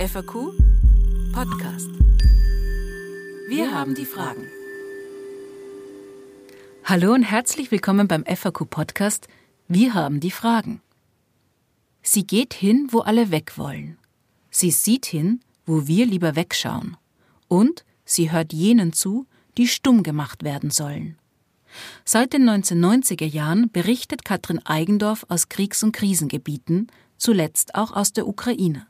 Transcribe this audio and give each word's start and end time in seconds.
FAQ 0.00 0.54
Podcast. 1.34 1.90
Wir 3.50 3.70
haben 3.74 3.94
die 3.94 4.06
Fragen. 4.06 4.46
Hallo 6.84 7.12
und 7.12 7.22
herzlich 7.22 7.70
willkommen 7.70 8.08
beim 8.08 8.24
FAQ 8.24 8.70
Podcast. 8.70 9.28
Wir 9.68 9.92
haben 9.92 10.20
die 10.20 10.30
Fragen. 10.30 10.80
Sie 12.00 12.26
geht 12.26 12.54
hin, 12.54 12.88
wo 12.90 13.00
alle 13.00 13.30
weg 13.30 13.58
wollen. 13.58 13.98
Sie 14.50 14.70
sieht 14.70 15.04
hin, 15.04 15.40
wo 15.66 15.86
wir 15.86 16.06
lieber 16.06 16.34
wegschauen. 16.34 16.96
Und 17.48 17.84
sie 18.06 18.32
hört 18.32 18.54
jenen 18.54 18.94
zu, 18.94 19.26
die 19.58 19.68
stumm 19.68 20.02
gemacht 20.02 20.44
werden 20.44 20.70
sollen. 20.70 21.18
Seit 22.06 22.32
den 22.32 22.48
1990er 22.48 23.26
Jahren 23.26 23.70
berichtet 23.70 24.24
Katrin 24.24 24.64
Eigendorf 24.64 25.26
aus 25.28 25.50
Kriegs- 25.50 25.82
und 25.82 25.92
Krisengebieten, 25.92 26.86
zuletzt 27.18 27.74
auch 27.74 27.92
aus 27.92 28.14
der 28.14 28.26
Ukraine. 28.26 28.86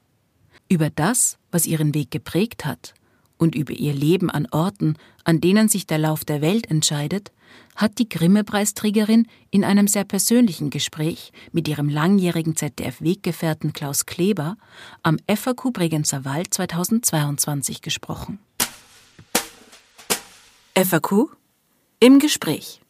Über 0.73 0.89
das, 0.89 1.37
was 1.51 1.67
ihren 1.67 1.95
Weg 1.95 2.13
geprägt 2.13 2.65
hat, 2.65 2.95
und 3.39 3.57
über 3.57 3.73
ihr 3.73 3.93
Leben 3.93 4.31
an 4.31 4.47
Orten, 4.53 4.97
an 5.25 5.41
denen 5.41 5.69
sich 5.69 5.85
der 5.85 5.99
Lauf 5.99 6.25
der 6.25 6.43
Welt 6.43 6.71
entscheidet, 6.71 7.33
hat 7.75 7.99
die 7.99 8.09
Grimme-Preisträgerin 8.09 9.27
in 9.51 9.65
einem 9.65 9.89
sehr 9.89 10.05
persönlichen 10.05 10.71
Gespräch 10.71 11.33
mit 11.51 11.67
ihrem 11.67 11.89
langjährigen 11.89 12.55
ZDF-Weggefährten 12.55 13.73
Klaus 13.73 14.07
Kleber 14.07 14.57
am 15.03 15.17
FAQ 15.27 15.73
Bregenzer 15.73 16.25
Wald 16.25 16.55
2022 16.55 17.83
gesprochen. 17.83 18.39
FAQ 20.77 21.31
im 21.99 22.21
Gespräch. 22.21 22.81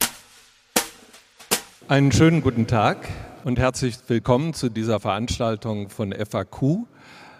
Einen 1.88 2.12
schönen 2.12 2.42
guten 2.42 2.66
Tag 2.66 3.08
und 3.44 3.58
herzlich 3.58 3.96
willkommen 4.06 4.52
zu 4.52 4.68
dieser 4.68 5.00
Veranstaltung 5.00 5.88
von 5.88 6.12
FAQ. 6.12 6.84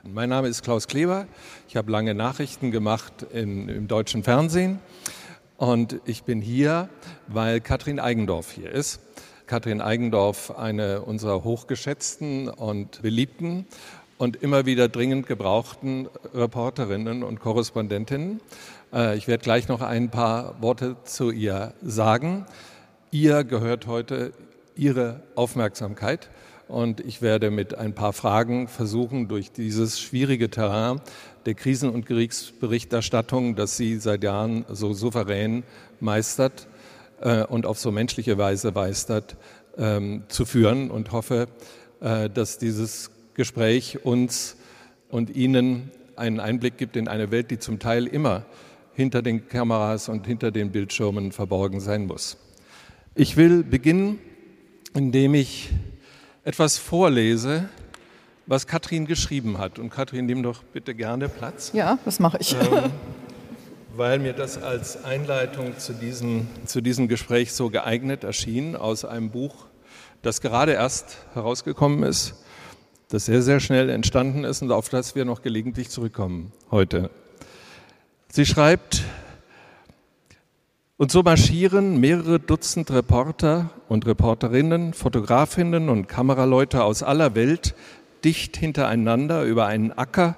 Mein 0.02 0.30
Name 0.30 0.48
ist 0.48 0.62
Klaus 0.62 0.88
Kleber. 0.88 1.26
Ich 1.68 1.76
habe 1.76 1.92
lange 1.92 2.14
Nachrichten 2.14 2.70
gemacht 2.70 3.26
in, 3.34 3.68
im 3.68 3.86
deutschen 3.86 4.22
Fernsehen 4.22 4.78
und 5.58 6.00
ich 6.06 6.22
bin 6.22 6.40
hier, 6.40 6.88
weil 7.26 7.60
Katrin 7.60 8.00
Eigendorf 8.00 8.50
hier 8.50 8.70
ist. 8.70 9.00
Katrin 9.46 9.82
Eigendorf, 9.82 10.56
eine 10.56 11.02
unserer 11.02 11.44
hochgeschätzten 11.44 12.48
und 12.48 13.02
beliebten 13.02 13.66
und 14.16 14.42
immer 14.42 14.64
wieder 14.64 14.88
dringend 14.88 15.26
gebrauchten 15.26 16.08
Reporterinnen 16.32 17.22
und 17.22 17.38
Korrespondentinnen. 17.38 18.40
Äh, 18.94 19.18
ich 19.18 19.28
werde 19.28 19.44
gleich 19.44 19.68
noch 19.68 19.82
ein 19.82 20.10
paar 20.10 20.62
Worte 20.62 20.96
zu 21.04 21.30
ihr 21.30 21.74
sagen. 21.82 22.46
Ihr 23.10 23.44
gehört 23.44 23.86
heute 23.86 24.32
Ihre 24.76 25.22
Aufmerksamkeit 25.34 26.30
und 26.70 27.00
ich 27.00 27.20
werde 27.20 27.50
mit 27.50 27.76
ein 27.76 27.94
paar 27.94 28.12
Fragen 28.12 28.68
versuchen, 28.68 29.28
durch 29.28 29.50
dieses 29.50 30.00
schwierige 30.00 30.50
Terrain 30.50 31.00
der 31.44 31.54
Krisen- 31.54 31.90
und 31.90 32.06
Kriegsberichterstattung, 32.06 33.56
das 33.56 33.76
sie 33.76 33.96
seit 33.96 34.22
Jahren 34.22 34.64
so 34.68 34.92
souverän 34.92 35.64
meistert 35.98 36.68
äh, 37.20 37.44
und 37.44 37.66
auf 37.66 37.78
so 37.78 37.90
menschliche 37.90 38.38
Weise 38.38 38.70
meistert, 38.72 39.36
ähm, 39.76 40.22
zu 40.28 40.44
führen 40.44 40.90
und 40.90 41.12
hoffe, 41.12 41.48
äh, 42.00 42.30
dass 42.30 42.58
dieses 42.58 43.10
Gespräch 43.34 44.04
uns 44.04 44.56
und 45.08 45.30
Ihnen 45.30 45.90
einen 46.16 46.38
Einblick 46.38 46.76
gibt 46.78 46.96
in 46.96 47.08
eine 47.08 47.30
Welt, 47.30 47.50
die 47.50 47.58
zum 47.58 47.78
Teil 47.78 48.06
immer 48.06 48.44
hinter 48.94 49.22
den 49.22 49.48
Kameras 49.48 50.08
und 50.08 50.26
hinter 50.26 50.50
den 50.50 50.70
Bildschirmen 50.70 51.32
verborgen 51.32 51.80
sein 51.80 52.06
muss. 52.06 52.36
Ich 53.14 53.36
will 53.36 53.64
beginnen, 53.64 54.18
indem 54.94 55.34
ich 55.34 55.70
etwas 56.50 56.78
vorlese, 56.78 57.68
was 58.48 58.66
Katrin 58.66 59.06
geschrieben 59.06 59.58
hat. 59.58 59.78
Und 59.78 59.90
Katrin, 59.90 60.26
nimm 60.26 60.42
doch 60.42 60.64
bitte 60.64 60.96
gerne 60.96 61.28
Platz. 61.28 61.70
Ja, 61.74 61.96
das 62.04 62.18
mache 62.18 62.38
ich. 62.40 62.54
Ähm, 62.54 62.90
weil 63.96 64.18
mir 64.18 64.32
das 64.32 64.60
als 64.60 65.04
Einleitung 65.04 65.78
zu 65.78 65.92
diesem, 65.92 66.48
zu 66.66 66.80
diesem 66.80 67.06
Gespräch 67.06 67.52
so 67.52 67.70
geeignet 67.70 68.24
erschien, 68.24 68.74
aus 68.74 69.04
einem 69.04 69.30
Buch, 69.30 69.66
das 70.22 70.40
gerade 70.40 70.72
erst 70.72 71.18
herausgekommen 71.34 72.02
ist, 72.02 72.34
das 73.10 73.26
sehr, 73.26 73.42
sehr 73.42 73.60
schnell 73.60 73.88
entstanden 73.88 74.42
ist 74.42 74.60
und 74.60 74.72
auf 74.72 74.88
das 74.88 75.14
wir 75.14 75.24
noch 75.24 75.42
gelegentlich 75.42 75.88
zurückkommen 75.88 76.50
heute. 76.72 77.10
Sie 78.28 78.44
schreibt, 78.44 79.04
und 81.00 81.10
so 81.10 81.22
marschieren 81.22 81.98
mehrere 81.98 82.38
Dutzend 82.38 82.90
Reporter 82.90 83.70
und 83.88 84.04
Reporterinnen, 84.04 84.92
Fotografinnen 84.92 85.88
und 85.88 86.08
Kameraleute 86.08 86.84
aus 86.84 87.02
aller 87.02 87.34
Welt 87.34 87.74
dicht 88.22 88.58
hintereinander 88.58 89.44
über 89.44 89.64
einen 89.64 89.92
Acker, 89.92 90.36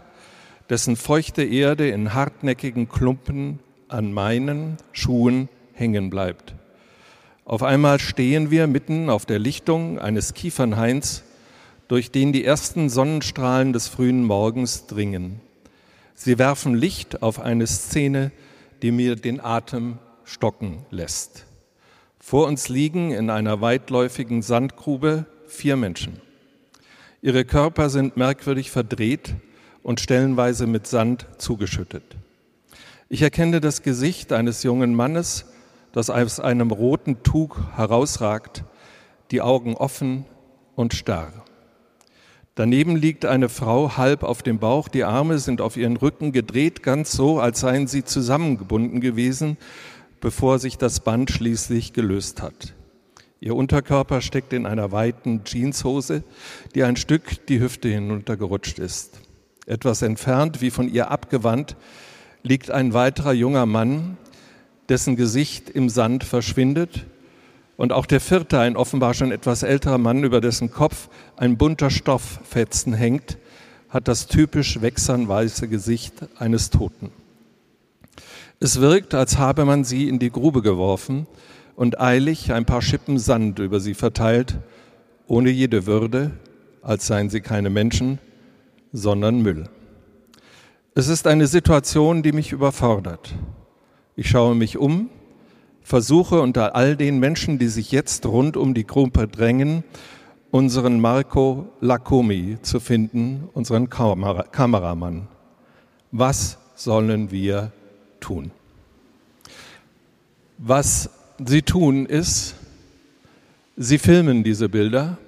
dessen 0.70 0.94
feuchte 0.94 1.42
Erde 1.42 1.88
in 1.88 2.14
hartnäckigen 2.14 2.88
Klumpen 2.88 3.58
an 3.88 4.12
meinen 4.12 4.76
Schuhen 4.92 5.48
hängen 5.72 6.10
bleibt. 6.10 6.54
Auf 7.44 7.64
einmal 7.64 7.98
stehen 7.98 8.52
wir 8.52 8.68
mitten 8.68 9.10
auf 9.10 9.26
der 9.26 9.40
Lichtung 9.40 9.98
eines 9.98 10.32
Kiefernhains, 10.32 11.24
durch 11.88 12.12
den 12.12 12.32
die 12.32 12.44
ersten 12.44 12.88
Sonnenstrahlen 12.88 13.72
des 13.72 13.88
frühen 13.88 14.22
Morgens 14.22 14.86
dringen. 14.86 15.40
Sie 16.14 16.38
werfen 16.38 16.76
Licht 16.76 17.20
auf 17.20 17.40
eine 17.40 17.66
Szene, 17.66 18.30
die 18.80 18.92
mir 18.92 19.16
den 19.16 19.40
Atem 19.40 19.98
stocken 20.32 20.87
lässt. 20.91 21.44
Vor 22.19 22.47
uns 22.47 22.69
liegen 22.69 23.10
in 23.10 23.31
einer 23.31 23.60
weitläufigen 23.60 24.43
Sandgrube 24.43 25.26
vier 25.47 25.76
Menschen. 25.76 26.20
Ihre 27.20 27.44
Körper 27.44 27.91
sind 27.91 28.16
merkwürdig 28.16 28.71
verdreht 28.71 29.34
und 29.82 30.00
stellenweise 30.00 30.66
mit 30.66 30.87
Sand 30.87 31.26
zugeschüttet. 31.38 32.16
Ich 33.09 33.22
erkenne 33.22 33.60
das 33.60 33.82
Gesicht 33.82 34.32
eines 34.32 34.62
jungen 34.62 34.94
Mannes, 34.94 35.44
das 35.92 36.09
aus 36.09 36.41
einem 36.41 36.71
roten 36.71 37.22
Tuch 37.22 37.59
herausragt, 37.76 38.65
die 39.31 39.42
Augen 39.42 39.75
offen 39.75 40.25
und 40.75 40.94
starr. 40.94 41.32
Daneben 42.54 42.97
liegt 42.97 43.25
eine 43.25 43.48
Frau 43.48 43.97
halb 43.97 44.22
auf 44.22 44.42
dem 44.42 44.59
Bauch, 44.59 44.88
die 44.88 45.04
Arme 45.04 45.38
sind 45.38 45.62
auf 45.62 45.78
ihren 45.78 45.97
Rücken 45.97 46.32
gedreht, 46.32 46.82
ganz 46.82 47.12
so, 47.12 47.41
als 47.41 47.60
seien 47.60 47.87
sie 47.87 48.04
zusammengebunden 48.04 49.00
gewesen, 49.00 49.56
bevor 50.22 50.59
sich 50.59 50.78
das 50.78 51.00
Band 51.00 51.31
schließlich 51.31 51.93
gelöst 51.93 52.41
hat. 52.41 52.72
Ihr 53.41 53.56
Unterkörper 53.56 54.21
steckt 54.21 54.53
in 54.53 54.66
einer 54.66 54.93
weiten 54.93 55.43
Jeanshose, 55.44 56.22
die 56.75 56.84
ein 56.84 56.97
Stück 56.97 57.44
die 57.49 57.60
Hüfte 57.60 57.88
hinuntergerutscht 57.88 58.78
ist. 58.78 59.21
Etwas 59.66 60.00
entfernt, 60.00 60.60
wie 60.60 60.71
von 60.71 60.88
ihr 60.88 61.10
abgewandt, 61.10 61.77
liegt 62.44 62.71
ein 62.71 62.94
weiterer 62.94 63.33
junger 63.33 63.66
Mann, 63.66 64.16
dessen 64.88 65.16
Gesicht 65.16 65.69
im 65.69 65.88
Sand 65.88 66.22
verschwindet 66.22 67.04
und 67.77 67.93
auch 67.93 68.06
der 68.06 68.21
vierte, 68.21 68.60
ein 68.60 68.77
offenbar 68.77 69.15
schon 69.15 69.33
etwas 69.33 69.65
älterer 69.65 69.99
Mann, 69.99 70.22
über 70.22 70.41
dessen 70.41 70.71
Kopf 70.71 71.09
ein 71.37 71.59
bunter 71.59 71.91
Stofffetzen 71.91 72.94
hängt, 72.94 73.39
hat 73.89 74.06
das 74.06 74.28
typisch 74.28 74.81
wechsernweiße 74.81 75.66
Gesicht 75.66 76.15
eines 76.39 76.71
Toten. 76.71 77.10
Es 78.64 78.80
wirkt, 78.80 79.12
als 79.12 79.38
habe 79.38 79.64
man 79.64 79.82
sie 79.82 80.08
in 80.08 80.20
die 80.20 80.30
Grube 80.30 80.62
geworfen 80.62 81.26
und 81.74 82.00
eilig 82.00 82.52
ein 82.52 82.64
paar 82.64 82.80
Schippen 82.80 83.18
Sand 83.18 83.58
über 83.58 83.80
sie 83.80 83.94
verteilt, 83.94 84.60
ohne 85.26 85.50
jede 85.50 85.86
Würde, 85.86 86.30
als 86.80 87.08
seien 87.08 87.28
sie 87.28 87.40
keine 87.40 87.70
Menschen, 87.70 88.20
sondern 88.92 89.42
Müll. 89.42 89.68
Es 90.94 91.08
ist 91.08 91.26
eine 91.26 91.48
Situation, 91.48 92.22
die 92.22 92.30
mich 92.30 92.52
überfordert. 92.52 93.34
Ich 94.14 94.30
schaue 94.30 94.54
mich 94.54 94.78
um, 94.78 95.10
versuche 95.82 96.40
unter 96.40 96.76
all 96.76 96.96
den 96.96 97.18
Menschen, 97.18 97.58
die 97.58 97.66
sich 97.66 97.90
jetzt 97.90 98.26
rund 98.26 98.56
um 98.56 98.74
die 98.74 98.86
Gruppe 98.86 99.26
drängen, 99.26 99.82
unseren 100.52 101.00
Marco 101.00 101.66
Lacomi 101.80 102.58
zu 102.62 102.78
finden, 102.78 103.48
unseren 103.54 103.90
Kamera 103.90 104.44
Kameramann. 104.44 105.26
Was 106.12 106.58
sollen 106.76 107.32
wir 107.32 107.72
tun? 108.22 108.51
Was 110.57 111.10
sie 111.45 111.63
tun, 111.63 112.07
ist, 112.07 112.54
sie 113.77 113.98
filmen 113.98 114.45
diese 114.45 114.69
Bilder 114.69 115.19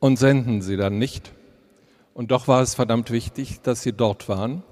und 0.00 0.18
senden 0.18 0.62
sie 0.62 0.76
dann 0.76 0.98
nicht. 0.98 1.32
Und 2.14 2.30
doch 2.30 2.48
war 2.48 2.62
es 2.62 2.74
verdammt 2.74 3.10
wichtig, 3.10 3.60
dass 3.62 3.82
sie 3.82 3.92
dort 3.92 4.28
waren. 4.28 4.62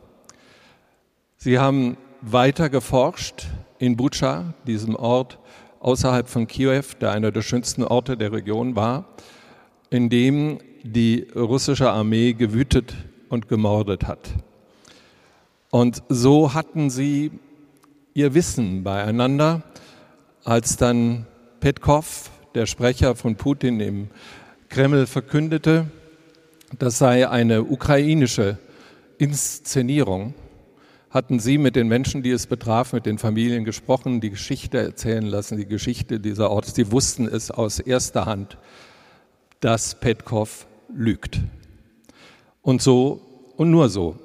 Sie 1.36 1.58
haben 1.58 1.96
weiter 2.20 2.68
geforscht 2.70 3.46
in 3.78 3.96
Bucha, 3.96 4.54
diesem 4.66 4.96
Ort 4.96 5.38
außerhalb 5.80 6.28
von 6.28 6.46
Kiew, 6.46 6.82
der 7.00 7.12
einer 7.12 7.30
der 7.30 7.42
schönsten 7.42 7.84
Orte 7.84 8.16
der 8.16 8.32
Region 8.32 8.74
war, 8.74 9.06
in 9.90 10.08
dem 10.08 10.58
die 10.82 11.28
russische 11.34 11.90
Armee 11.90 12.32
gewütet 12.32 12.94
und 13.28 13.48
gemordet 13.48 14.06
hat. 14.06 14.34
Und 15.70 16.02
so 16.08 16.54
hatten 16.54 16.90
sie 16.90 17.30
ihr 18.14 18.34
Wissen 18.34 18.84
beieinander 18.84 19.62
als 20.44 20.76
dann 20.76 21.26
Petkov, 21.60 22.30
der 22.54 22.66
Sprecher 22.66 23.16
von 23.16 23.36
Putin 23.36 23.80
im 23.80 24.08
Kreml, 24.68 25.06
verkündete, 25.06 25.86
das 26.78 26.98
sei 26.98 27.28
eine 27.28 27.64
ukrainische 27.64 28.58
Inszenierung 29.18 30.34
hatten 31.16 31.38
Sie 31.38 31.56
mit 31.56 31.76
den 31.76 31.88
Menschen, 31.88 32.22
die 32.22 32.30
es 32.30 32.46
betraf, 32.46 32.92
mit 32.92 33.06
den 33.06 33.16
Familien 33.16 33.64
gesprochen, 33.64 34.20
die 34.20 34.28
Geschichte 34.28 34.76
erzählen 34.76 35.24
lassen, 35.24 35.56
die 35.56 35.64
Geschichte 35.66 36.20
dieser 36.20 36.50
Orte. 36.50 36.70
Sie 36.70 36.92
wussten 36.92 37.26
es 37.26 37.50
aus 37.50 37.78
erster 37.78 38.26
Hand, 38.26 38.58
dass 39.60 39.98
Petkov 39.98 40.66
lügt. 40.94 41.40
Und 42.60 42.82
so 42.82 43.22
und 43.56 43.70
nur 43.70 43.88
so 43.88 44.16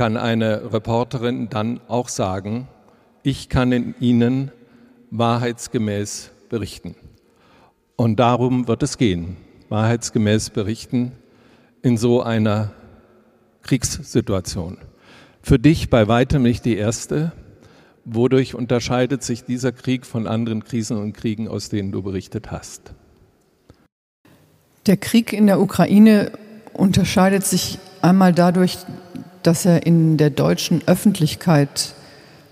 kann 0.00 0.16
eine 0.16 0.72
Reporterin 0.72 1.50
dann 1.50 1.78
auch 1.86 2.08
sagen, 2.08 2.68
ich 3.22 3.50
kann 3.50 3.70
in 3.70 3.94
Ihnen 4.00 4.50
wahrheitsgemäß 5.10 6.30
berichten. 6.48 6.94
Und 7.96 8.18
darum 8.18 8.66
wird 8.66 8.82
es 8.82 8.96
gehen, 8.96 9.36
wahrheitsgemäß 9.68 10.48
berichten 10.48 11.12
in 11.82 11.98
so 11.98 12.22
einer 12.22 12.72
Kriegssituation. 13.60 14.78
Für 15.42 15.58
dich 15.58 15.90
bei 15.90 16.08
weitem 16.08 16.44
nicht 16.44 16.64
die 16.64 16.78
erste. 16.78 17.32
Wodurch 18.06 18.54
unterscheidet 18.54 19.22
sich 19.22 19.44
dieser 19.44 19.70
Krieg 19.70 20.06
von 20.06 20.26
anderen 20.26 20.64
Krisen 20.64 20.96
und 20.96 21.12
Kriegen, 21.12 21.46
aus 21.46 21.68
denen 21.68 21.92
du 21.92 22.00
berichtet 22.00 22.50
hast? 22.50 22.94
Der 24.86 24.96
Krieg 24.96 25.34
in 25.34 25.46
der 25.46 25.60
Ukraine 25.60 26.32
unterscheidet 26.72 27.44
sich 27.44 27.78
einmal 28.00 28.32
dadurch, 28.32 28.78
dass 29.42 29.64
er 29.64 29.86
in 29.86 30.16
der 30.16 30.30
deutschen 30.30 30.82
Öffentlichkeit 30.86 31.94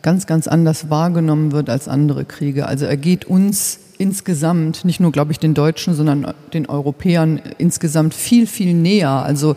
ganz, 0.03 0.27
ganz 0.27 0.49
anders 0.49 0.91
wahrgenommen 0.91 1.53
wird 1.53 1.71
als 1.71 1.89
andere 1.89 2.25
Kriege. 2.25 2.67
Also 2.67 2.87
er 2.87 2.97
geht 2.97 3.25
uns 3.25 3.81
insgesamt, 3.99 4.85
nicht 4.85 5.01
nur, 5.01 5.13
glaube 5.13 5.33
ich, 5.33 5.39
den 5.39 5.55
Deutschen, 5.55 5.95
sondern 5.95 6.33
den 6.55 6.67
Europäern 6.67 7.41
insgesamt 7.59 8.15
viel, 8.15 8.47
viel 8.47 8.75
näher. 8.75 9.11
Also 9.11 9.57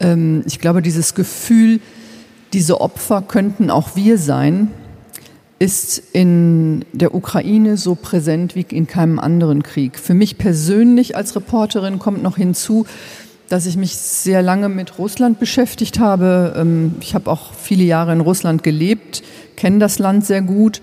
ähm, 0.00 0.42
ich 0.46 0.58
glaube, 0.58 0.82
dieses 0.82 1.14
Gefühl, 1.14 1.80
diese 2.52 2.80
Opfer 2.80 3.22
könnten 3.22 3.70
auch 3.70 3.96
wir 3.96 4.18
sein, 4.18 4.70
ist 5.58 6.02
in 6.12 6.84
der 6.92 7.14
Ukraine 7.14 7.76
so 7.76 7.94
präsent 7.94 8.54
wie 8.56 8.66
in 8.68 8.86
keinem 8.86 9.18
anderen 9.18 9.62
Krieg. 9.62 9.98
Für 9.98 10.14
mich 10.14 10.36
persönlich 10.36 11.16
als 11.16 11.36
Reporterin 11.36 11.98
kommt 11.98 12.22
noch 12.22 12.36
hinzu, 12.36 12.86
dass 13.48 13.66
ich 13.66 13.76
mich 13.76 13.96
sehr 13.96 14.42
lange 14.42 14.68
mit 14.68 14.98
Russland 14.98 15.38
beschäftigt 15.38 15.98
habe. 15.98 16.54
Ähm, 16.56 16.96
ich 17.00 17.14
habe 17.14 17.30
auch 17.30 17.52
viele 17.54 17.84
Jahre 17.84 18.12
in 18.12 18.20
Russland 18.20 18.62
gelebt, 18.62 19.22
kenne 19.56 19.78
das 19.78 19.98
Land 19.98 20.24
sehr 20.24 20.42
gut, 20.42 20.80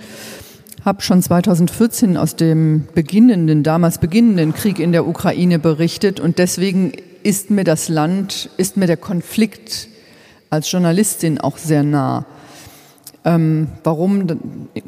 habe 0.85 1.01
schon 1.01 1.21
2014 1.21 2.17
aus 2.17 2.35
dem 2.35 2.87
beginnenden, 2.93 3.63
damals 3.63 3.97
beginnenden 3.97 4.53
Krieg 4.53 4.79
in 4.79 4.91
der 4.91 5.07
Ukraine 5.07 5.59
berichtet 5.59 6.19
und 6.19 6.37
deswegen 6.39 6.93
ist 7.23 7.51
mir 7.51 7.63
das 7.63 7.87
Land, 7.87 8.49
ist 8.57 8.77
mir 8.77 8.87
der 8.87 8.97
Konflikt 8.97 9.87
als 10.49 10.71
Journalistin 10.71 11.39
auch 11.39 11.57
sehr 11.57 11.83
nah. 11.83 12.25
Ähm, 13.23 13.67
warum, 13.83 14.25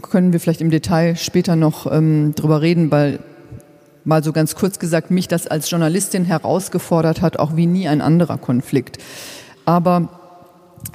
können 0.02 0.34
wir 0.34 0.40
vielleicht 0.40 0.62
im 0.62 0.72
Detail 0.72 1.16
später 1.16 1.56
noch 1.56 1.92
ähm, 1.92 2.34
drüber 2.36 2.62
reden, 2.62 2.90
weil 2.90 3.20
mal 4.06 4.24
so 4.24 4.34
ganz 4.34 4.56
kurz 4.56 4.80
gesagt, 4.80 5.12
mich 5.12 5.28
das 5.28 5.48
als 5.48 5.70
Journalistin 5.70 6.26
herausgefordert 6.26 7.22
hat, 7.22 7.38
auch 7.40 7.56
wie 7.56 7.66
nie 7.66 7.88
ein 7.88 8.02
anderer 8.02 8.38
Konflikt. 8.38 8.98
Aber 9.66 10.10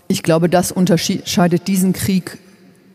ich 0.09 0.23
glaube, 0.23 0.49
das 0.49 0.73
unterscheidet 0.73 1.69
diesen 1.69 1.93
Krieg 1.93 2.39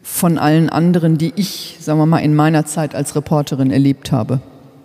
von 0.03 0.37
allen 0.37 0.69
anderen, 0.69 1.17
die 1.17 1.33
ich, 1.35 1.77
sagen 1.79 1.99
wir 1.99 2.05
mal, 2.05 2.19
in 2.19 2.35
meiner 2.35 2.65
Zeit 2.65 2.93
als 2.93 3.15
Reporterin 3.15 3.71
erlebt 3.71 4.11
habe. 4.11 4.41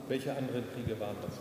Welche 0.08 0.30
anderen 0.30 0.62
Kriege 0.75 0.98
waren 1.00 1.16
das? 1.22 1.34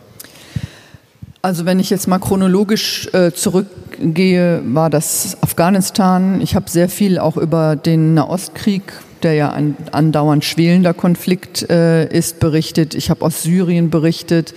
Also 1.40 1.64
wenn 1.64 1.78
ich 1.78 1.88
jetzt 1.88 2.08
mal 2.08 2.18
chronologisch 2.18 3.08
äh, 3.14 3.32
zurückgehe, 3.32 4.62
war 4.64 4.90
das 4.90 5.38
Afghanistan. 5.42 6.40
Ich 6.40 6.54
habe 6.54 6.68
sehr 6.68 6.88
viel 6.88 7.18
auch 7.18 7.36
über 7.36 7.76
den 7.76 8.14
Nahostkrieg 8.14 8.82
der 9.24 9.34
ja 9.34 9.52
ein 9.52 9.76
andauernd 9.92 10.44
schwelender 10.44 10.94
Konflikt 10.94 11.68
äh, 11.70 12.06
ist, 12.08 12.40
berichtet. 12.40 12.94
Ich 12.94 13.10
habe 13.10 13.24
aus 13.24 13.42
Syrien 13.42 13.90
berichtet, 13.90 14.54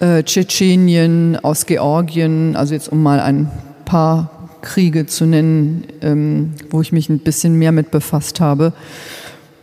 äh, 0.00 0.22
Tschetschenien, 0.22 1.38
aus 1.42 1.66
Georgien, 1.66 2.56
also 2.56 2.74
jetzt 2.74 2.88
um 2.88 3.02
mal 3.02 3.20
ein 3.20 3.50
paar 3.84 4.30
Kriege 4.62 5.06
zu 5.06 5.26
nennen, 5.26 5.84
ähm, 6.02 6.54
wo 6.70 6.80
ich 6.80 6.92
mich 6.92 7.08
ein 7.08 7.20
bisschen 7.20 7.58
mehr 7.58 7.72
mit 7.72 7.90
befasst 7.90 8.40
habe. 8.40 8.72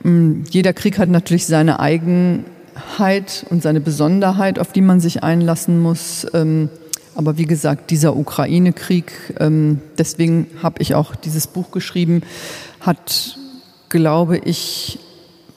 Ähm, 0.04 0.44
jeder 0.50 0.74
Krieg 0.74 0.98
hat 0.98 1.10
natürlich 1.10 1.46
seine 1.46 1.80
Eigenheit 1.80 3.46
und 3.50 3.62
seine 3.62 3.82
Besonderheit, 3.82 4.60
auf 4.60 4.72
die 4.72 4.82
man 4.82 5.00
sich 5.00 5.24
einlassen 5.24 5.80
muss. 5.80 6.26
Ähm, 6.34 6.70
aber 7.16 7.38
wie 7.38 7.46
gesagt, 7.46 7.92
dieser 7.92 8.16
Ukraine-Krieg, 8.16 9.36
ähm, 9.40 9.82
deswegen 9.98 10.48
habe 10.64 10.82
ich 10.82 10.96
auch 10.96 11.16
dieses 11.16 11.48
Buch 11.48 11.72
geschrieben, 11.72 12.22
hat 12.80 13.38
glaube 13.94 14.40
ich, 14.40 14.98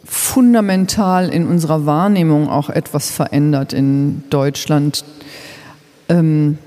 fundamental 0.05 1.31
in 1.31 1.49
unserer 1.49 1.87
Wahrnehmung 1.87 2.49
auch 2.49 2.69
etwas 2.69 3.11
verändert 3.11 3.73
in 3.73 4.25
Deutschland. 4.29 5.05
Ähm, 6.11 6.59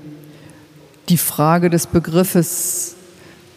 die 1.08 1.16
Frage 1.16 1.70
des 1.70 1.86
Begriffes, 1.86 2.96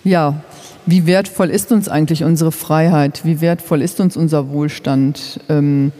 ja, 0.03 0.43
wie 0.85 1.07
wertvoll 1.07 1.49
ist 1.49 1.71
uns 1.71 1.89
eigentlich 1.89 2.23
unsere 2.23 2.51
Freiheit? 2.51 3.25
Wie 3.25 3.41
wertvoll 3.41 3.81
ist 3.81 3.99
uns 3.99 4.15
unser 4.15 4.49
Wohlstand? 4.49 5.39
Ähm, 5.49 5.91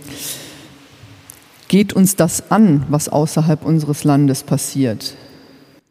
geht 1.68 1.94
uns 1.94 2.16
das 2.16 2.51
an, 2.51 2.86
was 2.89 3.09
außerhalb 3.09 3.66
unseres 3.66 4.04
Landes 4.04 4.44
passiert? 4.44 5.16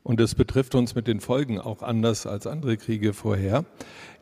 Und 0.04 0.20
es 0.20 0.34
betrifft 0.36 0.75
uns 0.76 0.94
mit 0.94 1.08
den 1.08 1.20
Folgen 1.20 1.60
auch 1.60 1.82
anders 1.82 2.26
als 2.26 2.46
andere 2.46 2.76
Kriege 2.76 3.12
vorher. 3.12 3.64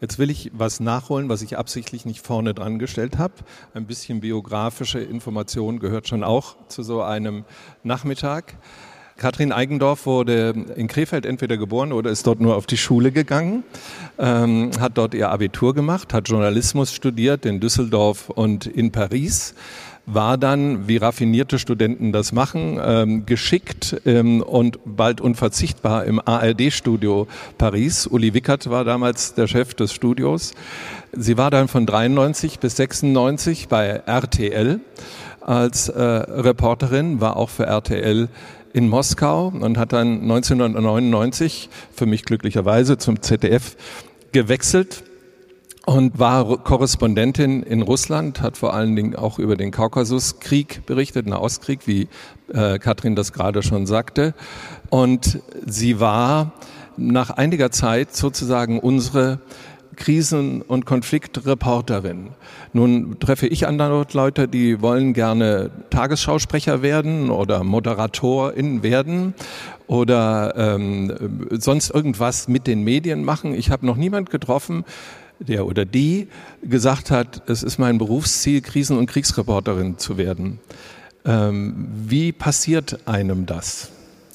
Jetzt 0.00 0.18
will 0.18 0.30
ich 0.30 0.50
was 0.54 0.80
nachholen, 0.80 1.28
was 1.28 1.42
ich 1.42 1.58
absichtlich 1.58 2.06
nicht 2.06 2.26
vorne 2.26 2.54
dran 2.54 2.78
gestellt 2.78 3.18
habe. 3.18 3.34
Ein 3.74 3.86
bisschen 3.86 4.20
biografische 4.20 4.98
Information 4.98 5.78
gehört 5.78 6.08
schon 6.08 6.24
auch 6.24 6.56
zu 6.68 6.82
so 6.82 7.02
einem 7.02 7.44
Nachmittag. 7.82 8.56
Katrin 9.18 9.52
Eigendorf 9.52 10.06
wurde 10.06 10.54
in 10.76 10.88
Krefeld 10.88 11.26
entweder 11.26 11.58
geboren 11.58 11.92
oder 11.92 12.10
ist 12.10 12.26
dort 12.26 12.40
nur 12.40 12.56
auf 12.56 12.64
die 12.64 12.78
Schule 12.78 13.12
gegangen, 13.12 13.64
ähm, 14.18 14.70
hat 14.80 14.96
dort 14.96 15.12
ihr 15.12 15.28
Abitur 15.28 15.74
gemacht, 15.74 16.14
hat 16.14 16.30
Journalismus 16.30 16.94
studiert 16.94 17.44
in 17.44 17.60
Düsseldorf 17.60 18.30
und 18.30 18.64
in 18.64 18.92
Paris 18.92 19.54
war 20.12 20.38
dann, 20.38 20.88
wie 20.88 20.96
raffinierte 20.96 21.58
Studenten 21.58 22.12
das 22.12 22.32
machen, 22.32 22.78
ähm, 22.82 23.26
geschickt 23.26 24.00
ähm, 24.04 24.42
und 24.42 24.78
bald 24.84 25.20
unverzichtbar 25.20 26.04
im 26.04 26.20
ARD-Studio 26.24 27.28
Paris. 27.58 28.06
Uli 28.06 28.34
Wickert 28.34 28.70
war 28.70 28.84
damals 28.84 29.34
der 29.34 29.46
Chef 29.46 29.74
des 29.74 29.92
Studios. 29.92 30.52
Sie 31.12 31.36
war 31.36 31.50
dann 31.50 31.68
von 31.68 31.86
93 31.86 32.58
bis 32.58 32.76
96 32.76 33.68
bei 33.68 34.02
RTL 34.06 34.80
als 35.40 35.88
äh, 35.88 36.00
Reporterin, 36.02 37.20
war 37.20 37.36
auch 37.36 37.50
für 37.50 37.66
RTL 37.66 38.28
in 38.72 38.88
Moskau 38.88 39.48
und 39.48 39.78
hat 39.78 39.92
dann 39.92 40.22
1999 40.22 41.68
für 41.92 42.06
mich 42.06 42.24
glücklicherweise 42.24 42.98
zum 42.98 43.20
ZDF 43.20 43.76
gewechselt 44.32 45.02
und 45.86 46.18
war 46.18 46.58
Korrespondentin 46.58 47.62
in 47.62 47.82
Russland, 47.82 48.42
hat 48.42 48.56
vor 48.56 48.74
allen 48.74 48.96
Dingen 48.96 49.16
auch 49.16 49.38
über 49.38 49.56
den 49.56 49.70
Kaukasuskrieg 49.70 50.84
berichtet, 50.86 51.26
Nahostkrieg, 51.26 51.86
wie 51.86 52.08
äh, 52.52 52.78
Katrin 52.78 53.16
das 53.16 53.32
gerade 53.32 53.62
schon 53.62 53.86
sagte. 53.86 54.34
Und 54.90 55.40
sie 55.66 56.00
war 56.00 56.52
nach 56.96 57.30
einiger 57.30 57.70
Zeit 57.70 58.14
sozusagen 58.14 58.78
unsere 58.78 59.40
Krisen- 59.96 60.62
und 60.62 60.86
Konfliktreporterin. 60.86 62.30
Nun 62.72 63.18
treffe 63.20 63.46
ich 63.46 63.66
andere 63.66 64.06
Leute, 64.12 64.48
die 64.48 64.80
wollen 64.80 65.12
gerne 65.12 65.70
Tagesschausprecher 65.90 66.82
werden 66.82 67.30
oder 67.30 67.64
Moderatorin 67.64 68.82
werden 68.82 69.34
oder 69.86 70.54
ähm, 70.56 71.48
sonst 71.50 71.90
irgendwas 71.90 72.48
mit 72.48 72.66
den 72.66 72.82
Medien 72.82 73.24
machen. 73.24 73.54
Ich 73.54 73.70
habe 73.70 73.84
noch 73.84 73.96
niemand 73.96 74.30
getroffen, 74.30 74.84
der 75.40 75.66
oder 75.66 75.84
die 75.84 76.28
gesagt 76.62 77.10
hat, 77.10 77.42
es 77.48 77.62
ist 77.62 77.78
mein 77.78 77.98
Berufsziel, 77.98 78.60
Krisen- 78.60 78.98
und 78.98 79.06
Kriegsreporterin 79.06 79.98
zu 79.98 80.16
werden. 80.18 80.58
Ähm, 81.24 81.88
wie 82.06 82.32
passiert 82.32 83.00
einem 83.06 83.46
das? 83.46 83.90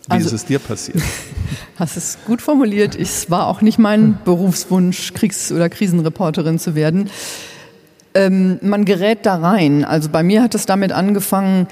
Wie 0.08 0.12
also, 0.12 0.28
ist 0.28 0.34
es 0.34 0.46
dir 0.46 0.60
passiert? 0.60 1.02
Hast 1.78 1.98
es 1.98 2.18
gut 2.26 2.42
formuliert. 2.42 2.96
Es 2.96 3.30
war 3.32 3.48
auch 3.48 3.62
nicht 3.62 3.80
mein 3.80 4.18
Berufswunsch, 4.24 5.14
Kriegs- 5.14 5.52
oder 5.52 5.70
Krisenreporterin 5.70 6.60
zu 6.60 6.76
werden. 6.76 7.10
Ähm, 8.14 8.60
man 8.62 8.86
gerät 8.86 9.26
da 9.26 9.38
rein. 9.38 9.84
Also 9.84 10.10
bei 10.10 10.24
mir 10.24 10.44
hat 10.44 10.56
es 10.56 10.66
damit 10.66 10.92
angefangen, 10.92 11.68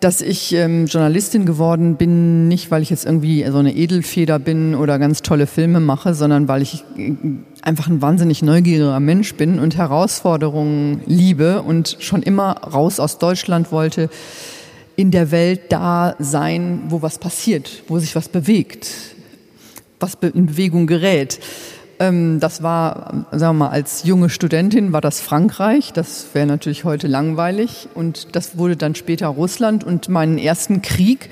dass 0.00 0.20
ich 0.20 0.54
ähm, 0.54 0.86
Journalistin 0.86 1.44
geworden 1.44 1.96
bin, 1.96 2.46
nicht 2.46 2.70
weil 2.70 2.82
ich 2.82 2.90
jetzt 2.90 3.04
irgendwie 3.04 3.44
so 3.50 3.58
eine 3.58 3.74
Edelfeder 3.74 4.38
bin 4.38 4.74
oder 4.74 4.98
ganz 4.98 5.22
tolle 5.22 5.46
Filme 5.46 5.80
mache, 5.80 6.14
sondern 6.14 6.46
weil 6.46 6.62
ich 6.62 6.84
äh, 6.96 7.14
einfach 7.62 7.88
ein 7.88 8.00
wahnsinnig 8.00 8.42
neugieriger 8.42 9.00
Mensch 9.00 9.34
bin 9.34 9.58
und 9.58 9.76
Herausforderungen 9.76 11.02
liebe 11.06 11.62
und 11.62 11.96
schon 11.98 12.22
immer 12.22 12.52
raus 12.52 13.00
aus 13.00 13.18
Deutschland 13.18 13.72
wollte, 13.72 14.08
in 14.94 15.10
der 15.10 15.30
Welt 15.30 15.60
da 15.70 16.14
sein, 16.18 16.82
wo 16.88 17.02
was 17.02 17.18
passiert, 17.18 17.84
wo 17.88 17.98
sich 17.98 18.14
was 18.14 18.28
bewegt, 18.28 18.88
was 20.00 20.14
in 20.34 20.46
Bewegung 20.46 20.86
gerät. 20.86 21.40
Ähm, 22.00 22.40
das 22.40 22.62
war, 22.62 23.26
sagen 23.32 23.58
wir 23.58 23.64
mal, 23.64 23.68
als 23.70 24.04
junge 24.04 24.30
Studentin 24.30 24.92
war 24.92 25.00
das 25.00 25.20
Frankreich. 25.20 25.92
Das 25.92 26.26
wäre 26.32 26.46
natürlich 26.46 26.84
heute 26.84 27.06
langweilig. 27.06 27.88
Und 27.94 28.34
das 28.36 28.58
wurde 28.58 28.76
dann 28.76 28.94
später 28.94 29.28
Russland. 29.28 29.84
Und 29.84 30.08
meinen 30.08 30.38
ersten 30.38 30.82
Krieg 30.82 31.30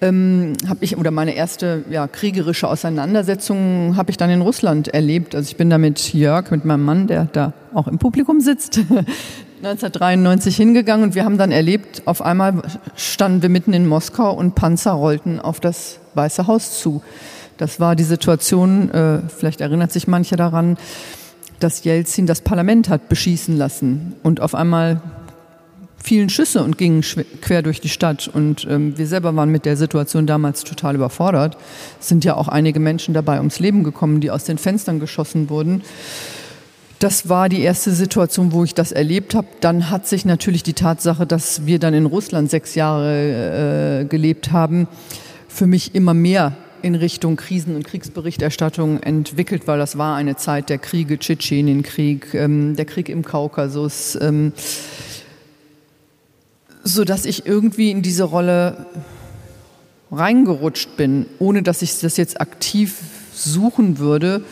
ähm, 0.00 0.54
habe 0.68 0.84
ich, 0.84 0.96
oder 0.96 1.10
meine 1.10 1.34
erste 1.34 1.84
ja, 1.90 2.08
kriegerische 2.08 2.68
Auseinandersetzung 2.68 3.96
habe 3.96 4.10
ich 4.10 4.16
dann 4.16 4.30
in 4.30 4.40
Russland 4.40 4.88
erlebt. 4.88 5.34
Also 5.34 5.48
ich 5.48 5.56
bin 5.56 5.68
da 5.68 5.78
mit 5.78 6.14
Jörg, 6.14 6.50
mit 6.50 6.64
meinem 6.64 6.84
Mann, 6.84 7.06
der 7.06 7.26
da 7.26 7.52
auch 7.74 7.86
im 7.86 7.98
Publikum 7.98 8.40
sitzt, 8.40 8.78
1993 9.58 10.56
hingegangen 10.56 11.04
und 11.04 11.14
wir 11.14 11.26
haben 11.26 11.36
dann 11.36 11.52
erlebt, 11.52 12.02
auf 12.06 12.22
einmal 12.22 12.62
standen 12.96 13.42
wir 13.42 13.50
mitten 13.50 13.74
in 13.74 13.86
Moskau 13.86 14.32
und 14.32 14.54
Panzer 14.54 14.92
rollten 14.92 15.38
auf 15.38 15.60
das 15.60 15.98
Weiße 16.14 16.46
Haus 16.46 16.80
zu. 16.80 17.02
Das 17.60 17.78
war 17.78 17.94
die 17.94 18.04
Situation, 18.04 18.90
äh, 18.90 19.20
vielleicht 19.28 19.60
erinnert 19.60 19.92
sich 19.92 20.08
mancher 20.08 20.36
daran, 20.36 20.78
dass 21.58 21.84
Jelzin 21.84 22.24
das 22.24 22.40
Parlament 22.40 22.88
hat 22.88 23.10
beschießen 23.10 23.54
lassen 23.54 24.14
und 24.22 24.40
auf 24.40 24.54
einmal 24.54 25.02
fielen 26.02 26.30
Schüsse 26.30 26.64
und 26.64 26.78
gingen 26.78 27.04
quer 27.42 27.60
durch 27.60 27.82
die 27.82 27.90
Stadt. 27.90 28.30
Und 28.32 28.66
ähm, 28.70 28.96
wir 28.96 29.06
selber 29.06 29.36
waren 29.36 29.50
mit 29.50 29.66
der 29.66 29.76
Situation 29.76 30.26
damals 30.26 30.64
total 30.64 30.94
überfordert. 30.94 31.58
Es 32.00 32.08
sind 32.08 32.24
ja 32.24 32.34
auch 32.34 32.48
einige 32.48 32.80
Menschen 32.80 33.12
dabei 33.12 33.36
ums 33.36 33.58
Leben 33.58 33.84
gekommen, 33.84 34.22
die 34.22 34.30
aus 34.30 34.44
den 34.44 34.56
Fenstern 34.56 34.98
geschossen 34.98 35.50
wurden. 35.50 35.82
Das 36.98 37.28
war 37.28 37.50
die 37.50 37.60
erste 37.60 37.92
Situation, 37.92 38.52
wo 38.52 38.64
ich 38.64 38.72
das 38.72 38.90
erlebt 38.90 39.34
habe. 39.34 39.48
Dann 39.60 39.90
hat 39.90 40.06
sich 40.06 40.24
natürlich 40.24 40.62
die 40.62 40.72
Tatsache, 40.72 41.26
dass 41.26 41.66
wir 41.66 41.78
dann 41.78 41.92
in 41.92 42.06
Russland 42.06 42.48
sechs 42.48 42.74
Jahre 42.74 44.00
äh, 44.00 44.04
gelebt 44.06 44.50
haben, 44.50 44.88
für 45.46 45.66
mich 45.66 45.94
immer 45.94 46.14
mehr 46.14 46.56
in 46.82 46.94
Richtung 46.94 47.36
Krisen- 47.36 47.76
und 47.76 47.84
Kriegsberichterstattung 47.84 49.02
entwickelt, 49.02 49.66
weil 49.66 49.78
das 49.78 49.98
war 49.98 50.16
eine 50.16 50.36
Zeit 50.36 50.68
der 50.68 50.78
Kriege, 50.78 51.18
Tschetschenienkrieg, 51.18 52.34
ähm, 52.34 52.76
der 52.76 52.84
Krieg 52.84 53.08
im 53.08 53.24
Kaukasus, 53.24 54.18
ähm, 54.20 54.52
so 56.82 57.04
dass 57.04 57.24
ich 57.24 57.46
irgendwie 57.46 57.90
in 57.90 58.02
diese 58.02 58.24
Rolle 58.24 58.86
reingerutscht 60.10 60.96
bin, 60.96 61.26
ohne 61.38 61.62
dass 61.62 61.82
ich 61.82 62.00
das 62.00 62.16
jetzt 62.16 62.40
aktiv 62.40 62.96
suchen 63.32 63.98
würde. 63.98 64.42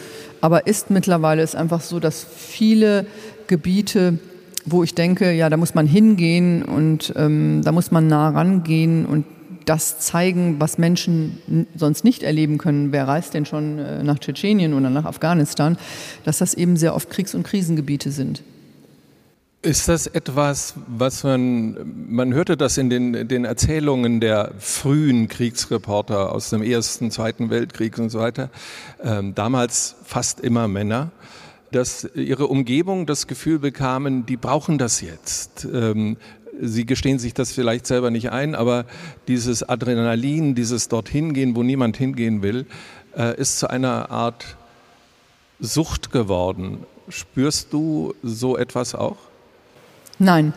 Aber 0.41 0.67
ist 0.67 0.91
mittlerweile 0.91 1.43
ist 1.43 1.57
einfach 1.57 1.81
so, 1.81 1.99
dass 1.99 2.25
viele 2.25 3.07
Gebiete, 3.49 4.19
wo 4.65 4.85
ich 4.85 4.95
denke, 4.95 5.33
ja, 5.33 5.51
da 5.51 5.57
muss 5.57 5.75
man 5.75 5.87
hingehen 5.87 6.63
und 6.63 7.13
ähm, 7.17 7.63
da 7.65 7.73
muss 7.73 7.91
man 7.91 8.07
nah 8.07 8.29
rangehen 8.29 9.07
und 9.07 9.25
das 9.69 9.99
zeigen, 10.01 10.61
was 10.61 10.79
Menschen 10.79 11.67
sonst 11.77 12.05
nicht 12.05 12.23
erleben 12.23 12.59
können. 12.59 12.93
Wer 12.93 13.07
reist 13.07 13.35
denn 13.35 13.45
schon 13.45 13.79
äh, 13.79 14.03
nach 14.03 14.19
Tschetschenien 14.19 14.73
oder 14.73 14.89
nach 14.89 15.05
Afghanistan? 15.05 15.77
Dass 16.25 16.39
das 16.39 16.55
eben 16.55 16.77
sehr 16.77 16.95
oft 16.95 17.11
Kriegs- 17.11 17.35
und 17.35 17.43
Krisengebiete 17.43 18.11
sind. 18.11 18.43
Ist 19.61 19.89
das 19.89 20.07
etwas, 20.07 20.75
was 20.87 21.25
man, 21.25 21.77
man 22.09 22.33
hörte 22.33 22.57
das 22.57 22.79
in 22.79 22.91
den, 22.91 23.27
den 23.27 23.45
Erzählungen 23.45 24.21
der 24.21 24.53
frühen 24.59 25.27
Kriegsreporter 25.29 26.33
aus 26.33 26.51
dem 26.51 26.63
Ersten, 26.63 27.11
Zweiten 27.11 27.51
Weltkrieg 27.51 27.99
und 27.99 28.09
so 28.09 28.21
weiter, 28.21 28.51
ähm, 29.03 29.35
damals 29.35 29.97
fast 30.05 30.41
immer 30.41 30.69
Männer, 30.69 31.11
dass 31.73 32.09
ihre 32.15 32.47
Umgebung 32.47 33.05
das 33.07 33.27
Gefühl 33.27 33.59
bekamen, 33.59 34.25
die 34.27 34.37
brauchen 34.37 34.79
das 34.79 35.01
jetzt. 35.01 35.67
Ähm, 35.71 36.17
sie 36.61 36.87
gestehen 36.87 37.19
sich 37.19 37.35
das 37.35 37.53
vielleicht 37.53 37.87
selber 37.87 38.11
nicht 38.11 38.31
ein, 38.31 38.55
aber 38.55 38.85
dieses 39.27 39.69
Adrenalin, 39.69 40.55
dieses 40.55 40.89
dorthin 40.89 41.35
gehen, 41.35 41.57
wo 41.57 41.63
niemand 41.63 41.97
hingehen 41.97 42.43
will, 42.43 42.67
äh, 43.17 43.39
ist 43.39 43.59
zu 43.59 43.69
einer 43.69 44.11
Art 44.11 44.57
Sucht 45.61 46.13
geworden. 46.13 46.85
Spürst 47.09 47.73
du 47.73 48.15
so 48.23 48.57
etwas 48.57 48.95
auch? 48.95 49.17
Nein. 50.19 50.53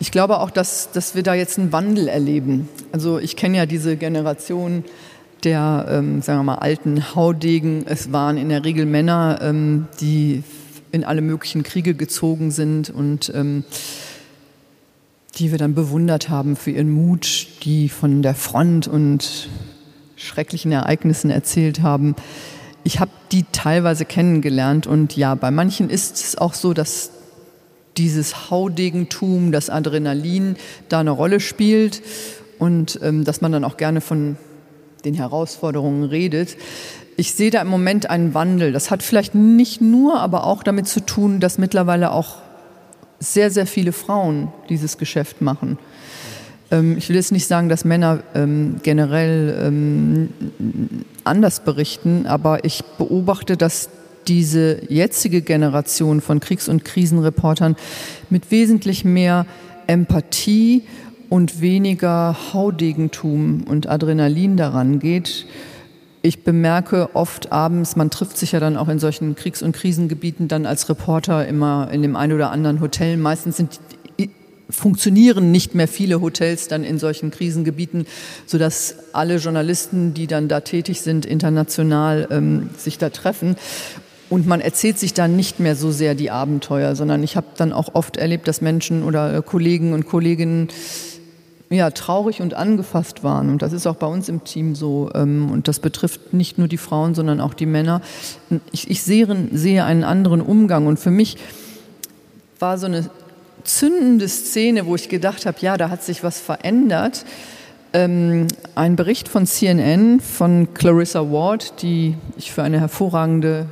Ich 0.00 0.12
glaube 0.12 0.38
auch, 0.38 0.50
dass, 0.50 0.92
dass 0.92 1.14
wir 1.14 1.22
da 1.22 1.34
jetzt 1.34 1.58
einen 1.58 1.72
Wandel 1.72 2.08
erleben. 2.08 2.68
Also 2.92 3.18
ich 3.18 3.36
kenne 3.36 3.56
ja 3.56 3.66
diese 3.66 3.96
Generation 3.96 4.84
der, 5.44 5.86
ähm, 5.88 6.22
sagen 6.22 6.40
wir 6.40 6.44
mal, 6.44 6.54
alten 6.56 7.14
Haudegen. 7.14 7.84
Es 7.86 8.12
waren 8.12 8.36
in 8.36 8.48
der 8.48 8.64
Regel 8.64 8.86
Männer, 8.86 9.38
ähm, 9.40 9.88
die 10.00 10.42
in 10.92 11.04
alle 11.04 11.20
möglichen 11.20 11.62
Kriege 11.62 11.94
gezogen 11.94 12.50
sind 12.50 12.90
und 12.90 13.32
ähm, 13.34 13.64
die 15.38 15.50
wir 15.52 15.58
dann 15.58 15.74
bewundert 15.74 16.28
haben 16.28 16.56
für 16.56 16.70
ihren 16.70 16.90
Mut, 16.90 17.46
die 17.62 17.88
von 17.88 18.22
der 18.22 18.34
Front 18.34 18.88
und 18.88 19.48
schrecklichen 20.16 20.72
Ereignissen 20.72 21.30
erzählt 21.30 21.80
haben. 21.80 22.16
Ich 22.82 22.98
habe 22.98 23.10
die 23.30 23.44
teilweise 23.52 24.04
kennengelernt 24.04 24.86
und 24.86 25.16
ja, 25.16 25.34
bei 25.34 25.50
manchen 25.50 25.90
ist 25.90 26.16
es 26.16 26.38
auch 26.38 26.54
so, 26.54 26.74
dass 26.74 27.10
dieses 27.96 28.50
Haudegentum, 28.50 29.52
das 29.52 29.70
Adrenalin 29.70 30.56
da 30.88 31.00
eine 31.00 31.10
Rolle 31.10 31.40
spielt 31.40 32.02
und 32.58 32.98
ähm, 33.02 33.24
dass 33.24 33.40
man 33.40 33.52
dann 33.52 33.64
auch 33.64 33.76
gerne 33.76 34.00
von 34.00 34.36
den 35.04 35.14
Herausforderungen 35.14 36.04
redet. 36.04 36.56
Ich 37.16 37.34
sehe 37.34 37.50
da 37.50 37.60
im 37.60 37.68
Moment 37.68 38.10
einen 38.10 38.34
Wandel. 38.34 38.72
Das 38.72 38.90
hat 38.90 39.02
vielleicht 39.02 39.34
nicht 39.34 39.80
nur, 39.80 40.20
aber 40.20 40.44
auch 40.44 40.62
damit 40.62 40.88
zu 40.88 41.04
tun, 41.04 41.40
dass 41.40 41.58
mittlerweile 41.58 42.12
auch 42.12 42.36
sehr, 43.20 43.50
sehr 43.50 43.66
viele 43.66 43.92
Frauen 43.92 44.48
dieses 44.68 44.98
Geschäft 44.98 45.40
machen. 45.40 45.78
Ähm, 46.70 46.96
ich 46.96 47.08
will 47.08 47.16
jetzt 47.16 47.32
nicht 47.32 47.46
sagen, 47.46 47.68
dass 47.68 47.84
Männer 47.84 48.22
ähm, 48.34 48.76
generell 48.82 49.58
ähm, 49.62 50.28
anders 51.24 51.60
berichten, 51.60 52.26
aber 52.26 52.64
ich 52.64 52.84
beobachte, 52.98 53.56
dass 53.56 53.88
diese 54.26 54.82
jetzige 54.92 55.40
Generation 55.40 56.20
von 56.20 56.40
Kriegs- 56.40 56.68
und 56.68 56.84
Krisenreportern 56.84 57.76
mit 58.28 58.50
wesentlich 58.50 59.04
mehr 59.04 59.46
Empathie 59.86 60.82
und 61.30 61.60
weniger 61.60 62.36
Haudegentum 62.52 63.64
und 63.68 63.88
Adrenalin 63.88 64.56
daran 64.56 64.98
geht. 64.98 65.46
Ich 66.20 66.42
bemerke 66.42 67.14
oft 67.14 67.52
abends, 67.52 67.94
man 67.94 68.10
trifft 68.10 68.38
sich 68.38 68.52
ja 68.52 68.60
dann 68.60 68.76
auch 68.76 68.88
in 68.88 68.98
solchen 68.98 69.36
Kriegs- 69.36 69.62
und 69.62 69.72
Krisengebieten 69.72 70.48
dann 70.48 70.66
als 70.66 70.88
Reporter 70.88 71.46
immer 71.46 71.90
in 71.92 72.02
dem 72.02 72.16
einen 72.16 72.32
oder 72.32 72.50
anderen 72.50 72.80
Hotel. 72.80 73.16
Meistens 73.16 73.56
sind 73.56 73.80
funktionieren 74.70 75.50
nicht 75.50 75.74
mehr 75.74 75.88
viele 75.88 76.20
Hotels 76.20 76.68
dann 76.68 76.84
in 76.84 76.98
solchen 76.98 77.30
Krisengebieten, 77.30 78.06
sodass 78.46 78.96
alle 79.12 79.36
Journalisten, 79.36 80.14
die 80.14 80.26
dann 80.26 80.48
da 80.48 80.60
tätig 80.60 81.00
sind, 81.00 81.24
international 81.24 82.28
ähm, 82.30 82.70
sich 82.76 82.98
da 82.98 83.10
treffen. 83.10 83.56
Und 84.30 84.46
man 84.46 84.60
erzählt 84.60 84.98
sich 84.98 85.14
dann 85.14 85.36
nicht 85.36 85.58
mehr 85.58 85.74
so 85.74 85.90
sehr 85.90 86.14
die 86.14 86.30
Abenteuer, 86.30 86.94
sondern 86.96 87.22
ich 87.22 87.36
habe 87.36 87.46
dann 87.56 87.72
auch 87.72 87.94
oft 87.94 88.18
erlebt, 88.18 88.46
dass 88.46 88.60
Menschen 88.60 89.04
oder 89.04 89.34
äh, 89.34 89.42
Kollegen 89.42 89.94
und 89.94 90.06
Kolleginnen 90.06 90.68
ja, 91.70 91.90
traurig 91.90 92.40
und 92.40 92.54
angefasst 92.54 93.22
waren. 93.22 93.50
Und 93.50 93.60
das 93.60 93.72
ist 93.72 93.86
auch 93.86 93.96
bei 93.96 94.06
uns 94.06 94.28
im 94.28 94.44
Team 94.44 94.74
so. 94.74 95.10
Ähm, 95.14 95.50
und 95.50 95.68
das 95.68 95.80
betrifft 95.80 96.32
nicht 96.32 96.58
nur 96.58 96.68
die 96.68 96.78
Frauen, 96.78 97.14
sondern 97.14 97.40
auch 97.40 97.54
die 97.54 97.66
Männer. 97.66 98.00
Ich, 98.72 98.90
ich 98.90 99.02
sehe, 99.02 99.26
sehe 99.52 99.84
einen 99.84 100.04
anderen 100.04 100.40
Umgang. 100.40 100.86
Und 100.86 100.98
für 100.98 101.10
mich 101.10 101.36
war 102.58 102.78
so 102.78 102.86
eine 102.86 103.10
zündende 103.64 104.28
Szene, 104.28 104.86
wo 104.86 104.94
ich 104.94 105.08
gedacht 105.08 105.44
habe, 105.44 105.58
ja, 105.60 105.76
da 105.76 105.90
hat 105.90 106.02
sich 106.02 106.24
was 106.24 106.40
verändert. 106.40 107.26
Ähm, 107.92 108.46
ein 108.74 108.96
Bericht 108.96 109.28
von 109.28 109.46
CNN 109.46 110.20
von 110.20 110.72
Clarissa 110.72 111.30
Ward, 111.30 111.82
die 111.82 112.16
ich 112.36 112.52
für 112.52 112.62
eine 112.62 112.80
hervorragende 112.80 113.66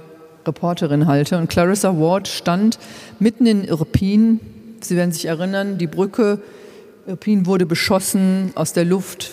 Reporterin 0.46 1.06
halte. 1.06 1.38
Und 1.38 1.48
Clarissa 1.48 1.98
Ward 1.98 2.28
stand 2.28 2.78
mitten 3.18 3.46
in 3.46 3.64
Irpin. 3.64 4.40
Sie 4.80 4.96
werden 4.96 5.12
sich 5.12 5.26
erinnern, 5.26 5.78
die 5.78 5.86
Brücke 5.86 6.40
Irpin 7.06 7.46
wurde 7.46 7.66
beschossen 7.66 8.50
aus 8.54 8.72
der 8.72 8.84
Luft, 8.84 9.30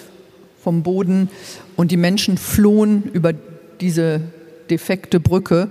vom 0.63 0.83
Boden 0.83 1.29
und 1.75 1.91
die 1.91 1.97
Menschen 1.97 2.37
flohen 2.37 3.03
über 3.11 3.33
diese 3.81 4.21
defekte 4.69 5.19
Brücke. 5.19 5.69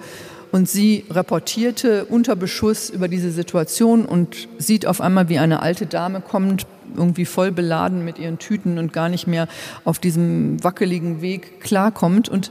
Und 0.51 0.69
sie 0.69 1.05
reportierte 1.09 2.05
unter 2.05 2.37
Beschuss 2.37 2.91
über 2.91 3.09
diese 3.09 3.31
Situation 3.31 4.05
und 4.05 4.49
sieht 4.59 4.85
auf 4.85 5.01
einmal, 5.01 5.31
wie 5.31 5.39
eine 5.39 5.63
alte 5.63 5.87
Dame 5.87 6.21
kommt, 6.21 6.67
irgendwie 6.95 7.25
voll 7.25 7.53
beladen 7.53 8.05
mit 8.05 8.19
ihren 8.19 8.39
Tüten 8.39 8.79
und 8.79 8.93
gar 8.93 9.09
nicht 9.09 9.27
mehr 9.27 9.49
auf 9.85 9.99
diesem 9.99 10.63
wackeligen 10.63 11.23
Weg 11.23 11.63
klarkommt. 11.63 12.29
Und 12.29 12.51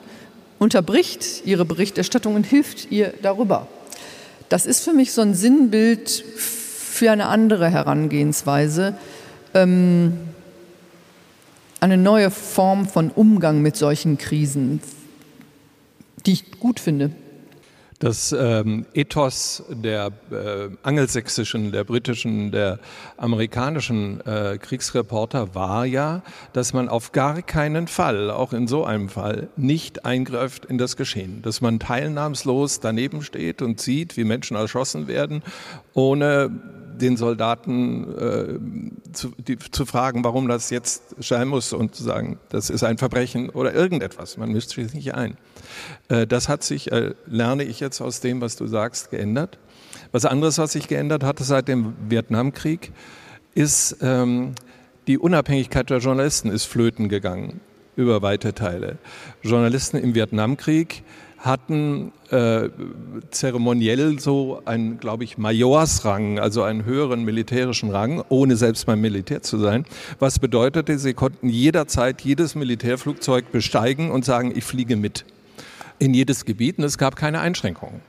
unterbricht 0.58 1.46
ihre 1.46 1.66
Berichterstattung 1.66 2.34
und 2.34 2.46
hilft 2.46 2.92
ihr 2.92 3.14
darüber. 3.22 3.68
Das 4.50 4.66
ist 4.66 4.84
für 4.84 4.94
mich 4.94 5.12
so 5.12 5.22
ein 5.22 5.36
Sinnbild 5.36 6.10
für 6.10 7.12
eine 7.12 7.28
andere 7.28 7.70
Herangehensweise, 7.70 8.96
ähm, 9.54 10.18
eine 11.80 11.98
neue 11.98 12.32
Form 12.32 12.88
von 12.88 13.10
Umgang 13.10 13.62
mit 13.62 13.76
solchen 13.76 14.18
Krisen, 14.18 14.82
die 16.26 16.34
ich 16.34 16.60
gut 16.60 16.80
finde. 16.80 17.12
Das 18.02 18.32
ähm, 18.32 18.88
Ethos 18.96 19.64
der 19.70 20.08
äh, 20.32 20.70
angelsächsischen, 20.82 21.72
der 21.72 21.84
britischen, 21.84 22.52
der 22.52 22.80
amerikanischen 23.18 24.22
äh, 24.26 24.58
Kriegsreporter 24.58 25.54
war 25.54 25.86
ja, 25.86 26.24
dass 26.54 26.74
man 26.74 26.90
auf 26.90 27.12
gar 27.12 27.44
keinen 27.44 27.88
Fall, 27.88 28.32
auch 28.32 28.54
in 28.54 28.68
so 28.68 28.86
einem 28.86 29.08
Fall, 29.08 29.50
nicht 29.56 30.04
eingreift 30.04 30.66
in 30.66 30.80
das 30.80 30.98
Geschehen. 30.98 31.44
Dass 31.44 31.62
man 31.62 31.80
teilnahmslos 31.80 32.80
daneben 32.80 33.22
steht 33.22 33.62
und 33.62 33.80
sieht, 33.80 34.18
wie 34.18 34.24
Menschen 34.24 34.58
erschossen 34.58 35.08
werden, 35.08 35.44
ohne 35.94 36.50
den 37.00 37.18
Soldaten 37.18 38.18
äh, 38.18 39.14
zu, 39.14 39.32
die, 39.38 39.58
zu 39.58 39.86
fragen, 39.86 40.24
warum 40.24 40.48
das 40.48 40.70
jetzt 40.70 41.16
sein 41.20 41.48
muss 41.48 41.74
und 41.74 41.96
zu 41.96 42.04
sagen, 42.04 42.40
das 42.50 42.70
ist 42.70 42.84
ein 42.84 42.98
Verbrechen 42.98 43.50
oder 43.50 43.74
irgendetwas. 43.74 44.38
Man 44.38 44.52
mischt 44.52 44.72
sich 44.72 44.94
nicht 44.94 45.14
ein. 45.14 45.38
Äh, 46.10 46.28
das 46.28 46.50
hat 46.50 46.64
sich, 46.64 46.92
äh, 46.92 47.14
lerne 47.26 47.64
ich 47.64 47.80
jetzt 47.80 48.02
aus 48.02 48.20
dem, 48.20 48.42
was 48.42 48.56
du 48.56 48.68
sagst, 48.68 49.12
geändert. 49.12 49.58
Was 50.12 50.26
anderes, 50.26 50.58
was 50.58 50.74
sich 50.74 50.88
geändert 50.88 51.24
hatte 51.24 51.44
seit 51.44 51.68
dem 51.68 51.94
Vietnamkrieg, 52.10 52.92
ist 53.54 53.98
ähm, 54.02 54.54
die 55.08 55.18
Unabhängigkeit 55.18 55.90
der 55.90 55.98
Journalisten 55.98 56.50
ist 56.50 56.66
flöten 56.66 57.10
gegangen 57.10 57.62
über 57.96 58.22
weite 58.22 58.54
Teile. 58.54 58.98
Journalisten 59.42 59.98
im 59.98 60.16
Vietnamkrieg 60.16 61.04
hatten 61.42 62.12
äh, 62.30 62.70
zeremoniell 63.32 64.20
so 64.20 64.62
einen, 64.66 65.00
glaube 65.00 65.24
ich, 65.24 65.40
Majorsrang, 65.40 66.38
also 66.38 66.62
einen 66.62 66.86
höheren 66.86 67.26
militärischen 67.26 67.90
Rang, 67.90 68.24
ohne 68.30 68.56
selbst 68.56 68.86
beim 68.86 69.02
Militär 69.02 69.42
zu 69.42 69.58
sein. 69.58 69.86
Was 70.20 70.38
bedeutete, 70.38 71.00
sie 71.00 71.16
konnten 71.16 71.50
jederzeit 71.50 72.22
jedes 72.22 72.54
Militärflugzeug 72.54 73.52
besteigen 73.52 74.12
und 74.12 74.24
sagen, 74.24 74.54
ich 74.56 74.64
fliege 74.64 74.96
mit 74.96 75.26
in 75.98 76.14
jedes 76.14 76.46
Gebiet 76.46 76.78
und 76.78 76.84
es 76.84 76.98
gab 76.98 77.16
keine 77.16 77.40
Einschränkungen. 77.42 78.02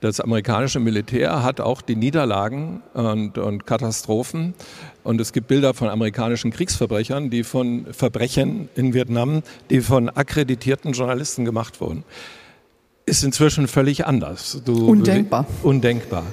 Das 0.00 0.20
amerikanische 0.20 0.80
Militär 0.80 1.42
hat 1.42 1.60
auch 1.60 1.80
die 1.80 1.96
Niederlagen 1.96 2.82
und, 2.92 3.38
und, 3.38 3.66
Katastrophen 3.66 4.54
und 5.02 5.20
es 5.20 5.32
gibt 5.32 5.48
Bilder 5.48 5.72
von 5.72 5.88
amerikanischen 5.88 6.50
Kriegsverbrechern, 6.50 7.30
die 7.30 7.44
von 7.44 7.86
Verbrechen 7.92 8.68
in 8.76 8.92
Vietnam, 8.92 9.42
die 9.70 9.80
von 9.80 10.10
akkreditierten 10.10 10.92
Journalisten 10.92 11.46
gemacht 11.46 11.80
wurden 11.80 12.04
ist 13.06 13.22
inzwischen 13.22 13.68
völlig 13.68 14.06
anders. 14.06 14.62
Du, 14.64 14.88
undenkbar. 14.88 15.46
Undenkbar. 15.62 16.24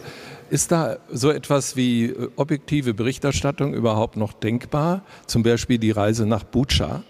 Ist 0.50 0.72
da 0.72 0.98
so 1.10 1.30
etwas 1.32 1.76
wie 1.76 2.06
äh, 2.06 2.30
objektive 2.36 2.94
Berichterstattung 2.94 3.74
überhaupt 3.74 4.18
noch 4.18 4.34
denkbar? 4.34 5.04
Zum 5.26 5.44
Beispiel 5.44 5.78
die 5.78 5.92
Reise 5.92 6.26
nach 6.26 6.44
Bucha, 6.44 7.04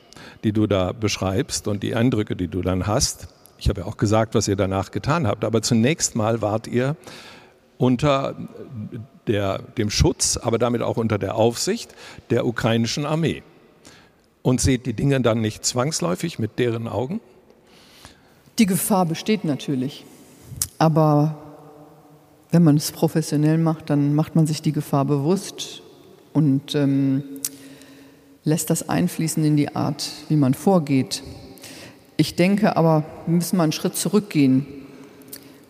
die 0.44 0.52
du 0.52 0.68
da 0.68 0.92
beschreibst 0.92 1.68
und 1.68 1.84
die 1.84 1.96
Eindrücke, 1.96 2.36
die 2.36 2.48
du 2.48 2.62
dann 2.62 2.88
hast. 2.88 3.28
Ich 3.58 3.70
habe 3.70 3.82
ja 3.82 3.88
auch 3.88 3.98
gesagt, 3.98 4.36
was 4.36 4.48
ihr 4.48 4.56
danach 4.56 4.92
getan 4.92 5.28
habt. 5.28 5.44
Aber 5.44 5.62
zunächst 5.62 6.16
mal 6.16 6.42
wart 6.42 6.68
ihr 6.68 6.96
unter 7.78 8.36
der, 9.28 9.60
dem 9.78 9.90
Schutz, 9.90 10.38
aber 10.38 10.60
damit 10.60 10.82
auch 10.82 10.98
unter 10.98 11.18
der 11.18 11.36
Aufsicht 11.36 11.96
der 12.30 12.46
ukrainischen 12.46 13.06
Armee. 13.06 13.44
Und 14.44 14.62
seht 14.62 14.86
die 14.86 14.94
Dinge 14.94 15.22
dann 15.22 15.42
nicht 15.42 15.66
zwangsläufig 15.66 16.40
mit 16.40 16.58
deren 16.58 16.88
Augen? 16.88 17.22
Die 18.62 18.68
Gefahr 18.68 19.08
besteht 19.08 19.44
natürlich. 19.44 20.06
Aber 20.78 21.36
wenn 22.52 22.62
man 22.62 22.78
es 22.78 22.92
professionell 22.92 23.58
macht, 23.58 23.90
dann 23.90 24.14
macht 24.14 24.36
man 24.36 24.46
sich 24.46 24.62
die 24.62 24.72
Gefahr 24.72 25.04
bewusst 25.04 25.82
und 26.34 26.76
ähm, 26.76 27.24
lässt 28.44 28.70
das 28.70 28.88
einfließen 28.88 29.44
in 29.44 29.58
die 29.58 29.76
Art, 29.76 30.08
wie 30.30 30.36
man 30.36 30.54
vorgeht. 30.54 31.24
Ich 32.18 32.36
denke 32.36 32.78
aber, 32.78 33.04
wir 33.26 33.34
müssen 33.34 33.58
mal 33.58 33.64
einen 33.64 33.72
Schritt 33.72 33.96
zurückgehen. 33.96 34.68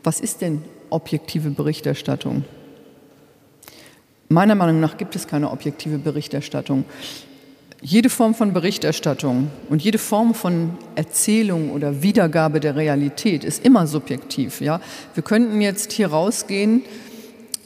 Was 0.03 0.19
ist 0.19 0.41
denn 0.41 0.61
objektive 0.89 1.49
Berichterstattung? 1.49 2.43
Meiner 4.27 4.55
Meinung 4.55 4.81
nach 4.81 4.97
gibt 4.97 5.15
es 5.15 5.27
keine 5.27 5.49
objektive 5.49 5.97
Berichterstattung 5.97 6.83
jede 7.81 8.09
Form 8.09 8.35
von 8.35 8.53
Berichterstattung 8.53 9.49
und 9.69 9.81
jede 9.81 9.97
Form 9.97 10.35
von 10.35 10.77
Erzählung 10.95 11.71
oder 11.71 12.03
Wiedergabe 12.03 12.59
der 12.59 12.75
Realität 12.75 13.43
ist 13.43 13.65
immer 13.65 13.87
subjektiv. 13.87 14.61
Ja? 14.61 14.79
Wir 15.15 15.23
könnten 15.23 15.61
jetzt 15.61 15.91
hier 15.91 16.07
rausgehen 16.07 16.83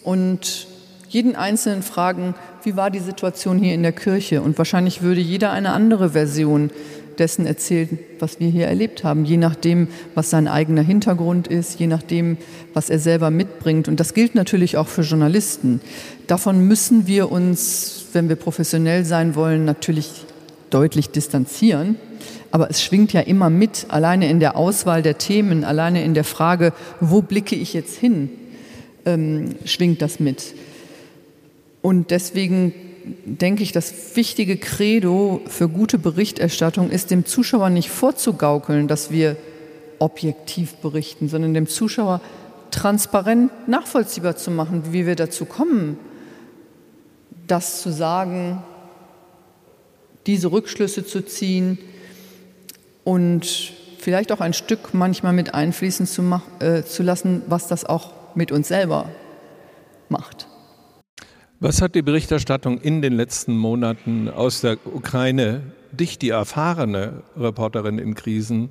und 0.03 0.67
jeden 1.09 1.35
Einzelnen 1.35 1.83
fragen, 1.83 2.33
wie 2.63 2.75
war 2.75 2.89
die 2.89 2.99
Situation 2.99 3.59
hier 3.59 3.73
in 3.73 3.83
der 3.83 3.91
Kirche? 3.91 4.41
Und 4.41 4.57
wahrscheinlich 4.57 5.01
würde 5.01 5.21
jeder 5.21 5.51
eine 5.51 5.71
andere 5.71 6.11
Version 6.11 6.71
dessen 7.19 7.45
erzählen, 7.45 7.99
was 8.19 8.39
wir 8.39 8.49
hier 8.49 8.67
erlebt 8.67 9.03
haben, 9.03 9.25
je 9.25 9.37
nachdem, 9.37 9.87
was 10.13 10.29
sein 10.29 10.47
eigener 10.47 10.81
Hintergrund 10.81 11.47
ist, 11.47 11.79
je 11.79 11.87
nachdem, 11.87 12.37
was 12.73 12.89
er 12.89 12.99
selber 12.99 13.31
mitbringt. 13.31 13.87
Und 13.87 13.99
das 13.99 14.13
gilt 14.13 14.35
natürlich 14.35 14.77
auch 14.77 14.87
für 14.87 15.01
Journalisten. 15.01 15.81
Davon 16.27 16.67
müssen 16.67 17.07
wir 17.07 17.31
uns, 17.31 18.05
wenn 18.13 18.29
wir 18.29 18.35
professionell 18.35 19.05
sein 19.05 19.35
wollen, 19.35 19.65
natürlich 19.65 20.25
deutlich 20.69 21.09
distanzieren. 21.09 21.95
Aber 22.51 22.69
es 22.69 22.81
schwingt 22.81 23.11
ja 23.13 23.21
immer 23.21 23.49
mit, 23.49 23.87
alleine 23.89 24.29
in 24.29 24.39
der 24.39 24.55
Auswahl 24.55 25.01
der 25.01 25.17
Themen, 25.17 25.63
alleine 25.63 26.03
in 26.03 26.13
der 26.13 26.23
Frage, 26.23 26.73
wo 27.01 27.21
blicke 27.21 27.55
ich 27.55 27.73
jetzt 27.73 27.97
hin, 27.97 28.29
ähm, 29.05 29.55
schwingt 29.65 30.01
das 30.01 30.19
mit. 30.19 30.53
Und 31.81 32.11
deswegen 32.11 32.73
denke 33.25 33.63
ich, 33.63 33.71
das 33.71 34.15
wichtige 34.15 34.57
Credo 34.57 35.41
für 35.47 35.69
gute 35.69 35.97
Berichterstattung 35.97 36.89
ist, 36.89 37.11
dem 37.11 37.25
Zuschauer 37.25 37.69
nicht 37.69 37.89
vorzugaukeln, 37.89 38.87
dass 38.87 39.11
wir 39.11 39.37
objektiv 39.99 40.75
berichten, 40.75 41.29
sondern 41.29 41.53
dem 41.53 41.67
Zuschauer 41.67 42.21
transparent 42.71 43.51
nachvollziehbar 43.67 44.35
zu 44.35 44.51
machen, 44.51 44.91
wie 44.91 45.05
wir 45.05 45.15
dazu 45.15 45.45
kommen, 45.45 45.97
das 47.47 47.81
zu 47.81 47.91
sagen, 47.91 48.63
diese 50.25 50.51
Rückschlüsse 50.51 51.05
zu 51.05 51.23
ziehen 51.23 51.77
und 53.03 53.73
vielleicht 53.99 54.31
auch 54.31 54.41
ein 54.41 54.53
Stück 54.53 54.93
manchmal 54.93 55.33
mit 55.33 55.53
einfließen 55.53 56.07
zu, 56.07 56.41
äh, 56.59 56.83
zu 56.83 57.03
lassen, 57.03 57.43
was 57.47 57.67
das 57.67 57.85
auch 57.85 58.13
mit 58.35 58.51
uns 58.51 58.67
selber 58.67 59.09
macht. 60.09 60.44
Was 61.59 61.81
hat 61.81 61.95
die 61.95 62.01
Berichterstattung 62.01 62.79
in 62.81 63.01
den 63.01 63.13
letzten 63.13 63.57
Monaten 63.57 64.29
aus 64.29 64.61
der 64.61 64.77
Ukraine, 64.85 65.61
dich, 65.91 66.19
die 66.19 66.29
erfahrene 66.29 67.23
Reporterin 67.37 67.97
in 67.97 68.13
Krisen, 68.13 68.69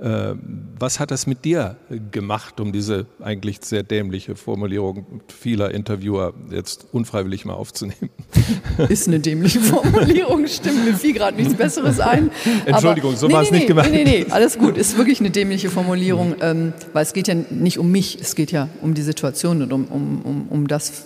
äh, 0.00 0.34
was 0.78 0.98
hat 0.98 1.10
das 1.10 1.26
mit 1.26 1.44
dir 1.44 1.76
gemacht, 2.10 2.58
um 2.58 2.72
diese 2.72 3.06
eigentlich 3.20 3.58
sehr 3.62 3.82
dämliche 3.82 4.34
Formulierung 4.34 5.20
vieler 5.28 5.70
Interviewer 5.72 6.32
jetzt 6.50 6.86
unfreiwillig 6.90 7.44
mal 7.44 7.52
aufzunehmen? 7.52 8.10
Ist 8.88 9.06
eine 9.06 9.20
dämliche 9.20 9.60
Formulierung, 9.60 10.46
stimmt. 10.46 10.86
Mir 10.86 10.94
fiel 10.94 11.12
gerade 11.12 11.36
nichts 11.36 11.54
Besseres 11.54 12.00
ein. 12.00 12.30
Entschuldigung, 12.66 13.10
Aber, 13.10 13.18
so 13.18 13.28
nee, 13.28 13.34
war 13.34 13.42
es 13.42 13.50
nee, 13.50 13.58
nicht 13.58 13.68
gemeint. 13.68 13.92
Nee, 13.92 14.04
nee, 14.04 14.24
nee, 14.24 14.32
alles 14.32 14.58
gut. 14.58 14.78
Ist 14.78 14.96
wirklich 14.96 15.20
eine 15.20 15.30
dämliche 15.30 15.68
Formulierung, 15.68 16.34
ähm, 16.40 16.72
weil 16.94 17.02
es 17.02 17.12
geht 17.12 17.28
ja 17.28 17.34
nicht 17.34 17.78
um 17.78 17.92
mich, 17.92 18.18
es 18.20 18.34
geht 18.34 18.50
ja 18.50 18.70
um 18.80 18.94
die 18.94 19.02
Situation 19.02 19.62
und 19.62 19.72
um, 19.72 19.84
um, 19.84 20.22
um, 20.22 20.46
um 20.48 20.66
das, 20.66 21.04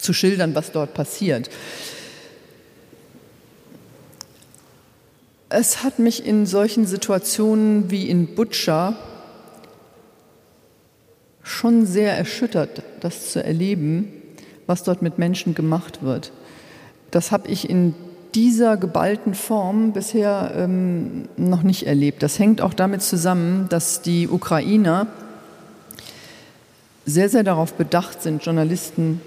zu 0.00 0.12
schildern, 0.12 0.54
was 0.54 0.72
dort 0.72 0.94
passiert. 0.94 1.50
Es 5.48 5.82
hat 5.82 5.98
mich 5.98 6.24
in 6.24 6.46
solchen 6.46 6.86
Situationen 6.86 7.90
wie 7.90 8.08
in 8.08 8.34
Butscha 8.34 8.94
schon 11.42 11.86
sehr 11.86 12.16
erschüttert, 12.16 12.82
das 13.00 13.32
zu 13.32 13.42
erleben, 13.42 14.12
was 14.66 14.84
dort 14.84 15.02
mit 15.02 15.18
Menschen 15.18 15.54
gemacht 15.54 16.02
wird. 16.02 16.30
Das 17.10 17.32
habe 17.32 17.48
ich 17.48 17.68
in 17.68 17.94
dieser 18.34 18.76
geballten 18.76 19.34
Form 19.34 19.92
bisher 19.92 20.52
ähm, 20.54 21.28
noch 21.36 21.64
nicht 21.64 21.86
erlebt. 21.88 22.22
Das 22.22 22.38
hängt 22.38 22.60
auch 22.60 22.74
damit 22.74 23.02
zusammen, 23.02 23.68
dass 23.68 24.02
die 24.02 24.28
Ukrainer 24.28 25.08
sehr, 27.06 27.28
sehr 27.28 27.42
darauf 27.42 27.74
bedacht 27.74 28.22
sind, 28.22 28.44
Journalisten 28.44 29.20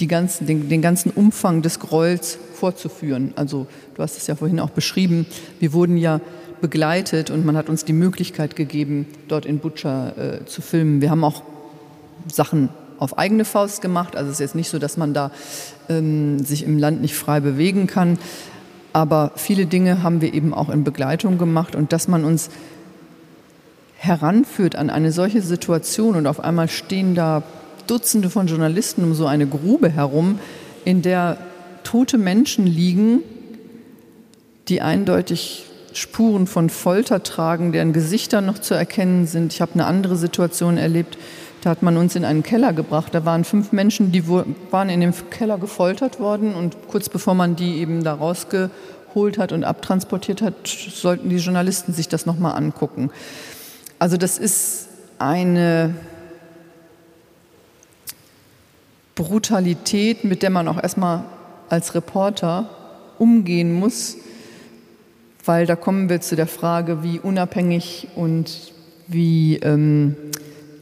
die 0.00 0.08
ganzen, 0.08 0.46
den, 0.46 0.68
den 0.68 0.82
ganzen 0.82 1.10
Umfang 1.10 1.62
des 1.62 1.78
Gräuels 1.78 2.38
vorzuführen. 2.54 3.32
Also 3.36 3.66
du 3.94 4.02
hast 4.02 4.16
es 4.16 4.26
ja 4.26 4.34
vorhin 4.34 4.60
auch 4.60 4.70
beschrieben, 4.70 5.26
wir 5.60 5.72
wurden 5.72 5.96
ja 5.96 6.20
begleitet 6.60 7.30
und 7.30 7.44
man 7.44 7.56
hat 7.56 7.68
uns 7.68 7.84
die 7.84 7.92
Möglichkeit 7.92 8.56
gegeben, 8.56 9.06
dort 9.28 9.46
in 9.46 9.58
Butscha 9.58 10.10
äh, 10.10 10.44
zu 10.46 10.62
filmen. 10.62 11.00
Wir 11.00 11.10
haben 11.10 11.22
auch 11.22 11.42
Sachen 12.32 12.70
auf 12.98 13.18
eigene 13.18 13.44
Faust 13.44 13.82
gemacht. 13.82 14.16
Also 14.16 14.30
es 14.30 14.36
ist 14.36 14.40
jetzt 14.40 14.54
nicht 14.54 14.70
so, 14.70 14.78
dass 14.78 14.96
man 14.96 15.14
da 15.14 15.30
ähm, 15.88 16.38
sich 16.44 16.64
im 16.64 16.78
Land 16.78 17.02
nicht 17.02 17.14
frei 17.14 17.40
bewegen 17.40 17.86
kann. 17.86 18.18
Aber 18.92 19.32
viele 19.36 19.66
Dinge 19.66 20.02
haben 20.02 20.20
wir 20.20 20.32
eben 20.32 20.54
auch 20.54 20.70
in 20.70 20.84
Begleitung 20.84 21.36
gemacht 21.36 21.74
und 21.74 21.92
dass 21.92 22.08
man 22.08 22.24
uns 22.24 22.50
heranführt 23.96 24.76
an 24.76 24.90
eine 24.90 25.12
solche 25.12 25.42
Situation 25.42 26.14
und 26.14 26.26
auf 26.26 26.40
einmal 26.40 26.68
stehen 26.68 27.14
da 27.14 27.42
Dutzende 27.86 28.30
von 28.30 28.46
Journalisten 28.46 29.04
um 29.04 29.14
so 29.14 29.26
eine 29.26 29.46
Grube 29.46 29.90
herum, 29.90 30.38
in 30.84 31.02
der 31.02 31.38
tote 31.82 32.18
Menschen 32.18 32.66
liegen, 32.66 33.20
die 34.68 34.80
eindeutig 34.80 35.66
Spuren 35.92 36.46
von 36.46 36.70
Folter 36.70 37.22
tragen, 37.22 37.72
deren 37.72 37.92
Gesichter 37.92 38.40
noch 38.40 38.58
zu 38.58 38.74
erkennen 38.74 39.26
sind. 39.26 39.52
Ich 39.52 39.60
habe 39.60 39.74
eine 39.74 39.86
andere 39.86 40.16
Situation 40.16 40.76
erlebt 40.76 41.16
Da 41.62 41.70
hat 41.70 41.82
man 41.82 41.96
uns 41.96 42.14
in 42.14 42.26
einen 42.26 42.42
Keller 42.42 42.74
gebracht. 42.74 43.14
Da 43.14 43.24
waren 43.24 43.44
fünf 43.44 43.72
Menschen, 43.72 44.12
die 44.12 44.28
waren 44.28 44.90
in 44.90 45.00
dem 45.00 45.14
Keller 45.30 45.56
gefoltert 45.56 46.20
worden 46.20 46.54
und 46.54 46.76
kurz 46.88 47.08
bevor 47.08 47.34
man 47.34 47.56
die 47.56 47.78
eben 47.78 48.04
da 48.04 48.12
rausgeholt 48.12 49.38
hat 49.38 49.50
und 49.52 49.64
abtransportiert 49.64 50.42
hat, 50.42 50.54
sollten 50.66 51.30
die 51.30 51.36
Journalisten 51.36 51.94
sich 51.94 52.08
das 52.08 52.26
nochmal 52.26 52.54
angucken. 52.56 53.10
Also 53.98 54.18
das 54.18 54.36
ist 54.36 54.88
eine 55.18 55.94
Brutalität, 59.14 60.24
mit 60.24 60.42
der 60.42 60.50
man 60.50 60.68
auch 60.68 60.82
erstmal 60.82 61.24
als 61.68 61.94
Reporter 61.94 62.70
umgehen 63.18 63.72
muss, 63.72 64.16
weil 65.44 65.66
da 65.66 65.76
kommen 65.76 66.08
wir 66.08 66.20
zu 66.20 66.36
der 66.36 66.46
Frage, 66.46 67.02
wie 67.02 67.20
unabhängig 67.20 68.08
und 68.16 68.72
wie 69.06 69.56
ähm, 69.56 70.16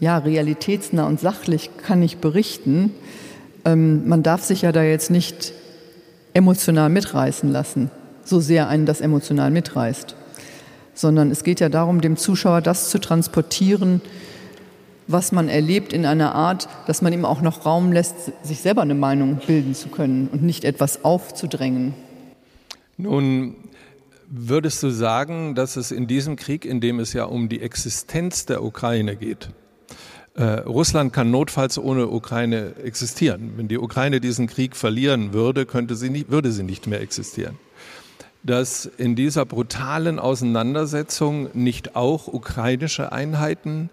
ja, 0.01 0.19
realitätsnah 0.19 1.07
und 1.07 1.21
sachlich 1.21 1.71
kann 1.77 2.03
ich 2.03 2.19
berichten. 2.19 2.91
Ähm, 3.65 4.09
man 4.09 4.23
darf 4.23 4.43
sich 4.43 4.63
ja 4.63 4.73
da 4.73 4.83
jetzt 4.83 5.11
nicht 5.11 5.53
emotional 6.35 6.89
mitreißen 6.89 7.51
lassen, 7.51 7.91
so 8.25 8.41
sehr 8.41 8.69
einen 8.69 8.87
das 8.87 9.01
emotional 9.01 9.51
mitreißt, 9.51 10.17
sondern 10.95 11.31
es 11.31 11.45
geht 11.45 11.61
ja 11.61 11.69
darum, 11.69 12.01
dem 12.01 12.17
Zuschauer 12.17 12.63
das 12.63 12.89
zu 12.89 12.99
transportieren, 12.99 14.01
was 15.07 15.33
man 15.33 15.49
erlebt 15.49 15.93
in 15.93 16.07
einer 16.07 16.35
Art, 16.35 16.69
dass 16.87 17.03
man 17.03 17.13
ihm 17.13 17.25
auch 17.25 17.41
noch 17.41 17.67
Raum 17.67 17.93
lässt, 17.93 18.33
sich 18.43 18.61
selber 18.61 18.83
eine 18.83 18.95
Meinung 18.95 19.41
bilden 19.47 19.75
zu 19.75 19.89
können 19.89 20.29
und 20.33 20.43
nicht 20.43 20.65
etwas 20.65 21.05
aufzudrängen. 21.05 21.95
Nun 22.97 23.57
würdest 24.29 24.83
du 24.83 24.91
sagen, 24.91 25.55
dass 25.55 25.77
es 25.77 25.91
in 25.91 26.07
diesem 26.07 26.37
Krieg, 26.37 26.65
in 26.65 26.81
dem 26.81 27.01
es 27.01 27.13
ja 27.13 27.25
um 27.25 27.49
die 27.49 27.61
Existenz 27.61 28.47
der 28.47 28.63
Ukraine 28.65 29.17
geht, 29.17 29.51
äh, 30.35 30.45
Russland 30.45 31.13
kann 31.13 31.31
notfalls 31.31 31.79
ohne 31.79 32.09
Ukraine 32.09 32.75
existieren. 32.83 33.53
Wenn 33.57 33.69
die 33.69 33.79
Ukraine 33.79 34.21
diesen 34.21 34.47
Krieg 34.47 34.77
verlieren 34.77 35.35
würde, 35.35 35.67
könnte 35.67 35.95
sie 35.95 36.09
nicht, 36.09 36.31
würde 36.31 36.53
sie 36.53 36.63
nicht 36.63 36.87
mehr 36.87 37.03
existieren. 37.03 37.59
Dass 38.43 38.87
in 38.87 39.15
dieser 39.15 39.45
brutalen 39.45 40.19
Auseinandersetzung 40.19 41.51
nicht 41.53 41.95
auch 41.97 42.29
ukrainische 42.29 43.13
Einheiten 43.13 43.91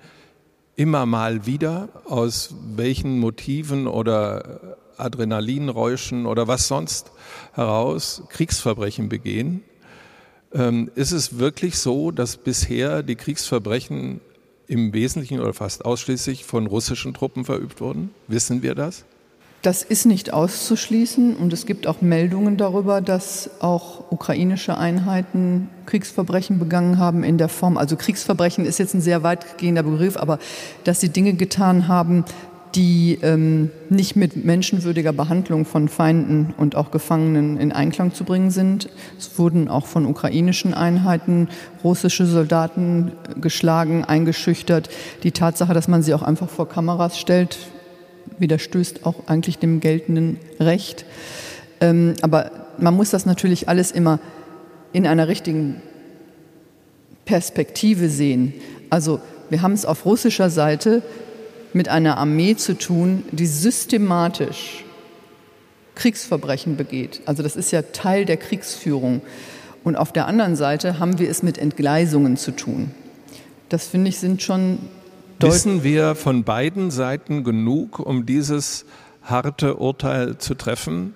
immer 0.79 1.05
mal 1.05 1.45
wieder, 1.45 1.89
aus 2.05 2.55
welchen 2.73 3.19
Motiven 3.19 3.85
oder 3.85 4.77
Adrenalinräuschen 4.95 6.25
oder 6.25 6.47
was 6.47 6.69
sonst 6.69 7.11
heraus 7.51 8.23
Kriegsverbrechen 8.29 9.09
begehen. 9.09 9.61
Ähm, 10.53 10.89
ist 10.95 11.11
es 11.11 11.37
wirklich 11.37 11.77
so, 11.77 12.11
dass 12.11 12.37
bisher 12.37 13.03
die 13.03 13.17
Kriegsverbrechen 13.17 14.21
im 14.67 14.93
Wesentlichen 14.93 15.41
oder 15.41 15.53
fast 15.53 15.83
ausschließlich 15.83 16.45
von 16.45 16.65
russischen 16.65 17.13
Truppen 17.13 17.43
verübt 17.43 17.81
wurden? 17.81 18.11
Wissen 18.29 18.63
wir 18.63 18.73
das? 18.73 19.03
Das 19.61 19.83
ist 19.83 20.05
nicht 20.05 20.31
auszuschließen 20.31 21.35
und 21.35 21.51
es 21.51 21.65
gibt 21.65 21.85
auch 21.85 21.99
Meldungen 21.99 22.55
darüber, 22.55 23.01
dass 23.01 23.49
auch 23.59 24.09
ukrainische 24.09 24.77
Einheiten 24.77 25.69
Kriegsverbrechen 25.85 26.59
begangen 26.59 26.97
haben 26.97 27.25
in 27.25 27.37
der 27.37 27.49
Form, 27.49 27.77
also 27.77 27.97
Kriegsverbrechen 27.97 28.65
ist 28.65 28.79
jetzt 28.79 28.93
ein 28.93 29.01
sehr 29.01 29.21
weitgehender 29.21 29.83
Begriff, 29.83 30.15
aber 30.15 30.39
dass 30.85 31.01
sie 31.01 31.09
Dinge 31.09 31.33
getan 31.33 31.89
haben, 31.89 32.23
die 32.75 33.17
ähm, 33.21 33.71
nicht 33.89 34.15
mit 34.15 34.45
menschenwürdiger 34.45 35.11
Behandlung 35.11 35.65
von 35.65 35.89
Feinden 35.89 36.53
und 36.55 36.75
auch 36.75 36.91
Gefangenen 36.91 37.57
in 37.57 37.71
Einklang 37.71 38.13
zu 38.13 38.23
bringen 38.23 38.51
sind. 38.51 38.89
Es 39.17 39.37
wurden 39.39 39.67
auch 39.67 39.87
von 39.87 40.05
ukrainischen 40.05 40.73
Einheiten 40.73 41.49
russische 41.83 42.25
Soldaten 42.27 43.11
geschlagen, 43.41 44.05
eingeschüchtert. 44.05 44.89
Die 45.23 45.31
Tatsache, 45.31 45.73
dass 45.73 45.87
man 45.87 46.03
sie 46.03 46.13
auch 46.13 46.21
einfach 46.21 46.47
vor 46.49 46.69
Kameras 46.69 47.19
stellt, 47.19 47.57
widerstößt 48.39 49.05
auch 49.05 49.27
eigentlich 49.27 49.57
dem 49.57 49.79
geltenden 49.79 50.37
Recht. 50.59 51.05
Ähm, 51.81 52.15
aber 52.21 52.51
man 52.77 52.95
muss 52.95 53.09
das 53.09 53.25
natürlich 53.25 53.69
alles 53.69 53.91
immer 53.91 54.19
in 54.93 55.05
einer 55.05 55.27
richtigen 55.27 55.81
Perspektive 57.25 58.09
sehen. 58.09 58.53
Also 58.89 59.19
wir 59.49 59.61
haben 59.61 59.73
es 59.73 59.85
auf 59.85 60.05
russischer 60.05 60.49
Seite 60.49 61.01
mit 61.73 61.89
einer 61.89 62.17
Armee 62.17 62.55
zu 62.55 62.77
tun, 62.77 63.23
die 63.31 63.45
systematisch 63.45 64.83
Kriegsverbrechen 65.95 66.77
begeht. 66.77 67.21
Also 67.25 67.43
das 67.43 67.55
ist 67.55 67.71
ja 67.71 67.81
Teil 67.81 68.25
der 68.25 68.37
Kriegsführung. 68.37 69.21
Und 69.83 69.95
auf 69.95 70.11
der 70.11 70.27
anderen 70.27 70.55
Seite 70.55 70.99
haben 70.99 71.19
wir 71.19 71.29
es 71.29 71.43
mit 71.43 71.57
Entgleisungen 71.57 72.37
zu 72.37 72.51
tun. 72.51 72.91
Das 73.69 73.87
finde 73.87 74.09
ich 74.09 74.19
sind 74.19 74.41
schon 74.41 74.79
Wissen 75.41 75.83
wir 75.83 76.15
von 76.15 76.43
beiden 76.43 76.91
Seiten 76.91 77.43
genug, 77.43 77.99
um 77.99 78.25
dieses 78.25 78.85
harte 79.23 79.75
Urteil 79.75 80.37
zu 80.37 80.55
treffen? 80.55 81.13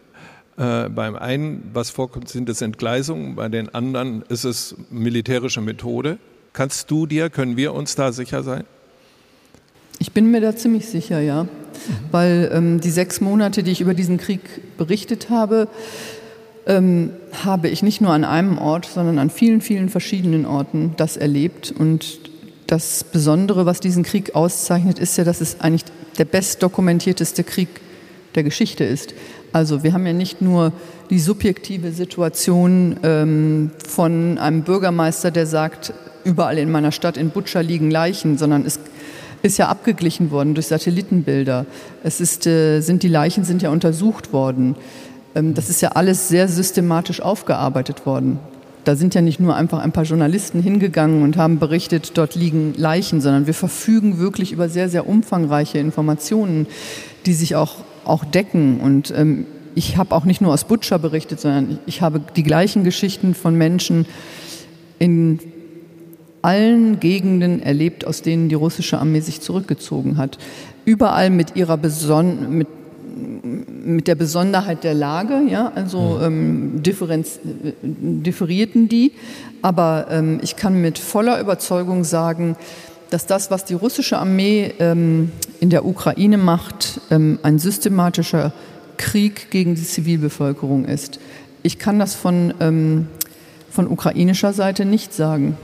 Äh, 0.58 0.90
beim 0.90 1.16
einen, 1.16 1.72
was 1.74 1.90
vorkommt, 1.90 2.30
sind 2.30 2.48
es 2.48 2.62
Entgleisungen, 2.62 3.36
bei 3.36 3.50
den 3.50 3.74
anderen 3.74 4.24
ist 4.30 4.44
es 4.44 4.76
militärische 4.92 5.62
Methode. 5.62 6.20
Kannst 6.54 6.92
du 6.92 7.08
dir, 7.08 7.30
können 7.30 7.58
wir 7.58 7.74
uns 7.74 7.96
da 7.96 8.12
sicher 8.12 8.44
sein? 8.44 8.64
Ich 10.00 10.12
bin 10.12 10.30
mir 10.30 10.42
da 10.42 10.56
ziemlich 10.56 10.88
sicher, 10.88 11.20
ja. 11.20 11.48
Weil 12.12 12.52
ähm, 12.54 12.80
die 12.80 12.92
sechs 12.92 13.20
Monate, 13.20 13.64
die 13.64 13.72
ich 13.72 13.82
über 13.82 13.94
diesen 13.94 14.18
Krieg 14.18 14.42
berichtet 14.78 15.30
habe, 15.30 15.68
ähm, 16.68 17.12
habe 17.44 17.70
ich 17.70 17.82
nicht 17.84 18.00
nur 18.00 18.12
an 18.12 18.24
einem 18.24 18.58
Ort, 18.58 18.86
sondern 18.86 19.18
an 19.18 19.30
vielen, 19.30 19.60
vielen 19.62 19.90
verschiedenen 19.90 20.46
Orten 20.46 20.94
das 20.98 21.18
erlebt. 21.18 21.74
Und 21.78 22.33
das 22.74 23.04
Besondere, 23.04 23.68
was 23.68 23.80
diesen 23.80 24.02
Krieg 24.02 24.34
auszeichnet, 24.34 24.98
ist 24.98 25.16
ja, 25.18 25.24
dass 25.24 25.42
es 25.42 25.62
eigentlich 25.62 25.86
der 26.18 26.26
bestdokumentierteste 26.26 27.44
Krieg 27.44 27.70
der 28.34 28.42
Geschichte 28.42 28.84
ist. 28.84 29.14
Also 29.52 29.84
wir 29.84 29.94
haben 29.94 30.08
ja 30.08 30.14
nicht 30.14 30.42
nur 30.42 30.74
die 31.12 31.20
subjektive 31.20 31.92
Situation 31.92 32.98
ähm, 33.04 33.70
von 33.88 34.40
einem 34.40 34.64
Bürgermeister, 34.64 35.30
der 35.30 35.46
sagt, 35.46 35.94
überall 36.24 36.58
in 36.58 36.72
meiner 36.72 36.92
Stadt 36.92 37.16
in 37.16 37.30
Butscha 37.30 37.60
liegen 37.60 37.92
Leichen, 37.92 38.40
sondern 38.40 38.66
es 38.66 38.80
ist 39.44 39.60
ja 39.60 39.68
abgeglichen 39.68 40.32
worden 40.32 40.56
durch 40.56 40.66
Satellitenbilder. 40.66 41.68
Es 42.04 42.20
ist, 42.20 42.48
äh, 42.48 42.82
sind, 42.82 43.04
die 43.04 43.08
Leichen 43.08 43.44
sind 43.44 43.62
ja 43.62 43.70
untersucht 43.70 44.34
worden. 44.34 44.76
Ähm, 45.36 45.54
das 45.54 45.70
ist 45.70 45.82
ja 45.82 45.90
alles 45.90 46.28
sehr 46.28 46.48
systematisch 46.48 47.22
aufgearbeitet 47.22 48.08
worden. 48.08 48.40
Da 48.84 48.96
sind 48.96 49.16
ja 49.16 49.22
nicht 49.22 49.40
nur 49.40 49.56
einfach 49.56 49.80
ein 49.80 49.92
paar 49.92 50.04
Journalisten 50.04 50.62
hingegangen 50.62 51.24
und 51.24 51.38
haben 51.38 51.60
berichtet, 51.60 52.12
dort 52.16 52.36
liegen 52.36 52.74
Leichen, 52.76 53.22
sondern 53.22 53.48
wir 53.48 53.54
verfügen 53.54 54.20
wirklich 54.20 54.52
über 54.52 54.68
sehr, 54.70 54.90
sehr 54.90 55.08
umfangreiche 55.08 55.78
Informationen, 55.78 56.68
die 57.26 57.34
sich 57.34 57.56
auch, 57.56 57.76
auch 58.04 58.26
decken. 58.26 58.82
Und 58.82 59.14
ähm, 59.16 59.46
ich 59.76 59.98
habe 59.98 60.14
auch 60.14 60.26
nicht 60.26 60.42
nur 60.42 60.54
aus 60.54 60.66
Butcher 60.66 61.00
berichtet, 61.00 61.40
sondern 61.40 61.80
ich 61.86 62.02
habe 62.02 62.22
die 62.36 62.44
gleichen 62.44 62.84
Geschichten 62.84 63.36
von 63.36 63.56
Menschen 63.56 64.06
in 65.00 65.40
allen 66.42 67.00
Gegenden 67.00 67.62
erlebt, 67.62 68.06
aus 68.06 68.22
denen 68.22 68.50
die 68.50 68.56
russische 68.56 69.00
Armee 69.00 69.22
sich 69.22 69.40
zurückgezogen 69.42 70.18
hat. 70.18 70.38
Überall 70.86 71.30
mit 71.30 71.56
ihrer 71.56 71.78
Beson 71.78 72.58
mit, 72.58 72.68
mit 73.84 74.08
der 74.08 74.16
Besonderheit 74.16 74.84
der 74.84 74.94
Lage, 74.94 75.42
ja, 75.50 75.72
also 75.76 76.20
ähm, 76.22 76.82
differenz 76.82 77.40
differierten 77.44 78.90
die. 78.90 79.12
Aber 79.62 80.08
ähm, 80.10 80.40
ich 80.42 80.56
kann 80.56 80.82
mit 80.82 81.00
voller 81.00 81.40
Überzeugung 81.40 82.04
sagen, 82.04 82.56
dass 83.10 83.26
das, 83.28 83.52
was 83.52 83.66
die 83.66 83.76
russische 83.76 84.18
Armee 84.18 84.74
ähm, 84.80 85.32
in 85.60 85.70
der 85.70 85.86
Ukraine 85.86 86.38
macht, 86.38 87.02
ähm, 87.12 87.40
ein 87.44 87.60
systematischer 87.60 88.54
Krieg 88.98 89.52
gegen 89.52 89.76
die 89.76 89.84
Zivilbevölkerung 89.84 90.86
ist. 90.86 91.20
Ich 91.62 91.78
kann 91.78 92.00
das 92.00 92.16
von, 92.16 92.54
ähm, 92.60 93.08
von 93.70 93.88
ukrainischer 93.88 94.54
Seite 94.54 94.86
nicht 94.86 95.14
sagen. 95.14 95.58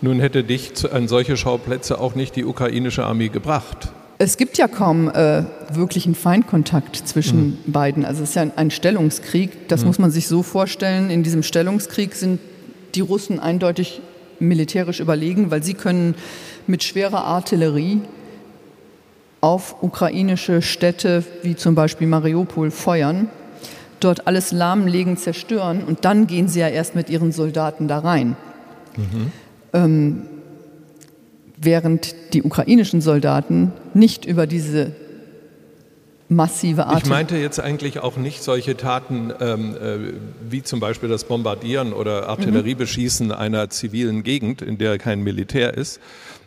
Nun 0.00 0.20
hätte 0.20 0.42
dich 0.42 0.72
an 0.90 1.08
solche 1.08 1.36
Schauplätze 1.36 2.00
auch 2.00 2.14
nicht 2.14 2.34
die 2.36 2.44
ukrainische 2.44 3.04
Armee 3.04 3.28
gebracht. 3.28 3.92
Es 4.22 4.36
gibt 4.36 4.58
ja 4.58 4.68
kaum 4.68 5.08
äh, 5.08 5.44
wirklichen 5.72 6.14
Feindkontakt 6.14 6.94
zwischen 7.08 7.58
mhm. 7.64 7.72
beiden. 7.72 8.04
Also 8.04 8.22
es 8.22 8.28
ist 8.28 8.34
ja 8.34 8.44
ein 8.54 8.70
Stellungskrieg. 8.70 9.66
Das 9.68 9.80
mhm. 9.80 9.86
muss 9.86 9.98
man 9.98 10.10
sich 10.10 10.28
so 10.28 10.42
vorstellen. 10.42 11.08
In 11.08 11.22
diesem 11.22 11.42
Stellungskrieg 11.42 12.14
sind 12.14 12.38
die 12.94 13.00
Russen 13.00 13.40
eindeutig 13.40 14.02
militärisch 14.38 15.00
überlegen, 15.00 15.50
weil 15.50 15.62
sie 15.62 15.72
können 15.72 16.16
mit 16.66 16.82
schwerer 16.82 17.24
Artillerie 17.24 18.02
auf 19.40 19.82
ukrainische 19.82 20.60
Städte 20.60 21.24
wie 21.42 21.56
zum 21.56 21.74
Beispiel 21.74 22.06
Mariupol 22.06 22.70
feuern, 22.70 23.30
dort 24.00 24.26
alles 24.26 24.52
lahmlegen, 24.52 25.16
zerstören 25.16 25.82
und 25.82 26.04
dann 26.04 26.26
gehen 26.26 26.46
sie 26.46 26.60
ja 26.60 26.68
erst 26.68 26.94
mit 26.94 27.08
ihren 27.08 27.32
Soldaten 27.32 27.88
da 27.88 28.00
rein. 28.00 28.36
Mhm 28.98 29.32
ähm, 29.72 30.22
während 31.60 32.14
die 32.32 32.42
ukrainischen 32.42 33.00
Soldaten 33.00 33.72
nicht 33.94 34.24
über 34.24 34.46
diese 34.46 34.92
massive 36.28 36.86
Art. 36.86 37.02
Ich 37.02 37.08
meinte 37.08 37.36
jetzt 37.36 37.60
eigentlich 37.60 37.98
auch 37.98 38.16
nicht 38.16 38.42
solche 38.42 38.76
Taten 38.76 39.32
ähm, 39.40 39.74
äh, 39.74 40.12
wie 40.48 40.62
zum 40.62 40.80
Beispiel 40.80 41.08
das 41.08 41.24
Bombardieren 41.24 41.92
oder 41.92 42.28
Artilleriebeschießen 42.28 43.26
mhm. 43.26 43.32
einer 43.32 43.68
zivilen 43.68 44.22
Gegend, 44.22 44.62
in 44.62 44.78
der 44.78 44.96
kein 44.98 45.20
Militär 45.20 45.74
ist, 45.74 46.00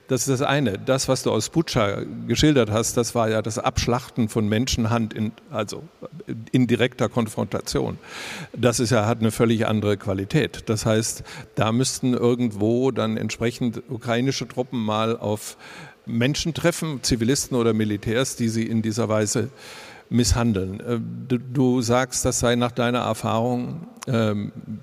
Das 0.07 0.27
ist 0.27 0.29
das 0.29 0.41
eine. 0.41 0.77
Das, 0.77 1.07
was 1.07 1.23
du 1.23 1.31
aus 1.31 1.49
Butscha 1.49 2.01
geschildert 2.27 2.69
hast, 2.69 2.97
das 2.97 3.15
war 3.15 3.29
ja 3.29 3.41
das 3.41 3.57
Abschlachten 3.57 4.27
von 4.27 4.47
Menschenhand, 4.49 5.13
in, 5.13 5.31
also 5.49 5.83
in 6.51 6.67
direkter 6.67 7.07
Konfrontation. 7.07 7.97
Das 8.55 8.79
ist 8.79 8.89
ja, 8.89 9.05
hat 9.05 9.19
eine 9.19 9.31
völlig 9.31 9.65
andere 9.65 9.95
Qualität. 9.95 10.63
Das 10.67 10.85
heißt, 10.85 11.23
da 11.55 11.71
müssten 11.71 12.13
irgendwo 12.13 12.91
dann 12.91 13.15
entsprechend 13.15 13.81
ukrainische 13.89 14.47
Truppen 14.47 14.83
mal 14.83 15.17
auf 15.17 15.57
Menschen 16.05 16.53
treffen, 16.53 17.01
Zivilisten 17.01 17.55
oder 17.57 17.73
Militärs, 17.73 18.35
die 18.35 18.49
sie 18.49 18.67
in 18.67 18.81
dieser 18.81 19.07
Weise 19.07 19.49
misshandeln. 20.09 20.79
Äh, 20.79 20.99
du, 21.29 21.81
sagst, 21.81 22.25
das 22.25 22.39
sei 22.39 22.55
nach 22.55 22.71
deiner 22.71 22.99
Erfahrung 22.99 23.87
äh, 24.07 24.33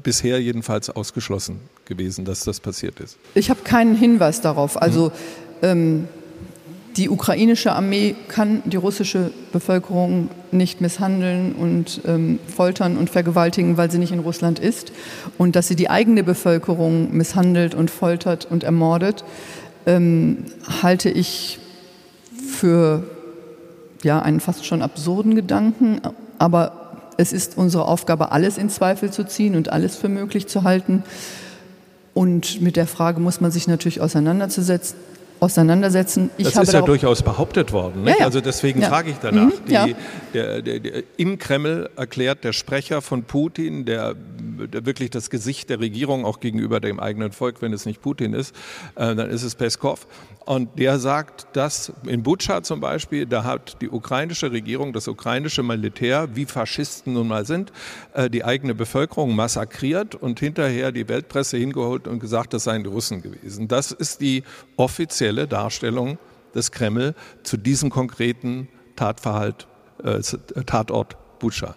bisher 0.03 0.41
jedenfalls 0.41 0.91
ausgeschlossen 0.91 1.61
gewesen, 1.85 2.25
dass 2.25 2.45
das 2.45 2.61
passiert 2.61 3.01
ist. 3.01 3.19
Ich 3.35 3.51
habe 3.51 3.61
keinen 3.63 3.97
Hinweis 3.97 4.41
darauf. 4.41 4.81
Also 4.81 5.13
hm. 5.61 5.69
ähm, 5.71 6.09
die 6.97 7.09
ukrainische 7.09 7.73
Armee 7.73 8.17
kann 8.29 8.63
die 8.65 8.77
russische 8.77 9.31
Bevölkerung 9.53 10.29
nicht 10.51 10.81
misshandeln 10.81 11.53
und 11.53 12.01
ähm, 12.07 12.41
foltern 12.47 12.97
und 12.97 13.11
vergewaltigen, 13.11 13.77
weil 13.77 13.91
sie 13.91 13.99
nicht 13.99 14.13
in 14.13 14.19
Russland 14.19 14.59
ist. 14.59 14.93
Und 15.39 15.55
dass 15.55 15.69
sie 15.69 15.77
die 15.77 15.89
eigene 15.89 16.25
Bevölkerung 16.25 17.17
misshandelt 17.17 17.75
und 17.75 17.91
foltert 17.91 18.47
und 18.51 18.65
ermordet, 18.65 19.25
ähm, 19.87 20.45
halte 20.83 21.11
ich 21.11 21.59
für 22.35 23.05
ja, 24.03 24.21
einen 24.21 24.41
fast 24.41 24.65
schon 24.65 24.83
absurden 24.83 25.35
Gedanken, 25.35 26.01
aber 26.39 26.81
es 27.17 27.33
ist 27.33 27.59
unsere 27.59 27.87
Aufgabe, 27.87 28.33
alles 28.33 28.57
in 28.57 28.71
Zweifel 28.71 29.11
zu 29.11 29.25
ziehen 29.25 29.55
und 29.55 29.71
alles 29.71 29.97
für 29.97 30.09
möglich 30.09 30.47
zu 30.49 30.65
halten. 30.65 31.03
Und 32.15 32.61
mit 32.61 32.77
der 32.77 32.87
Frage 32.87 33.21
muss 33.21 33.41
man 33.41 33.51
sich 33.51 33.69
natürlich 33.69 34.01
auseinanderzusetzen, 34.01 34.97
auseinandersetzen. 35.41 36.31
Ich 36.37 36.51
das 36.51 36.69
ist 36.69 36.73
ja 36.73 36.83
durchaus 36.83 37.23
behauptet 37.23 37.73
worden. 37.73 38.07
Ja, 38.07 38.15
ja. 38.19 38.25
Also 38.25 38.41
deswegen 38.41 38.83
ja. 38.83 38.89
frage 38.89 39.11
ich 39.11 39.17
danach. 39.21 39.47
Mhm, 39.47 39.53
Die, 39.67 39.95
der, 40.35 40.63
der, 40.63 40.81
der, 40.81 41.03
Im 41.17 41.39
Kreml 41.39 41.89
erklärt 41.97 42.45
der 42.45 42.53
Sprecher 42.53 43.01
von 43.01 43.25
Putin, 43.25 43.85
der, 43.85 44.15
wirklich 44.59 45.11
das 45.11 45.31
Gesicht 45.31 45.71
der 45.71 45.81
Regierung 45.81 46.25
auch 46.25 46.41
gegenüber 46.41 46.81
dem 46.81 47.01
eigenen 47.01 47.33
Volk, 47.33 47.63
wenn 47.63 47.73
es 47.73 47.87
nicht 47.87 48.03
Putin 48.03 48.35
ist, 48.35 48.55
äh, 48.97 49.15
dann 49.15 49.31
ist 49.31 49.43
es 49.43 49.55
Peskov. 49.55 50.07
Und 50.47 50.79
der 50.79 50.99
sagt, 50.99 51.47
dass 51.53 51.93
in 52.07 52.23
Butscha 52.23 52.63
zum 52.63 52.81
Beispiel, 52.81 53.27
da 53.27 53.45
hat 53.45 53.77
die 53.83 53.91
ukrainische 53.91 54.51
Regierung, 54.51 54.93
das 54.93 55.07
ukrainische 55.07 55.63
Militär, 55.63 56.35
wie 56.35 56.47
Faschisten 56.47 57.13
nun 57.13 57.29
mal 57.29 57.45
sind, 57.45 57.73
äh, 58.15 58.31
die 58.31 58.45
eigene 58.45 58.75
Bevölkerung 58.75 59.37
massakriert 59.37 60.15
und 60.15 60.41
hinterher 60.41 60.93
die 60.93 61.09
Weltpresse 61.09 61.59
hingeholt 61.59 62.09
und 62.09 62.21
gesagt, 62.21 62.55
das 62.55 62.65
seien 62.65 62.83
die 62.83 62.89
Russen 62.89 63.23
gewesen. 63.23 63.69
Das 63.69 63.93
ist 63.93 64.23
die 64.23 64.43
offizielle 64.77 65.47
Darstellung 65.47 66.19
des 66.55 66.73
Kreml 66.73 67.15
zu 67.43 67.57
diesem 67.57 67.91
konkreten 67.91 68.69
Tatverhalt, 68.97 69.67
äh, 70.03 70.21
Tatort 70.65 71.17
Butscha. 71.39 71.77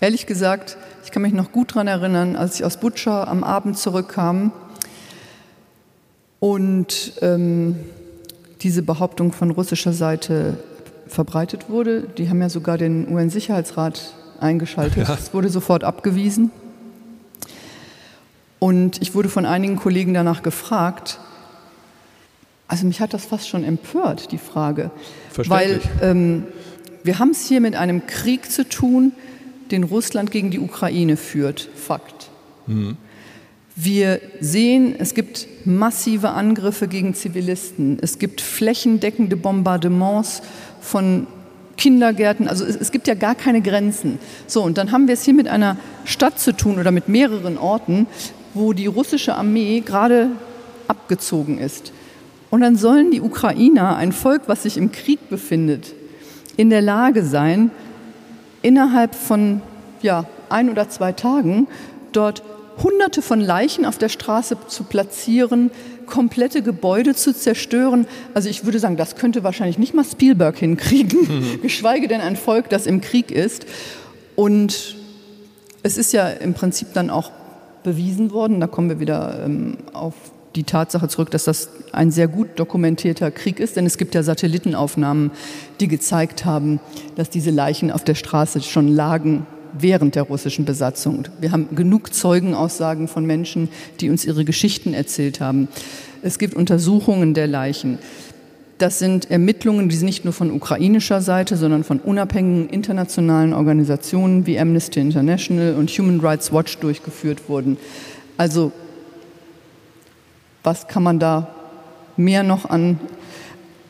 Ehrlich 0.00 0.26
gesagt, 0.26 0.78
ich 1.04 1.10
kann 1.10 1.22
mich 1.22 1.32
noch 1.32 1.52
gut 1.52 1.72
daran 1.72 1.86
erinnern, 1.86 2.36
als 2.36 2.56
ich 2.56 2.64
aus 2.64 2.78
Butscha 2.78 3.24
am 3.24 3.42
Abend 3.44 3.78
zurückkam 3.78 4.52
und 6.40 7.12
ähm, 7.20 7.76
diese 8.62 8.82
Behauptung 8.82 9.32
von 9.32 9.50
russischer 9.50 9.92
Seite 9.92 10.56
verbreitet 11.06 11.68
wurde. 11.68 12.02
Die 12.18 12.28
haben 12.28 12.40
ja 12.40 12.48
sogar 12.48 12.78
den 12.78 13.12
UN-Sicherheitsrat 13.12 14.14
eingeschaltet. 14.40 15.08
Es 15.08 15.26
ja. 15.28 15.34
wurde 15.34 15.50
sofort 15.50 15.84
abgewiesen. 15.84 16.50
Und 18.58 19.00
ich 19.00 19.14
wurde 19.14 19.28
von 19.28 19.46
einigen 19.46 19.76
Kollegen 19.76 20.14
danach 20.14 20.42
gefragt, 20.42 21.18
also 22.68 22.86
mich 22.86 23.00
hat 23.00 23.14
das 23.14 23.24
fast 23.24 23.48
schon 23.48 23.64
empört, 23.64 24.30
die 24.32 24.38
Frage. 24.38 24.90
Weil 25.34 25.80
ähm, 26.02 26.44
wir 27.02 27.18
haben 27.18 27.30
es 27.30 27.46
hier 27.46 27.60
mit 27.60 27.74
einem 27.74 28.06
Krieg 28.06 28.50
zu 28.50 28.68
tun, 28.68 29.12
den 29.70 29.82
Russland 29.82 30.30
gegen 30.30 30.50
die 30.50 30.60
Ukraine 30.60 31.16
führt. 31.16 31.68
Fakt. 31.74 32.30
Mhm. 32.66 32.96
Wir 33.76 34.20
sehen, 34.40 34.94
es 34.98 35.14
gibt 35.14 35.46
massive 35.64 36.30
Angriffe 36.30 36.88
gegen 36.88 37.14
Zivilisten. 37.14 37.98
Es 38.00 38.18
gibt 38.18 38.40
flächendeckende 38.40 39.36
Bombardements 39.36 40.42
von 40.80 41.26
Kindergärten. 41.76 42.48
Also 42.48 42.64
es, 42.64 42.76
es, 42.76 42.92
gibt 42.92 43.06
ja 43.08 43.14
gar 43.14 43.34
keine 43.34 43.62
Grenzen. 43.62 44.18
So, 44.46 44.62
und 44.62 44.76
dann 44.76 44.92
haben 44.92 45.06
wir 45.06 45.14
es 45.14 45.24
hier 45.24 45.34
mit 45.34 45.48
einer 45.48 45.76
Stadt 46.04 46.38
zu 46.38 46.54
tun 46.54 46.78
oder 46.78 46.90
mit 46.90 47.08
mehreren 47.08 47.56
Orten, 47.56 48.06
wo 48.54 48.72
die 48.72 48.86
russische 48.86 49.34
Armee 49.34 49.80
gerade 49.80 50.30
abgezogen 50.88 51.58
ist. 51.58 51.92
Und 52.50 52.60
dann 52.62 52.76
sollen 52.76 53.12
die 53.12 53.20
Ukrainer, 53.20 53.96
ein 53.96 54.12
Volk, 54.12 54.42
was 54.46 54.64
sich 54.64 54.76
im 54.76 54.90
Krieg 54.92 55.30
befindet, 55.30 55.94
in 56.56 56.68
der 56.68 56.82
Lage 56.82 57.24
sein, 57.24 57.70
innerhalb 58.60 59.14
von 59.14 59.62
ja, 60.02 60.26
ein 60.48 60.68
oder 60.68 60.88
zwei 60.88 61.12
Tagen 61.12 61.68
dort 62.12 62.42
Hunderte 62.82 63.22
von 63.22 63.40
Leichen 63.40 63.84
auf 63.84 63.98
der 63.98 64.08
Straße 64.08 64.56
zu 64.68 64.84
platzieren, 64.84 65.70
komplette 66.06 66.62
Gebäude 66.62 67.14
zu 67.14 67.34
zerstören. 67.34 68.06
Also 68.34 68.48
ich 68.48 68.64
würde 68.64 68.78
sagen, 68.78 68.96
das 68.96 69.16
könnte 69.16 69.44
wahrscheinlich 69.44 69.78
nicht 69.78 69.94
mal 69.94 70.04
Spielberg 70.04 70.58
hinkriegen, 70.58 71.20
mhm. 71.20 71.58
geschweige 71.62 72.08
denn 72.08 72.20
ein 72.20 72.36
Volk, 72.36 72.68
das 72.68 72.86
im 72.86 73.00
Krieg 73.00 73.30
ist. 73.30 73.66
Und 74.36 74.96
es 75.82 75.96
ist 75.96 76.12
ja 76.12 76.28
im 76.28 76.54
Prinzip 76.54 76.88
dann 76.94 77.10
auch 77.10 77.30
bewiesen 77.82 78.32
worden, 78.32 78.60
da 78.60 78.66
kommen 78.66 78.90
wir 78.90 79.00
wieder 79.00 79.44
ähm, 79.44 79.78
auf 79.92 80.14
die 80.56 80.64
Tatsache 80.64 81.08
zurück, 81.08 81.30
dass 81.30 81.44
das 81.44 81.70
ein 81.92 82.10
sehr 82.10 82.28
gut 82.28 82.48
dokumentierter 82.56 83.30
Krieg 83.30 83.60
ist, 83.60 83.76
denn 83.76 83.86
es 83.86 83.98
gibt 83.98 84.14
ja 84.14 84.22
Satellitenaufnahmen, 84.22 85.30
die 85.78 85.88
gezeigt 85.88 86.44
haben, 86.44 86.80
dass 87.16 87.30
diese 87.30 87.50
Leichen 87.50 87.90
auf 87.90 88.04
der 88.04 88.16
Straße 88.16 88.60
schon 88.60 88.88
lagen 88.88 89.46
während 89.72 90.14
der 90.14 90.24
russischen 90.24 90.64
Besatzung. 90.64 91.24
Wir 91.40 91.52
haben 91.52 91.74
genug 91.74 92.14
Zeugenaussagen 92.14 93.08
von 93.08 93.24
Menschen, 93.24 93.68
die 94.00 94.10
uns 94.10 94.24
ihre 94.24 94.44
Geschichten 94.44 94.94
erzählt 94.94 95.40
haben. 95.40 95.68
Es 96.22 96.38
gibt 96.38 96.54
Untersuchungen 96.54 97.34
der 97.34 97.46
Leichen. 97.46 97.98
Das 98.78 98.98
sind 98.98 99.30
Ermittlungen, 99.30 99.88
die 99.88 99.96
nicht 99.96 100.24
nur 100.24 100.32
von 100.32 100.50
ukrainischer 100.50 101.20
Seite, 101.20 101.56
sondern 101.56 101.84
von 101.84 102.00
unabhängigen 102.00 102.68
internationalen 102.70 103.52
Organisationen 103.52 104.46
wie 104.46 104.58
Amnesty 104.58 105.00
International 105.00 105.74
und 105.74 105.90
Human 105.90 106.20
Rights 106.20 106.52
Watch 106.52 106.78
durchgeführt 106.78 107.48
wurden. 107.48 107.76
Also 108.36 108.72
was 110.62 110.88
kann 110.88 111.02
man 111.02 111.18
da 111.18 111.54
mehr 112.16 112.42
noch 112.42 112.68
an 112.68 112.98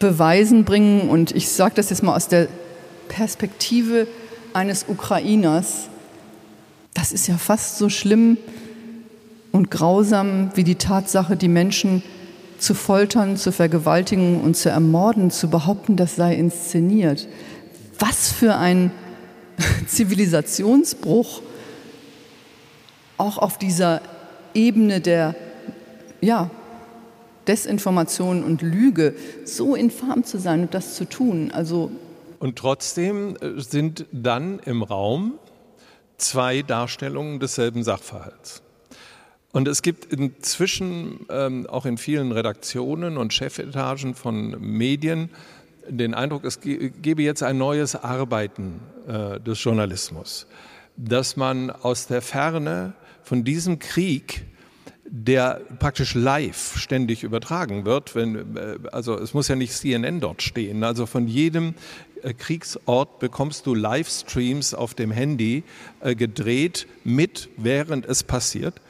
Beweisen 0.00 0.64
bringen. 0.64 1.08
Und 1.08 1.30
ich 1.30 1.48
sage 1.48 1.74
das 1.76 1.90
jetzt 1.90 2.02
mal 2.02 2.16
aus 2.16 2.26
der 2.26 2.48
Perspektive 3.08 4.08
eines 4.52 4.86
Ukrainers. 4.88 5.88
Das 6.94 7.12
ist 7.12 7.26
ja 7.26 7.36
fast 7.36 7.78
so 7.78 7.88
schlimm 7.88 8.36
und 9.52 9.70
grausam 9.70 10.50
wie 10.54 10.64
die 10.64 10.76
Tatsache, 10.76 11.36
die 11.36 11.48
Menschen 11.48 12.02
zu 12.58 12.74
foltern, 12.74 13.36
zu 13.36 13.52
vergewaltigen 13.52 14.40
und 14.40 14.56
zu 14.56 14.68
ermorden, 14.68 15.30
zu 15.30 15.48
behaupten, 15.48 15.96
das 15.96 16.16
sei 16.16 16.34
inszeniert. 16.34 17.26
Was 17.98 18.30
für 18.30 18.56
ein 18.56 18.90
Zivilisationsbruch 19.86 21.42
auch 23.16 23.38
auf 23.38 23.58
dieser 23.58 24.00
Ebene 24.54 25.00
der 25.00 25.34
ja, 26.20 26.50
Desinformation 27.46 28.44
und 28.44 28.62
Lüge, 28.62 29.14
so 29.44 29.74
infam 29.74 30.24
zu 30.24 30.38
sein 30.38 30.62
und 30.62 30.74
das 30.74 30.94
zu 30.94 31.04
tun. 31.04 31.50
Also 31.52 31.90
und 32.40 32.58
trotzdem 32.58 33.36
äh, 33.36 33.60
sind 33.60 34.06
dann 34.10 34.58
im 34.60 34.82
Raum 34.82 35.34
zwei 36.16 36.62
Darstellungen 36.62 37.38
desselben 37.38 37.84
Sachverhalts. 37.84 38.62
Und 39.52 39.68
es 39.68 39.82
gibt 39.82 40.12
inzwischen 40.12 41.26
ähm, 41.28 41.66
auch 41.68 41.86
in 41.86 41.98
vielen 41.98 42.32
Redaktionen 42.32 43.16
und 43.16 43.32
Chefetagen 43.32 44.14
von 44.14 44.60
Medien 44.60 45.30
den 45.88 46.14
Eindruck, 46.14 46.44
es 46.44 46.60
gebe 46.60 47.22
jetzt 47.22 47.42
ein 47.42 47.58
neues 47.58 47.96
Arbeiten 47.96 48.80
äh, 49.08 49.40
des 49.40 49.62
Journalismus, 49.62 50.46
dass 50.96 51.36
man 51.36 51.70
aus 51.70 52.06
der 52.06 52.22
Ferne 52.22 52.92
von 53.22 53.44
diesem 53.44 53.78
Krieg 53.78 54.44
der 55.12 55.60
praktisch 55.80 56.14
live 56.14 56.76
ständig 56.76 57.24
übertragen 57.24 57.84
wird. 57.84 58.14
Wenn, 58.14 58.56
äh, 58.56 58.78
also 58.92 59.18
es 59.18 59.34
muss 59.34 59.48
ja 59.48 59.56
nicht 59.56 59.72
CNN 59.72 60.20
dort 60.20 60.40
stehen. 60.40 60.84
Also 60.84 61.04
von 61.06 61.26
jedem 61.26 61.74
Kriegsort 62.38 63.18
bekommst 63.18 63.66
du 63.66 63.74
Livestreams 63.74 64.74
auf 64.74 64.94
dem 64.94 65.10
Handy 65.10 65.64
äh, 66.00 66.14
gedreht 66.14 66.86
mit, 67.04 67.48
während 67.56 68.06
es 68.06 68.22
passiert. 68.22 68.80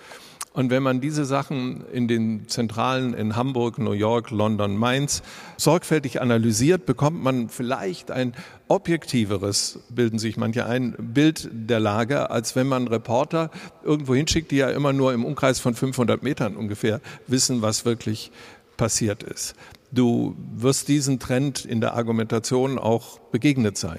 Und 0.53 0.71
wenn 0.71 0.83
man 0.83 1.01
diese 1.01 1.25
Sachen 1.25 1.85
in 1.93 2.09
den 2.09 2.49
Zentralen 2.49 3.15
in 3.15 3.37
Hamburg, 3.37 3.79
New 3.79 3.93
York, 3.93 4.33
London, 4.33 4.77
Mainz 4.77 5.23
sorgfältig 5.57 6.21
analysiert, 6.21 6.87
bekommt 6.87 7.23
man 7.23 7.49
vielleicht 7.49 8.11
ein 8.11 8.35
objektiveres, 8.67 9.79
bilden 9.91 10.19
sich 10.19 10.37
manche 10.37 10.67
ein, 10.67 10.97
Bild 10.99 11.49
der 11.53 11.79
Lage, 11.79 12.31
als 12.31 12.57
wenn 12.57 12.67
man 12.67 12.89
Reporter 12.89 13.51
irgendwo 13.85 14.15
hinschickt, 14.17 14.51
die 14.51 14.57
ja 14.57 14.71
immer 14.71 14.93
nur 14.93 15.13
im 15.13 15.25
Umkreis 15.25 15.61
von 15.61 15.75
500 15.75 16.25
Metern 16.25 16.57
ungefähr 16.57 17.01
wissen, 17.29 17.63
was 17.63 17.85
wirklich 17.85 18.33
passiert 18.77 19.23
ist. 19.23 19.55
Du 19.93 20.37
wirst 20.55 20.89
diesen 20.89 21.19
Trend 21.19 21.65
in 21.65 21.81
der 21.81 21.95
Argumentation 21.95 22.79
auch 22.79 23.19
begegnet 23.33 23.77
sein. 23.77 23.99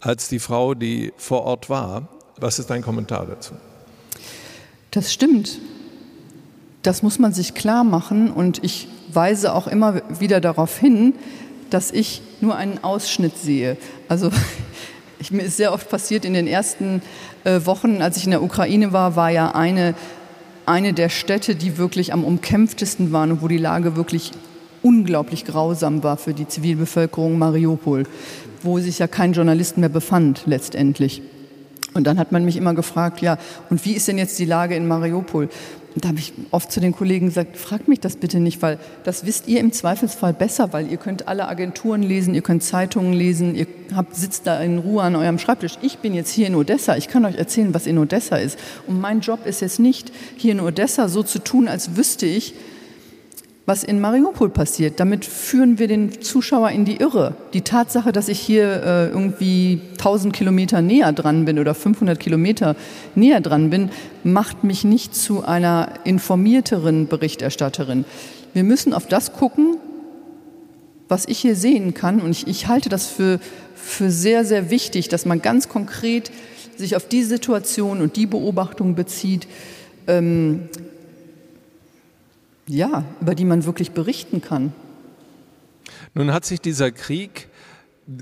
Als 0.00 0.28
die 0.28 0.38
Frau, 0.38 0.74
die 0.74 1.12
vor 1.16 1.44
Ort 1.44 1.70
war, 1.70 2.08
was 2.38 2.58
ist 2.58 2.68
dein 2.70 2.82
Kommentar 2.82 3.26
dazu? 3.26 3.54
Das 4.90 5.12
stimmt. 5.12 5.58
Das 6.82 7.02
muss 7.02 7.18
man 7.18 7.32
sich 7.32 7.54
klar 7.54 7.84
machen 7.84 8.30
und 8.30 8.62
ich 8.62 8.88
weise 9.12 9.54
auch 9.54 9.68
immer 9.68 10.02
wieder 10.20 10.40
darauf 10.40 10.76
hin, 10.78 11.14
dass 11.70 11.90
ich 11.90 12.20
nur 12.40 12.56
einen 12.56 12.82
Ausschnitt 12.84 13.38
sehe. 13.38 13.76
Also 14.08 14.30
ich, 15.18 15.30
mir 15.30 15.42
ist 15.42 15.56
sehr 15.56 15.72
oft 15.72 15.88
passiert 15.88 16.24
in 16.24 16.34
den 16.34 16.46
ersten 16.46 17.00
äh, 17.44 17.60
Wochen, 17.64 18.02
als 18.02 18.16
ich 18.16 18.24
in 18.24 18.32
der 18.32 18.42
Ukraine 18.42 18.92
war, 18.92 19.16
war 19.16 19.30
ja 19.30 19.52
eine, 19.54 19.94
eine 20.66 20.92
der 20.92 21.08
Städte, 21.08 21.54
die 21.54 21.78
wirklich 21.78 22.12
am 22.12 22.24
umkämpftesten 22.24 23.12
waren 23.12 23.32
und 23.32 23.42
wo 23.42 23.48
die 23.48 23.58
Lage 23.58 23.96
wirklich 23.96 24.32
unglaublich 24.82 25.44
grausam 25.44 26.02
war 26.02 26.16
für 26.16 26.34
die 26.34 26.48
Zivilbevölkerung 26.48 27.38
Mariupol, 27.38 28.04
wo 28.62 28.78
sich 28.78 28.98
ja 28.98 29.06
kein 29.06 29.32
Journalist 29.32 29.78
mehr 29.78 29.88
befand 29.88 30.42
letztendlich. 30.46 31.22
Und 31.94 32.06
dann 32.06 32.18
hat 32.18 32.32
man 32.32 32.44
mich 32.44 32.56
immer 32.56 32.74
gefragt, 32.74 33.20
ja, 33.20 33.38
und 33.70 33.84
wie 33.84 33.92
ist 33.92 34.08
denn 34.08 34.18
jetzt 34.18 34.38
die 34.38 34.44
Lage 34.44 34.74
in 34.74 34.88
Mariupol? 34.88 35.48
Da 35.94 36.08
habe 36.08 36.18
ich 36.18 36.32
oft 36.52 36.72
zu 36.72 36.80
den 36.80 36.92
Kollegen 36.92 37.26
gesagt, 37.26 37.58
fragt 37.58 37.86
mich 37.86 38.00
das 38.00 38.16
bitte 38.16 38.40
nicht, 38.40 38.62
weil 38.62 38.78
das 39.04 39.26
wisst 39.26 39.46
ihr 39.46 39.60
im 39.60 39.72
Zweifelsfall 39.72 40.32
besser, 40.32 40.72
weil 40.72 40.90
ihr 40.90 40.96
könnt 40.96 41.28
alle 41.28 41.46
Agenturen 41.48 42.02
lesen, 42.02 42.34
ihr 42.34 42.40
könnt 42.40 42.62
Zeitungen 42.62 43.12
lesen, 43.12 43.54
ihr 43.54 43.66
habt, 43.94 44.16
sitzt 44.16 44.46
da 44.46 44.58
in 44.62 44.78
Ruhe 44.78 45.02
an 45.02 45.16
eurem 45.16 45.38
Schreibtisch. 45.38 45.74
Ich 45.82 45.98
bin 45.98 46.14
jetzt 46.14 46.30
hier 46.30 46.46
in 46.46 46.54
Odessa, 46.54 46.96
ich 46.96 47.08
kann 47.08 47.26
euch 47.26 47.36
erzählen, 47.36 47.74
was 47.74 47.86
in 47.86 47.98
Odessa 47.98 48.36
ist. 48.36 48.58
Und 48.86 49.02
mein 49.02 49.20
Job 49.20 49.44
ist 49.44 49.60
jetzt 49.60 49.80
nicht, 49.80 50.12
hier 50.38 50.52
in 50.52 50.60
Odessa 50.60 51.08
so 51.08 51.22
zu 51.22 51.40
tun, 51.40 51.68
als 51.68 51.94
wüsste 51.94 52.24
ich, 52.24 52.54
was 53.64 53.84
in 53.84 54.00
Mariupol 54.00 54.50
passiert. 54.50 54.98
Damit 54.98 55.24
führen 55.24 55.78
wir 55.78 55.86
den 55.86 56.20
Zuschauer 56.20 56.70
in 56.70 56.84
die 56.84 56.96
Irre. 56.96 57.36
Die 57.54 57.60
Tatsache, 57.60 58.10
dass 58.10 58.28
ich 58.28 58.40
hier 58.40 58.82
äh, 58.82 59.08
irgendwie 59.08 59.80
1000 59.92 60.34
Kilometer 60.34 60.82
näher 60.82 61.12
dran 61.12 61.44
bin 61.44 61.58
oder 61.58 61.74
500 61.74 62.18
Kilometer 62.18 62.74
näher 63.14 63.40
dran 63.40 63.70
bin, 63.70 63.90
macht 64.24 64.64
mich 64.64 64.84
nicht 64.84 65.14
zu 65.14 65.44
einer 65.44 65.90
informierteren 66.04 67.06
Berichterstatterin. 67.06 68.04
Wir 68.52 68.64
müssen 68.64 68.94
auf 68.94 69.06
das 69.06 69.32
gucken, 69.32 69.76
was 71.08 71.28
ich 71.28 71.38
hier 71.38 71.54
sehen 71.54 71.94
kann. 71.94 72.20
Und 72.20 72.30
ich, 72.32 72.48
ich 72.48 72.66
halte 72.66 72.88
das 72.88 73.06
für, 73.06 73.38
für 73.76 74.10
sehr, 74.10 74.44
sehr 74.44 74.70
wichtig, 74.70 75.08
dass 75.08 75.24
man 75.24 75.40
ganz 75.40 75.68
konkret 75.68 76.32
sich 76.76 76.96
auf 76.96 77.06
die 77.06 77.22
Situation 77.22 78.00
und 78.00 78.16
die 78.16 78.26
Beobachtung 78.26 78.94
bezieht, 78.96 79.46
ähm, 80.08 80.68
ja, 82.66 83.04
über 83.20 83.34
die 83.34 83.44
man 83.44 83.64
wirklich 83.64 83.92
berichten 83.92 84.40
kann. 84.40 84.72
Nun 86.14 86.32
hat 86.32 86.44
sich 86.44 86.60
dieser 86.60 86.90
Krieg 86.90 87.48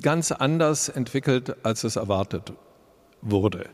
ganz 0.03 0.33
anders 0.33 0.89
entwickelt, 0.89 1.57
als 1.65 1.85
es 1.85 1.97
erwartet 1.97 2.53
wurde. 3.23 3.69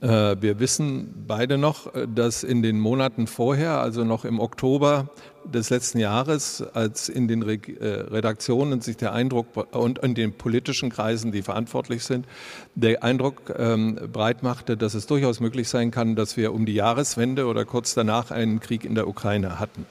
Äh, 0.00 0.36
wir 0.40 0.58
wissen 0.58 1.24
beide 1.26 1.58
noch, 1.58 1.94
äh, 1.94 2.06
dass 2.12 2.42
in 2.42 2.62
den 2.62 2.78
Monaten 2.78 3.26
vorher, 3.26 3.80
also 3.80 4.04
noch 4.04 4.24
im 4.24 4.40
Oktober 4.40 5.08
des 5.44 5.70
letzten 5.70 5.98
Jahres, 5.98 6.62
als 6.74 7.08
in 7.08 7.28
den 7.28 7.42
äh, 7.42 7.84
Redaktionen 7.84 8.80
sich 8.80 8.96
der 8.96 9.12
Eindruck 9.12 9.46
und 9.74 9.98
in 10.00 10.14
den 10.14 10.32
politischen 10.32 10.90
Kreisen, 10.90 11.32
die 11.32 11.42
verantwortlich 11.42 12.04
sind, 12.04 12.26
der 12.74 13.02
Eindruck 13.02 13.54
ähm, 13.56 13.98
breit 14.12 14.42
machte, 14.42 14.76
dass 14.76 14.94
es 14.94 15.06
durchaus 15.06 15.40
möglich 15.40 15.68
sein 15.68 15.90
kann, 15.90 16.16
dass 16.16 16.36
wir 16.36 16.52
um 16.52 16.66
die 16.66 16.74
Jahreswende 16.74 17.46
oder 17.46 17.64
kurz 17.64 17.94
danach 17.94 18.30
einen 18.30 18.60
Krieg 18.60 18.84
in 18.84 18.94
der 18.94 19.08
Ukraine 19.08 19.58
hatten. 19.58 19.86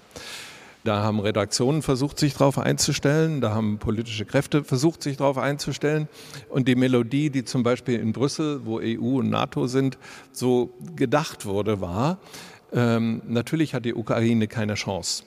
Da 0.86 1.02
haben 1.02 1.19
Redaktionen 1.19 1.82
versucht, 1.82 2.19
sich 2.19 2.34
darauf 2.34 2.60
einzustellen. 2.60 3.41
Da 3.41 3.56
haben 3.56 3.80
politische 3.80 4.24
Kräfte 4.24 4.63
versucht, 4.63 5.02
sich 5.02 5.17
darauf 5.17 5.39
einzustellen. 5.39 6.08
Und 6.48 6.67
die 6.67 6.76
Melodie, 6.76 7.32
die 7.32 7.43
zum 7.43 7.63
Beispiel 7.63 8.00
in 8.00 8.13
Brüssel, 8.13 8.65
wo 8.65 8.80
EU 8.80 9.17
und 9.19 9.32
NATO 9.32 9.65
sind, 9.65 9.98
so 10.32 10.76
gedacht 10.95 11.48
wurde, 11.48 11.82
war, 11.82 12.19
ähm, 12.71 13.24
natürlich 13.28 13.74
hat 13.74 13.84
die 13.84 13.95
Ukraine 13.95 14.48
keine 14.48 14.76
Chance 14.76 15.24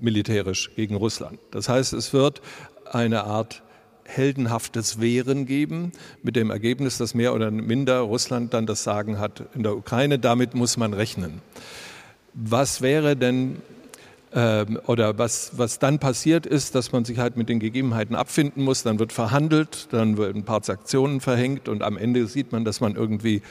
militärisch 0.00 0.70
gegen 0.76 0.94
Russland. 0.94 1.38
Das 1.50 1.68
heißt, 1.68 1.92
es 1.92 2.14
wird 2.14 2.40
eine 2.90 3.24
Art 3.24 3.62
heldenhaftes 4.04 4.98
Wehren 4.98 5.44
geben, 5.44 5.92
mit 6.22 6.36
dem 6.36 6.50
Ergebnis, 6.50 6.96
dass 6.96 7.14
mehr 7.14 7.34
oder 7.34 7.50
minder 7.50 8.00
Russland 8.00 8.54
dann 8.54 8.64
das 8.64 8.82
Sagen 8.82 9.18
hat 9.18 9.44
in 9.54 9.62
der 9.62 9.76
Ukraine. 9.76 10.18
Damit 10.18 10.54
muss 10.54 10.78
man 10.78 10.94
rechnen. 10.94 11.42
Was 12.32 12.80
wäre 12.80 13.14
denn 13.14 13.60
oder 14.34 15.18
was, 15.18 15.58
was 15.58 15.78
dann 15.78 15.98
passiert 15.98 16.46
ist, 16.46 16.74
dass 16.74 16.90
man 16.92 17.04
sich 17.04 17.18
halt 17.18 17.36
mit 17.36 17.50
den 17.50 17.60
Gegebenheiten 17.60 18.16
abfinden 18.16 18.64
muss, 18.64 18.82
dann 18.82 18.98
wird 18.98 19.12
verhandelt, 19.12 19.88
dann 19.90 20.16
werden 20.16 20.42
ein 20.42 20.44
paar 20.44 20.62
Sanktionen 20.62 21.20
verhängt 21.20 21.68
und 21.68 21.82
am 21.82 21.98
Ende 21.98 22.26
sieht 22.26 22.50
man, 22.50 22.64
dass 22.64 22.80
man 22.80 22.96
irgendwie 22.96 23.42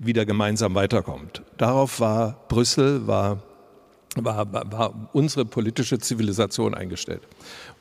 wieder 0.00 0.26
gemeinsam 0.26 0.74
weiterkommt. 0.74 1.42
Darauf 1.56 2.00
war 2.00 2.46
Brüssel, 2.48 3.06
war, 3.06 3.42
war, 4.16 4.72
war 4.72 5.10
unsere 5.12 5.44
politische 5.44 6.00
Zivilisation 6.00 6.74
eingestellt. 6.74 7.22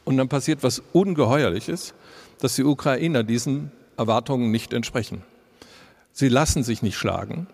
Und 0.03 0.17
dann 0.17 0.29
passiert 0.29 0.61
was 0.61 0.83
Ungeheuerliches, 0.91 1.95
dass 2.39 2.55
die 2.55 2.63
Ukrainer 2.63 3.23
diesen 3.23 3.71
Erwartungen 3.97 4.51
nicht 4.51 4.73
entsprechen. 4.73 5.23
Sie 6.11 6.29
lassen 6.29 6.61
sich 6.61 6.83
nicht 6.83 6.97
schlagen, 6.97 7.47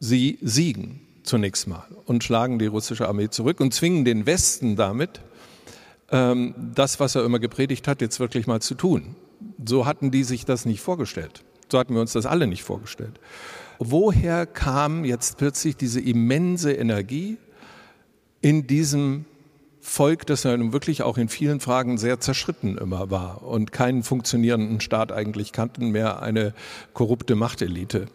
sie 0.00 0.38
siegen 0.42 1.02
zunächst 1.28 1.68
mal 1.68 1.84
und 2.06 2.24
schlagen 2.24 2.58
die 2.58 2.66
russische 2.66 3.08
Armee 3.08 3.28
zurück 3.28 3.60
und 3.60 3.72
zwingen 3.72 4.04
den 4.04 4.26
Westen 4.26 4.76
damit, 4.76 5.20
ähm, 6.10 6.54
das, 6.74 7.00
was 7.00 7.14
er 7.14 7.24
immer 7.24 7.38
gepredigt 7.38 7.86
hat, 7.86 8.00
jetzt 8.00 8.18
wirklich 8.18 8.46
mal 8.46 8.60
zu 8.60 8.74
tun. 8.74 9.14
So 9.64 9.86
hatten 9.86 10.10
die 10.10 10.24
sich 10.24 10.44
das 10.44 10.64
nicht 10.64 10.80
vorgestellt. 10.80 11.44
So 11.70 11.78
hatten 11.78 11.94
wir 11.94 12.00
uns 12.00 12.12
das 12.12 12.26
alle 12.26 12.46
nicht 12.46 12.62
vorgestellt. 12.62 13.20
Woher 13.78 14.46
kam 14.46 15.04
jetzt 15.04 15.38
plötzlich 15.38 15.76
diese 15.76 16.00
immense 16.00 16.72
Energie 16.72 17.36
in 18.40 18.66
diesem 18.66 19.26
Volk, 19.80 20.26
das 20.26 20.42
ja 20.42 20.56
nun 20.56 20.72
wirklich 20.72 21.02
auch 21.02 21.18
in 21.18 21.28
vielen 21.28 21.60
Fragen 21.60 21.98
sehr 21.98 22.20
zerschritten 22.20 22.76
immer 22.76 23.10
war 23.10 23.42
und 23.42 23.72
keinen 23.72 24.02
funktionierenden 24.02 24.80
Staat 24.80 25.12
eigentlich 25.12 25.52
kannten, 25.52 25.90
mehr 25.90 26.20
eine 26.22 26.54
korrupte 26.92 27.36
Machtelite. 27.36 28.06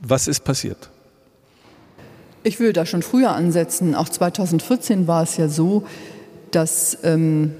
Was 0.00 0.28
ist 0.28 0.40
passiert? 0.44 0.90
Ich 2.46 2.60
will 2.60 2.74
da 2.74 2.84
schon 2.84 3.00
früher 3.00 3.32
ansetzen. 3.32 3.94
Auch 3.94 4.10
2014 4.10 5.06
war 5.06 5.22
es 5.22 5.38
ja 5.38 5.48
so, 5.48 5.84
dass 6.50 6.98
ähm, 7.02 7.52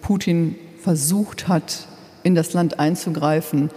Putin 0.00 0.54
versucht 0.82 1.48
hat, 1.48 1.86
in 2.22 2.34
das 2.34 2.54
Land 2.54 2.80
einzugreifen. 2.80 3.68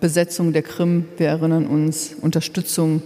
Besetzung 0.00 0.52
der 0.52 0.62
Krim, 0.62 1.04
wir 1.16 1.28
erinnern 1.28 1.68
uns, 1.68 2.12
Unterstützung 2.20 3.02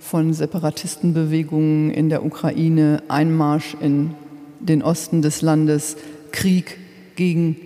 von 0.00 0.34
Separatistenbewegungen 0.34 1.92
in 1.92 2.08
der 2.08 2.24
Ukraine, 2.24 3.04
Einmarsch 3.06 3.76
in 3.80 4.14
den 4.58 4.82
Osten 4.82 5.22
des 5.22 5.40
Landes, 5.40 5.96
Krieg 6.32 6.78
gegen 7.14 7.56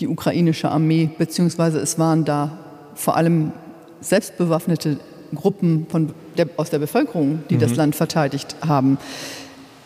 die 0.00 0.08
ukrainische 0.08 0.70
Armee, 0.70 1.10
beziehungsweise 1.18 1.80
es 1.80 1.98
waren 1.98 2.24
da 2.24 2.58
vor 2.94 3.16
allem 3.16 3.52
selbstbewaffnete 4.00 4.98
Gruppen 5.34 5.86
von 5.90 6.14
der, 6.36 6.48
aus 6.56 6.70
der 6.70 6.78
Bevölkerung, 6.78 7.42
die 7.50 7.56
mhm. 7.56 7.60
das 7.60 7.76
Land 7.76 7.96
verteidigt 7.96 8.56
haben. 8.66 8.98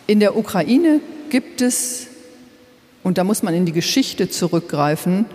In 0.07 0.19
der 0.19 0.35
Ukraine 0.35 1.01
gibt 1.29 1.61
es, 1.61 2.07
und 3.03 3.17
da 3.17 3.23
muss 3.23 3.43
man 3.43 3.53
in 3.53 3.65
die 3.65 3.71
Geschichte 3.71 4.29
zurückgreifen, 4.29 5.25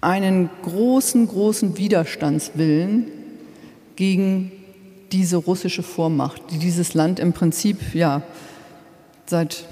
einen 0.00 0.48
großen, 0.62 1.26
großen 1.26 1.76
Widerstandswillen 1.76 3.06
gegen 3.96 4.52
diese 5.10 5.36
russische 5.38 5.82
Vormacht, 5.82 6.42
die 6.50 6.58
dieses 6.58 6.94
Land 6.94 7.18
im 7.18 7.32
Prinzip 7.32 7.94
ja 7.94 8.22
seit 9.26 9.64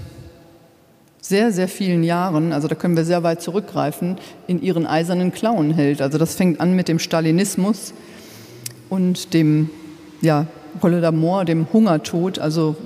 sehr, 1.20 1.51
sehr 1.53 1.68
vielen 1.68 2.05
Jahren, 2.05 2.53
also 2.53 2.68
da 2.68 2.75
können 2.75 2.96
wir 2.96 3.05
sehr 3.05 3.22
weit 3.22 3.42
zurückgreifen, 3.42 4.16
in 4.46 4.62
ihren 4.62 4.87
eisernen 4.87 5.33
Klauen 5.33 5.72
hält. 5.72 6.01
Also 6.01 6.18
das 6.18 6.37
fängt 6.37 6.61
an 6.61 6.75
mit 6.75 6.88
dem 6.88 6.99
Stalinismus, 6.99 7.92
und 8.88 9.35
dem 9.35 9.70
ja, 10.20 10.46
Holodomor, 10.83 11.44
dem 11.44 11.67
Hungertod, 11.73 12.38
also 12.38 12.77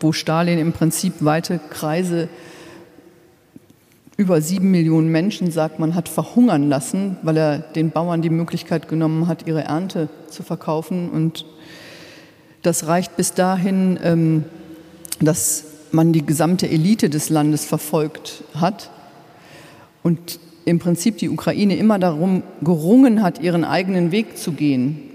wo 0.00 0.12
Stalin 0.12 0.58
im 0.58 0.72
Prinzip 0.72 1.14
weite 1.20 1.60
Kreise 1.70 2.28
über 4.16 4.40
sieben 4.40 4.70
Millionen 4.70 5.08
Menschen, 5.08 5.50
sagt 5.50 5.78
man, 5.78 5.94
hat 5.94 6.08
verhungern 6.08 6.68
lassen, 6.68 7.16
weil 7.22 7.36
er 7.36 7.58
den 7.58 7.90
Bauern 7.90 8.22
die 8.22 8.30
Möglichkeit 8.30 8.88
genommen 8.88 9.26
hat, 9.26 9.46
ihre 9.46 9.64
Ernte 9.64 10.08
zu 10.28 10.42
verkaufen. 10.42 11.08
Und 11.10 11.46
das 12.62 12.86
reicht 12.86 13.16
bis 13.16 13.34
dahin, 13.34 13.98
ähm, 14.02 14.44
dass 15.20 15.64
man 15.90 16.12
die 16.12 16.24
gesamte 16.24 16.68
Elite 16.68 17.10
des 17.10 17.28
Landes 17.28 17.64
verfolgt 17.64 18.44
hat 18.54 18.90
und 20.02 20.38
im 20.64 20.78
Prinzip 20.78 21.18
die 21.18 21.28
Ukraine 21.28 21.76
immer 21.76 21.98
darum 21.98 22.42
gerungen 22.62 23.22
hat, 23.22 23.40
ihren 23.40 23.64
eigenen 23.64 24.12
Weg 24.12 24.38
zu 24.38 24.52
gehen 24.52 25.13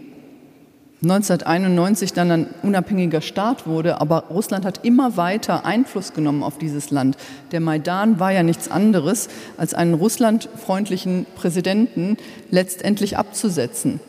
1991 1.01 2.11
dann 2.11 2.29
ein 2.29 2.47
unabhängiger 2.61 3.21
Staat 3.21 3.65
wurde, 3.65 4.01
aber 4.01 4.25
Russland 4.29 4.65
hat 4.65 4.83
immer 4.83 5.15
weiter 5.15 5.65
Einfluss 5.65 6.13
genommen 6.13 6.43
auf 6.43 6.57
dieses 6.57 6.91
Land. 6.91 7.15
Der 7.53 7.61
Maidan 7.61 8.19
war 8.19 8.33
ja 8.33 8.43
nichts 8.43 8.69
anderes, 8.69 9.29
als 9.55 9.73
einen 9.73 9.93
russlandfreundlichen 9.93 11.25
Präsidenten 11.35 12.17
letztendlich 12.51 13.17
abzusetzen. 13.17 14.01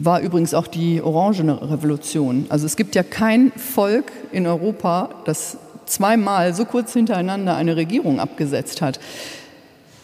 War 0.00 0.20
übrigens 0.20 0.52
auch 0.52 0.66
die 0.66 1.00
Orangene 1.00 1.70
Revolution. 1.70 2.46
Also 2.48 2.66
es 2.66 2.74
gibt 2.74 2.96
ja 2.96 3.04
kein 3.04 3.52
Volk 3.52 4.10
in 4.32 4.48
Europa, 4.48 5.10
das 5.26 5.58
zweimal 5.86 6.54
so 6.54 6.64
kurz 6.64 6.92
hintereinander 6.92 7.54
eine 7.54 7.76
Regierung 7.76 8.18
abgesetzt 8.18 8.82
hat. 8.82 8.98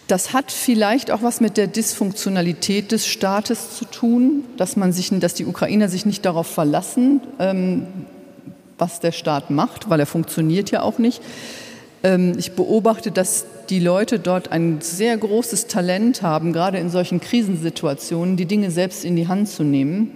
Das 0.08 0.32
hat 0.32 0.50
vielleicht 0.50 1.10
auch 1.10 1.22
was 1.22 1.42
mit 1.42 1.58
der 1.58 1.66
Dysfunktionalität 1.66 2.92
des 2.92 3.06
Staates 3.06 3.76
zu 3.76 3.84
tun, 3.84 4.44
dass, 4.56 4.74
man 4.74 4.92
sich, 4.92 5.10
dass 5.20 5.34
die 5.34 5.44
Ukrainer 5.44 5.90
sich 5.90 6.06
nicht 6.06 6.24
darauf 6.24 6.46
verlassen, 6.46 7.20
ähm, 7.38 7.86
was 8.78 9.00
der 9.00 9.12
Staat 9.12 9.50
macht, 9.50 9.90
weil 9.90 10.00
er 10.00 10.06
funktioniert 10.06 10.70
ja 10.70 10.80
auch 10.80 10.98
nicht. 10.98 11.20
Ähm, 12.02 12.32
ich 12.38 12.52
beobachte, 12.52 13.10
dass 13.10 13.44
die 13.68 13.80
Leute 13.80 14.18
dort 14.18 14.50
ein 14.50 14.80
sehr 14.80 15.14
großes 15.14 15.66
Talent 15.66 16.22
haben, 16.22 16.54
gerade 16.54 16.78
in 16.78 16.88
solchen 16.88 17.20
Krisensituationen, 17.20 18.38
die 18.38 18.46
Dinge 18.46 18.70
selbst 18.70 19.04
in 19.04 19.14
die 19.14 19.28
Hand 19.28 19.48
zu 19.48 19.62
nehmen. 19.62 20.12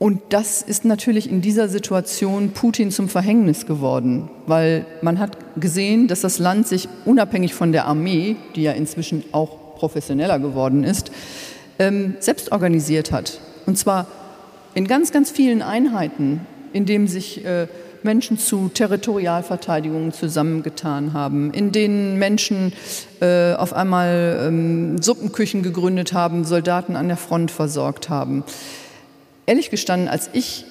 Und 0.00 0.22
das 0.30 0.62
ist 0.62 0.86
natürlich 0.86 1.28
in 1.28 1.42
dieser 1.42 1.68
Situation 1.68 2.52
Putin 2.52 2.90
zum 2.90 3.10
Verhängnis 3.10 3.66
geworden, 3.66 4.30
weil 4.46 4.86
man 5.02 5.18
hat 5.18 5.36
gesehen, 5.60 6.08
dass 6.08 6.22
das 6.22 6.38
Land 6.38 6.66
sich 6.66 6.88
unabhängig 7.04 7.52
von 7.52 7.70
der 7.70 7.84
Armee, 7.84 8.36
die 8.56 8.62
ja 8.62 8.72
inzwischen 8.72 9.24
auch 9.32 9.76
professioneller 9.76 10.38
geworden 10.38 10.84
ist, 10.84 11.12
ähm, 11.78 12.16
selbst 12.18 12.50
organisiert 12.50 13.12
hat. 13.12 13.40
Und 13.66 13.76
zwar 13.76 14.06
in 14.72 14.86
ganz, 14.86 15.12
ganz 15.12 15.30
vielen 15.30 15.60
Einheiten, 15.60 16.46
in 16.72 16.86
denen 16.86 17.06
sich 17.06 17.44
äh, 17.44 17.66
Menschen 18.02 18.38
zu 18.38 18.70
Territorialverteidigungen 18.72 20.14
zusammengetan 20.14 21.12
haben, 21.12 21.52
in 21.52 21.72
denen 21.72 22.18
Menschen 22.18 22.72
äh, 23.20 23.52
auf 23.52 23.74
einmal 23.74 24.46
ähm, 24.46 25.02
Suppenküchen 25.02 25.62
gegründet 25.62 26.14
haben, 26.14 26.46
Soldaten 26.46 26.96
an 26.96 27.08
der 27.08 27.18
Front 27.18 27.50
versorgt 27.50 28.08
haben 28.08 28.44
ehrlich 29.46 29.70
gestanden, 29.70 30.08
als 30.08 30.30
ich 30.32 30.64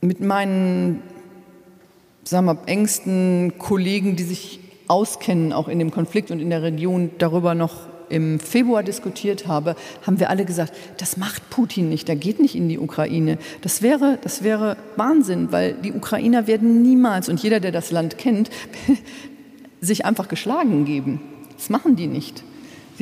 mit 0.00 0.20
meinen 0.20 1.02
sagen 2.24 2.46
wir, 2.46 2.58
engsten 2.66 3.54
Kollegen, 3.58 4.16
die 4.16 4.22
sich 4.24 4.60
auskennen, 4.88 5.52
auch 5.52 5.68
in 5.68 5.78
dem 5.78 5.90
Konflikt 5.90 6.30
und 6.30 6.40
in 6.40 6.50
der 6.50 6.62
Region, 6.62 7.10
darüber 7.18 7.54
noch 7.54 7.88
im 8.08 8.38
Februar 8.40 8.82
diskutiert 8.82 9.46
habe, 9.46 9.74
haben 10.06 10.20
wir 10.20 10.28
alle 10.28 10.44
gesagt, 10.44 10.74
das 10.98 11.16
macht 11.16 11.48
Putin 11.48 11.88
nicht, 11.88 12.08
der 12.08 12.16
geht 12.16 12.40
nicht 12.40 12.54
in 12.54 12.68
die 12.68 12.78
Ukraine. 12.78 13.38
Das 13.62 13.80
wäre, 13.80 14.18
das 14.22 14.42
wäre 14.42 14.76
Wahnsinn, 14.96 15.50
weil 15.50 15.74
die 15.74 15.92
Ukrainer 15.92 16.46
werden 16.46 16.82
niemals, 16.82 17.28
und 17.28 17.42
jeder, 17.42 17.58
der 17.58 17.72
das 17.72 17.90
Land 17.90 18.18
kennt, 18.18 18.50
sich 19.80 20.04
einfach 20.04 20.28
geschlagen 20.28 20.84
geben. 20.84 21.22
Das 21.56 21.70
machen 21.70 21.96
die 21.96 22.06
nicht. 22.06 22.44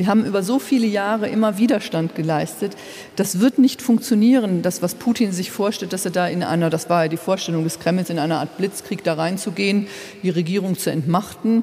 Sie 0.01 0.07
haben 0.07 0.25
über 0.25 0.41
so 0.41 0.57
viele 0.57 0.87
Jahre 0.87 1.29
immer 1.29 1.59
Widerstand 1.59 2.15
geleistet. 2.15 2.75
Das 3.17 3.39
wird 3.39 3.59
nicht 3.59 3.83
funktionieren, 3.83 4.63
das, 4.63 4.81
was 4.81 4.95
Putin 4.95 5.31
sich 5.31 5.51
vorstellt, 5.51 5.93
dass 5.93 6.05
er 6.05 6.11
da 6.11 6.27
in 6.27 6.41
einer, 6.41 6.71
das 6.71 6.89
war 6.89 7.03
ja 7.03 7.07
die 7.07 7.17
Vorstellung 7.17 7.63
des 7.63 7.77
Kremls, 7.77 8.09
in 8.09 8.17
einer 8.17 8.39
Art 8.39 8.57
Blitzkrieg 8.57 9.03
da 9.03 9.13
reinzugehen, 9.13 9.85
die 10.23 10.31
Regierung 10.31 10.75
zu 10.75 10.89
entmachten, 10.89 11.61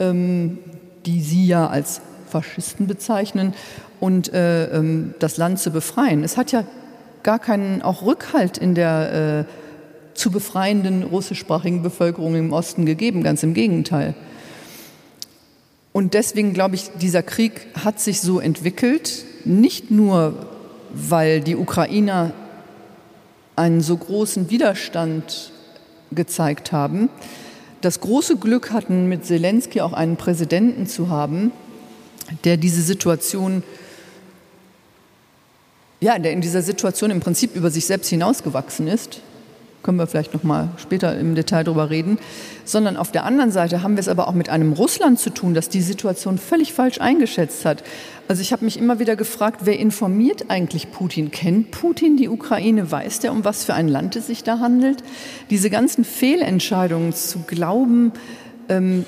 ähm, 0.00 0.58
die 1.06 1.22
Sie 1.22 1.46
ja 1.46 1.66
als 1.66 2.02
Faschisten 2.28 2.86
bezeichnen, 2.88 3.54
und 4.00 4.34
äh, 4.34 4.66
ähm, 4.66 5.14
das 5.18 5.38
Land 5.38 5.58
zu 5.58 5.70
befreien. 5.70 6.24
Es 6.24 6.36
hat 6.36 6.52
ja 6.52 6.64
gar 7.22 7.38
keinen 7.38 7.80
auch 7.80 8.02
Rückhalt 8.02 8.58
in 8.58 8.74
der 8.74 9.46
äh, 9.48 10.14
zu 10.14 10.30
befreienden 10.30 11.04
russischsprachigen 11.04 11.82
Bevölkerung 11.82 12.34
im 12.34 12.52
Osten 12.52 12.84
gegeben, 12.84 13.22
ganz 13.22 13.42
im 13.42 13.54
Gegenteil. 13.54 14.14
Und 15.98 16.14
deswegen 16.14 16.52
glaube 16.52 16.76
ich, 16.76 16.90
dieser 17.00 17.24
Krieg 17.24 17.66
hat 17.74 17.98
sich 17.98 18.20
so 18.20 18.38
entwickelt, 18.38 19.24
nicht 19.44 19.90
nur, 19.90 20.46
weil 20.92 21.40
die 21.40 21.56
Ukrainer 21.56 22.32
einen 23.56 23.80
so 23.80 23.96
großen 23.96 24.48
Widerstand 24.48 25.50
gezeigt 26.12 26.70
haben, 26.70 27.08
das 27.80 27.98
große 27.98 28.36
Glück 28.36 28.70
hatten, 28.70 29.08
mit 29.08 29.26
Zelensky 29.26 29.80
auch 29.80 29.92
einen 29.92 30.16
Präsidenten 30.16 30.86
zu 30.86 31.08
haben, 31.08 31.50
der 32.44 32.58
diese 32.58 32.82
Situation, 32.82 33.64
ja, 35.98 36.16
der 36.20 36.30
in 36.30 36.40
dieser 36.40 36.62
Situation 36.62 37.10
im 37.10 37.18
Prinzip 37.18 37.56
über 37.56 37.72
sich 37.72 37.86
selbst 37.86 38.08
hinausgewachsen 38.08 38.86
ist 38.86 39.20
können 39.88 39.98
wir 39.98 40.06
vielleicht 40.06 40.34
noch 40.34 40.42
mal 40.42 40.68
später 40.76 41.18
im 41.18 41.34
Detail 41.34 41.64
darüber 41.64 41.88
reden, 41.88 42.18
sondern 42.66 42.98
auf 42.98 43.10
der 43.10 43.24
anderen 43.24 43.50
Seite 43.50 43.82
haben 43.82 43.96
wir 43.96 44.00
es 44.00 44.08
aber 44.08 44.28
auch 44.28 44.34
mit 44.34 44.50
einem 44.50 44.74
Russland 44.74 45.18
zu 45.18 45.30
tun, 45.30 45.54
das 45.54 45.70
die 45.70 45.80
Situation 45.80 46.36
völlig 46.36 46.74
falsch 46.74 47.00
eingeschätzt 47.00 47.64
hat. 47.64 47.82
Also 48.28 48.42
ich 48.42 48.52
habe 48.52 48.66
mich 48.66 48.78
immer 48.78 48.98
wieder 48.98 49.16
gefragt, 49.16 49.60
wer 49.64 49.78
informiert 49.78 50.50
eigentlich 50.50 50.90
Putin? 50.90 51.30
Kennt 51.30 51.70
Putin 51.70 52.18
die 52.18 52.28
Ukraine? 52.28 52.90
Weiß 52.90 53.20
der, 53.20 53.32
um 53.32 53.46
was 53.46 53.64
für 53.64 53.72
ein 53.72 53.88
Land 53.88 54.14
es 54.14 54.26
sich 54.26 54.44
da 54.44 54.58
handelt? 54.58 55.02
Diese 55.48 55.70
ganzen 55.70 56.04
Fehlentscheidungen 56.04 57.14
zu 57.14 57.38
glauben, 57.46 58.12
ähm, 58.68 59.06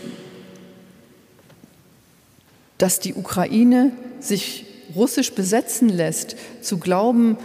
dass 2.79 3.01
die 3.01 3.13
Ukraine 3.13 3.93
sich 4.19 4.65
russisch 4.97 5.35
besetzen 5.35 5.91
lässt, 5.91 6.37
zu 6.63 6.79
glauben, 6.79 7.37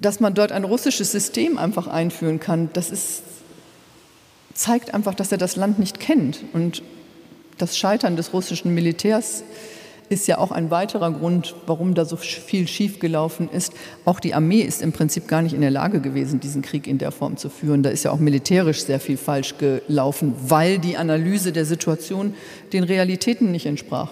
dass 0.00 0.20
man 0.20 0.34
dort 0.34 0.52
ein 0.52 0.64
russisches 0.64 1.12
System 1.12 1.58
einfach 1.58 1.86
einführen 1.86 2.40
kann, 2.40 2.70
das 2.72 2.90
ist, 2.90 3.22
zeigt 4.54 4.94
einfach, 4.94 5.14
dass 5.14 5.32
er 5.32 5.38
das 5.38 5.56
Land 5.56 5.78
nicht 5.78 6.00
kennt. 6.00 6.44
Und 6.52 6.82
das 7.58 7.76
Scheitern 7.76 8.16
des 8.16 8.32
russischen 8.32 8.74
Militärs 8.74 9.42
ist 10.08 10.26
ja 10.26 10.38
auch 10.38 10.52
ein 10.52 10.70
weiterer 10.70 11.12
Grund, 11.12 11.54
warum 11.66 11.94
da 11.94 12.04
so 12.04 12.16
viel 12.16 12.66
schiefgelaufen 12.66 13.50
ist. 13.50 13.72
Auch 14.04 14.20
die 14.20 14.32
Armee 14.34 14.60
ist 14.60 14.80
im 14.80 14.92
Prinzip 14.92 15.28
gar 15.28 15.42
nicht 15.42 15.52
in 15.52 15.60
der 15.60 15.70
Lage 15.70 16.00
gewesen, 16.00 16.40
diesen 16.40 16.62
Krieg 16.62 16.86
in 16.86 16.98
der 16.98 17.10
Form 17.10 17.36
zu 17.36 17.50
führen. 17.50 17.82
Da 17.82 17.90
ist 17.90 18.04
ja 18.04 18.10
auch 18.10 18.18
militärisch 18.18 18.84
sehr 18.84 19.00
viel 19.00 19.16
falsch 19.16 19.56
gelaufen, 19.58 20.34
weil 20.46 20.78
die 20.78 20.96
Analyse 20.96 21.52
der 21.52 21.66
Situation 21.66 22.34
den 22.72 22.84
Realitäten 22.84 23.50
nicht 23.50 23.66
entsprach. 23.66 24.10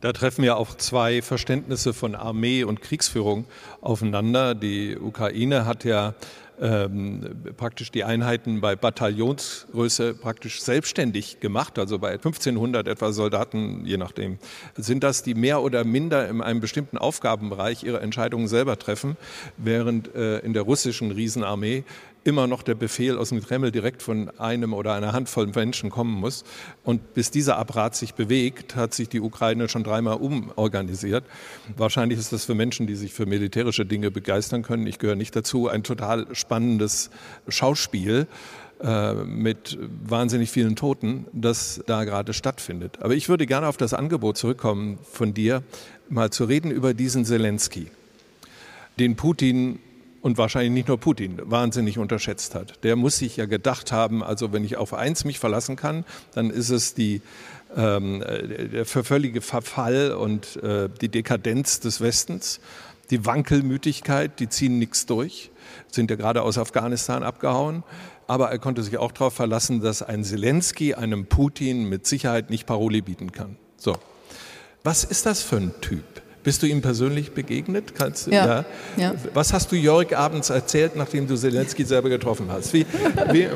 Da 0.00 0.12
treffen 0.12 0.44
ja 0.44 0.56
auch 0.56 0.74
zwei 0.76 1.22
Verständnisse 1.22 1.94
von 1.94 2.14
Armee 2.14 2.64
und 2.64 2.82
Kriegsführung 2.82 3.46
aufeinander. 3.80 4.54
Die 4.54 4.96
Ukraine 4.98 5.64
hat 5.64 5.84
ja 5.84 6.14
ähm, 6.60 7.20
praktisch 7.56 7.90
die 7.90 8.04
Einheiten 8.04 8.60
bei 8.60 8.76
Bataillonsgröße 8.76 10.14
praktisch 10.14 10.62
selbstständig 10.62 11.40
gemacht, 11.40 11.78
also 11.78 11.98
bei 11.98 12.12
1500 12.12 12.88
etwa 12.88 13.12
Soldaten, 13.12 13.84
je 13.84 13.96
nachdem. 13.96 14.38
Sind 14.76 15.02
das 15.02 15.22
die 15.22 15.34
mehr 15.34 15.62
oder 15.62 15.84
minder 15.84 16.28
in 16.28 16.40
einem 16.40 16.60
bestimmten 16.60 16.98
Aufgabenbereich 16.98 17.82
ihre 17.82 18.00
Entscheidungen 18.00 18.48
selber 18.48 18.78
treffen, 18.78 19.16
während 19.56 20.14
äh, 20.14 20.38
in 20.38 20.52
der 20.52 20.62
russischen 20.62 21.10
Riesenarmee 21.10 21.84
immer 22.26 22.46
noch 22.46 22.62
der 22.62 22.74
Befehl 22.74 23.16
aus 23.16 23.28
dem 23.28 23.40
Kreml 23.40 23.70
direkt 23.70 24.02
von 24.02 24.30
einem 24.38 24.74
oder 24.74 24.94
einer 24.94 25.12
Handvoll 25.12 25.46
Menschen 25.46 25.90
kommen 25.90 26.14
muss. 26.14 26.44
Und 26.82 27.14
bis 27.14 27.30
dieser 27.30 27.56
Apparat 27.56 27.94
sich 27.94 28.14
bewegt, 28.14 28.74
hat 28.74 28.94
sich 28.94 29.08
die 29.08 29.20
Ukraine 29.20 29.68
schon 29.68 29.84
dreimal 29.84 30.16
umorganisiert. 30.16 31.24
Wahrscheinlich 31.76 32.18
ist 32.18 32.32
das 32.32 32.44
für 32.44 32.54
Menschen, 32.54 32.86
die 32.86 32.96
sich 32.96 33.12
für 33.12 33.26
militärische 33.26 33.86
Dinge 33.86 34.10
begeistern 34.10 34.62
können, 34.62 34.86
ich 34.86 34.98
gehöre 34.98 35.16
nicht 35.16 35.36
dazu, 35.36 35.68
ein 35.68 35.84
total 35.84 36.26
spannendes 36.34 37.10
Schauspiel 37.48 38.26
äh, 38.82 39.14
mit 39.14 39.78
wahnsinnig 40.04 40.50
vielen 40.50 40.76
Toten, 40.76 41.26
das 41.32 41.82
da 41.86 42.04
gerade 42.04 42.34
stattfindet. 42.34 42.98
Aber 43.00 43.14
ich 43.14 43.28
würde 43.28 43.46
gerne 43.46 43.68
auf 43.68 43.76
das 43.76 43.94
Angebot 43.94 44.36
zurückkommen 44.36 44.98
von 45.10 45.32
dir, 45.32 45.62
mal 46.08 46.30
zu 46.30 46.44
reden 46.44 46.70
über 46.70 46.92
diesen 46.92 47.24
Zelensky, 47.24 47.86
den 48.98 49.16
Putin 49.16 49.78
und 50.20 50.38
wahrscheinlich 50.38 50.72
nicht 50.72 50.88
nur 50.88 50.98
Putin 50.98 51.40
wahnsinnig 51.44 51.98
unterschätzt 51.98 52.54
hat. 52.54 52.82
Der 52.84 52.96
muss 52.96 53.18
sich 53.18 53.36
ja 53.36 53.46
gedacht 53.46 53.92
haben, 53.92 54.22
also 54.22 54.52
wenn 54.52 54.64
ich 54.64 54.76
auf 54.76 54.94
eins 54.94 55.24
mich 55.24 55.38
verlassen 55.38 55.76
kann, 55.76 56.04
dann 56.34 56.50
ist 56.50 56.70
es 56.70 56.94
die, 56.94 57.22
ähm, 57.76 58.20
der 58.20 58.84
völlige 58.86 59.40
Verfall 59.40 60.12
und 60.12 60.56
äh, 60.62 60.88
die 61.00 61.08
Dekadenz 61.08 61.80
des 61.80 62.00
Westens, 62.00 62.60
die 63.10 63.24
Wankelmütigkeit, 63.24 64.40
die 64.40 64.48
ziehen 64.48 64.78
nichts 64.78 65.06
durch, 65.06 65.50
sind 65.90 66.10
ja 66.10 66.16
gerade 66.16 66.42
aus 66.42 66.58
Afghanistan 66.58 67.22
abgehauen. 67.22 67.84
Aber 68.28 68.50
er 68.50 68.58
konnte 68.58 68.82
sich 68.82 68.98
auch 68.98 69.12
darauf 69.12 69.34
verlassen, 69.34 69.80
dass 69.80 70.02
ein 70.02 70.24
Zelensky 70.24 70.94
einem 70.94 71.26
Putin 71.26 71.88
mit 71.88 72.06
Sicherheit 72.06 72.50
nicht 72.50 72.66
Paroli 72.66 73.00
bieten 73.00 73.30
kann. 73.30 73.56
So. 73.76 73.96
Was 74.82 75.04
ist 75.04 75.26
das 75.26 75.42
für 75.42 75.56
ein 75.56 75.72
Typ? 75.80 76.04
Bist 76.46 76.62
du 76.62 76.68
ihm 76.68 76.80
persönlich 76.80 77.32
begegnet? 77.32 77.96
Kannst, 77.96 78.28
ja, 78.28 78.46
ja. 78.46 78.64
ja. 78.96 79.14
Was 79.34 79.52
hast 79.52 79.72
du 79.72 79.74
Jörg 79.74 80.16
abends 80.16 80.48
erzählt, 80.48 80.94
nachdem 80.94 81.26
du 81.26 81.34
Zelensky 81.34 81.84
selber 81.84 82.08
getroffen 82.08 82.46
hast? 82.52 82.72
Wie, 82.72 82.86
wie, 83.32 83.48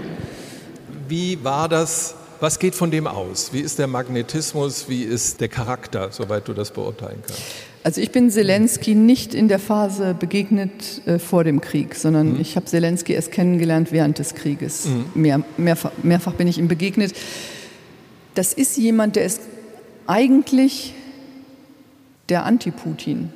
wie 1.06 1.44
war 1.44 1.68
das? 1.68 2.16
Was 2.40 2.58
geht 2.58 2.74
von 2.74 2.90
dem 2.90 3.06
aus? 3.06 3.52
Wie 3.52 3.60
ist 3.60 3.78
der 3.78 3.86
Magnetismus? 3.86 4.88
Wie 4.88 5.04
ist 5.04 5.40
der 5.40 5.46
Charakter, 5.46 6.08
soweit 6.10 6.48
du 6.48 6.52
das 6.52 6.72
beurteilen 6.72 7.22
kannst? 7.24 7.40
Also 7.84 8.00
ich 8.00 8.10
bin 8.10 8.28
Zelensky 8.28 8.96
nicht 8.96 9.34
in 9.34 9.46
der 9.46 9.60
Phase 9.60 10.16
begegnet 10.18 11.06
äh, 11.06 11.20
vor 11.20 11.44
dem 11.44 11.60
Krieg, 11.60 11.94
sondern 11.94 12.32
mhm. 12.32 12.40
ich 12.40 12.56
habe 12.56 12.66
Zelensky 12.66 13.12
erst 13.12 13.30
kennengelernt 13.30 13.92
während 13.92 14.18
des 14.18 14.34
Krieges. 14.34 14.86
Mhm. 14.86 15.04
Mehr, 15.14 15.44
mehrfach, 15.56 15.92
mehrfach 16.02 16.32
bin 16.32 16.48
ich 16.48 16.58
ihm 16.58 16.66
begegnet. 16.66 17.12
Das 18.34 18.52
ist 18.52 18.76
jemand, 18.78 19.14
der 19.14 19.26
ist 19.26 19.42
eigentlich 20.08 20.94
der 22.30 22.44
Anti-Putin. 22.44 23.30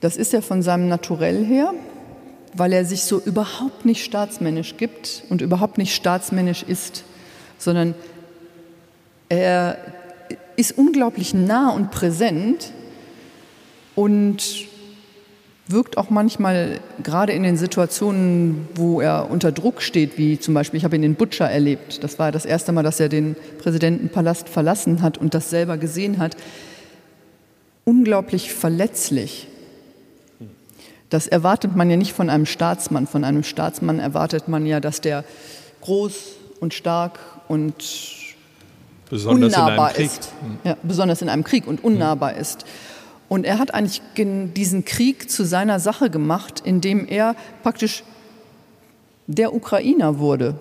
Das 0.00 0.16
ist 0.16 0.34
er 0.34 0.42
von 0.42 0.62
seinem 0.62 0.88
Naturell 0.88 1.44
her, 1.44 1.72
weil 2.54 2.72
er 2.72 2.84
sich 2.84 3.02
so 3.04 3.20
überhaupt 3.20 3.84
nicht 3.84 4.04
staatsmännisch 4.04 4.76
gibt 4.76 5.22
und 5.30 5.40
überhaupt 5.40 5.78
nicht 5.78 5.94
staatsmännisch 5.94 6.64
ist, 6.64 7.04
sondern 7.58 7.94
er 9.28 9.78
ist 10.56 10.76
unglaublich 10.76 11.34
nah 11.34 11.70
und 11.70 11.90
präsent 11.90 12.72
und 13.94 14.66
wirkt 15.68 15.96
auch 15.96 16.10
manchmal 16.10 16.80
gerade 17.02 17.32
in 17.32 17.42
den 17.42 17.56
Situationen, 17.56 18.68
wo 18.74 19.00
er 19.00 19.30
unter 19.30 19.52
Druck 19.52 19.80
steht, 19.80 20.18
wie 20.18 20.38
zum 20.38 20.54
Beispiel, 20.54 20.78
ich 20.78 20.84
habe 20.84 20.96
ihn 20.96 21.02
in 21.02 21.14
Butcher 21.14 21.48
erlebt. 21.48 22.02
Das 22.02 22.18
war 22.18 22.32
das 22.32 22.44
erste 22.44 22.72
Mal, 22.72 22.82
dass 22.82 23.00
er 23.00 23.08
den 23.08 23.36
Präsidentenpalast 23.58 24.48
verlassen 24.48 25.02
hat 25.02 25.18
und 25.18 25.34
das 25.34 25.50
selber 25.50 25.78
gesehen 25.78 26.18
hat. 26.18 26.36
Unglaublich 27.84 28.52
verletzlich. 28.52 29.48
Das 31.10 31.26
erwartet 31.26 31.76
man 31.76 31.90
ja 31.90 31.96
nicht 31.96 32.12
von 32.12 32.30
einem 32.30 32.46
Staatsmann. 32.46 33.06
Von 33.06 33.24
einem 33.24 33.44
Staatsmann 33.44 33.98
erwartet 33.98 34.48
man 34.48 34.64
ja, 34.64 34.80
dass 34.80 35.00
der 35.00 35.24
groß 35.82 36.14
und 36.60 36.72
stark 36.72 37.18
und 37.48 37.74
besonders 39.10 39.52
unnahbar 39.54 39.98
ist. 39.98 40.32
Ja, 40.64 40.76
besonders 40.82 41.20
in 41.20 41.28
einem 41.28 41.44
Krieg 41.44 41.66
und 41.66 41.84
unnahbar 41.84 42.34
ist. 42.36 42.64
Und 43.28 43.44
er 43.44 43.58
hat 43.58 43.74
eigentlich 43.74 44.00
diesen 44.16 44.84
Krieg 44.84 45.30
zu 45.30 45.44
seiner 45.44 45.80
Sache 45.80 46.08
gemacht, 46.08 46.62
indem 46.64 47.06
er 47.06 47.34
praktisch 47.62 48.04
der 49.26 49.54
Ukrainer 49.54 50.18
wurde, 50.18 50.54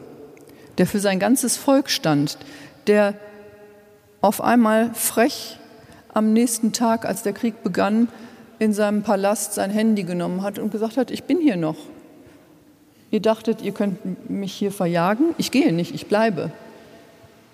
der 0.77 0.87
für 0.87 0.99
sein 0.99 1.19
ganzes 1.19 1.57
Volk 1.57 1.89
stand, 1.89 2.37
der 2.87 3.13
auf 4.21 4.41
einmal 4.41 4.93
frech 4.93 5.57
am 6.13 6.33
nächsten 6.33 6.73
Tag, 6.73 7.05
als 7.05 7.23
der 7.23 7.33
Krieg 7.33 7.63
begann, 7.63 8.07
in 8.59 8.73
seinem 8.73 9.01
Palast 9.01 9.53
sein 9.53 9.71
Handy 9.71 10.03
genommen 10.03 10.43
hat 10.43 10.59
und 10.59 10.71
gesagt 10.71 10.97
hat, 10.97 11.11
ich 11.11 11.23
bin 11.23 11.39
hier 11.39 11.57
noch. 11.57 11.77
Ihr 13.09 13.19
dachtet, 13.19 13.61
ihr 13.61 13.71
könnt 13.71 14.29
mich 14.29 14.53
hier 14.53 14.71
verjagen. 14.71 15.33
Ich 15.37 15.51
gehe 15.51 15.73
nicht, 15.73 15.93
ich 15.93 16.07
bleibe. 16.07 16.51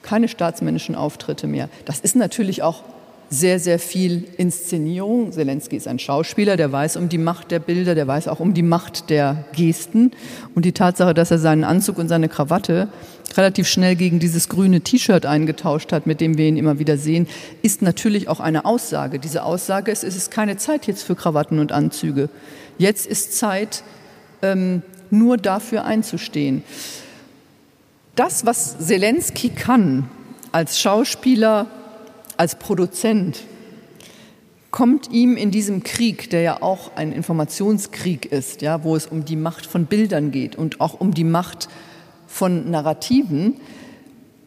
Keine 0.01 0.27
staatsmännischen 0.27 0.95
Auftritte 0.95 1.47
mehr. 1.47 1.69
Das 1.85 1.99
ist 1.99 2.15
natürlich 2.15 2.61
auch 2.61 2.83
sehr, 3.29 3.59
sehr 3.59 3.79
viel 3.79 4.23
Inszenierung. 4.37 5.31
Zelensky 5.31 5.75
ist 5.75 5.87
ein 5.87 5.99
Schauspieler, 5.99 6.55
der 6.55 6.71
weiß 6.71 6.95
um 6.95 7.09
die 7.09 7.17
Macht 7.17 7.51
der 7.51 7.59
Bilder, 7.59 7.93
der 7.93 8.07
weiß 8.07 8.27
auch 8.27 8.39
um 8.39 8.53
die 8.53 8.63
Macht 8.63 9.09
der 9.09 9.45
Gesten. 9.53 10.11
Und 10.55 10.63
die 10.63 10.71
Tatsache, 10.71 11.13
dass 11.13 11.31
er 11.31 11.39
seinen 11.39 11.63
Anzug 11.63 11.97
und 11.97 12.07
seine 12.07 12.29
Krawatte 12.29 12.87
relativ 13.35 13.67
schnell 13.67 13.95
gegen 13.95 14.19
dieses 14.19 14.47
grüne 14.47 14.81
T-Shirt 14.81 15.25
eingetauscht 15.25 15.91
hat, 15.91 16.07
mit 16.07 16.21
dem 16.21 16.37
wir 16.37 16.47
ihn 16.47 16.57
immer 16.57 16.79
wieder 16.79 16.97
sehen, 16.97 17.27
ist 17.61 17.81
natürlich 17.81 18.29
auch 18.29 18.39
eine 18.39 18.65
Aussage. 18.65 19.19
Diese 19.19 19.43
Aussage 19.43 19.91
ist, 19.91 20.03
es 20.03 20.15
ist 20.15 20.31
keine 20.31 20.57
Zeit 20.57 20.87
jetzt 20.87 21.03
für 21.03 21.15
Krawatten 21.15 21.59
und 21.59 21.71
Anzüge. 21.71 22.29
Jetzt 22.77 23.05
ist 23.05 23.37
Zeit, 23.37 23.83
ähm, 24.41 24.81
nur 25.09 25.37
dafür 25.37 25.85
einzustehen. 25.85 26.63
Das, 28.15 28.45
was 28.45 28.79
Zelensky 28.79 29.49
kann 29.49 30.09
als 30.51 30.79
Schauspieler, 30.79 31.67
als 32.37 32.57
Produzent, 32.57 33.43
kommt 34.71 35.11
ihm 35.11 35.37
in 35.37 35.51
diesem 35.51 35.83
Krieg, 35.83 36.29
der 36.29 36.41
ja 36.41 36.61
auch 36.61 36.91
ein 36.95 37.11
Informationskrieg 37.11 38.25
ist, 38.25 38.61
ja, 38.61 38.83
wo 38.83 38.95
es 38.95 39.07
um 39.07 39.25
die 39.25 39.35
Macht 39.35 39.65
von 39.65 39.85
Bildern 39.85 40.31
geht 40.31 40.55
und 40.55 40.81
auch 40.81 40.99
um 40.99 41.13
die 41.13 41.23
Macht 41.23 41.67
von 42.27 42.69
Narrativen 42.69 43.55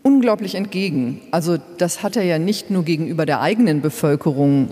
unglaublich 0.02 0.54
entgegen. 0.54 1.20
Also 1.30 1.56
das 1.78 2.02
hat 2.02 2.16
er 2.16 2.22
ja 2.22 2.38
nicht 2.38 2.70
nur 2.70 2.84
gegenüber 2.84 3.26
der 3.26 3.40
eigenen 3.40 3.80
Bevölkerung 3.80 4.68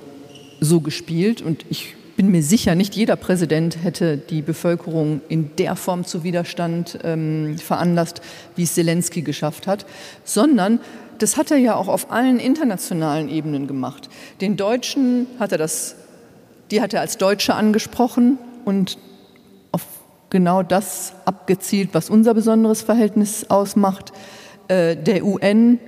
so 0.61 0.81
gespielt 0.81 1.43
und 1.43 1.65
ich 1.71 1.95
bin 2.17 2.33
mir 2.33 2.43
sicher, 2.43 2.75
nicht 2.75 2.97
jeder 2.97 3.15
Präsident 3.15 3.85
hätte 3.85 4.17
die 4.17 4.43
Bevölkerung 4.43 5.21
in 5.29 5.55
der 5.57 5.77
Form 5.77 6.05
zu 6.05 6.25
Widerstand 6.25 6.99
ähm, 7.05 7.59
veranlasst, 7.59 8.23
wie 8.57 8.65
es 8.65 8.75
Zelensky 8.75 9.23
geschafft 9.23 9.69
hat, 9.69 9.87
sondern 10.25 10.81
das 11.19 11.37
hat 11.37 11.51
er 11.51 11.57
ja 11.57 11.75
auch 11.75 11.89
auf 11.89 12.11
allen 12.11 12.39
internationalen 12.39 13.29
Ebenen 13.29 13.67
gemacht. 13.67 14.09
Den 14.41 14.57
Deutschen 14.57 15.27
hat 15.39 15.53
er 15.53 15.59
das, 15.59 15.97
die 16.71 16.81
hat 16.81 16.95
er 16.95 17.01
als 17.01 17.19
Deutsche 17.19 17.55
angesprochen 17.55 18.39
und 18.65 18.99
genau 20.31 20.63
das 20.63 21.13
abgezielt, 21.25 21.91
was 21.93 22.11
unser 22.11 22.35
besonderes 22.35 22.83
Verhältnis 22.83 23.47
ausmacht. 23.49 24.13
Äh, 24.69 24.97
der 24.97 25.25
UN 25.25 25.79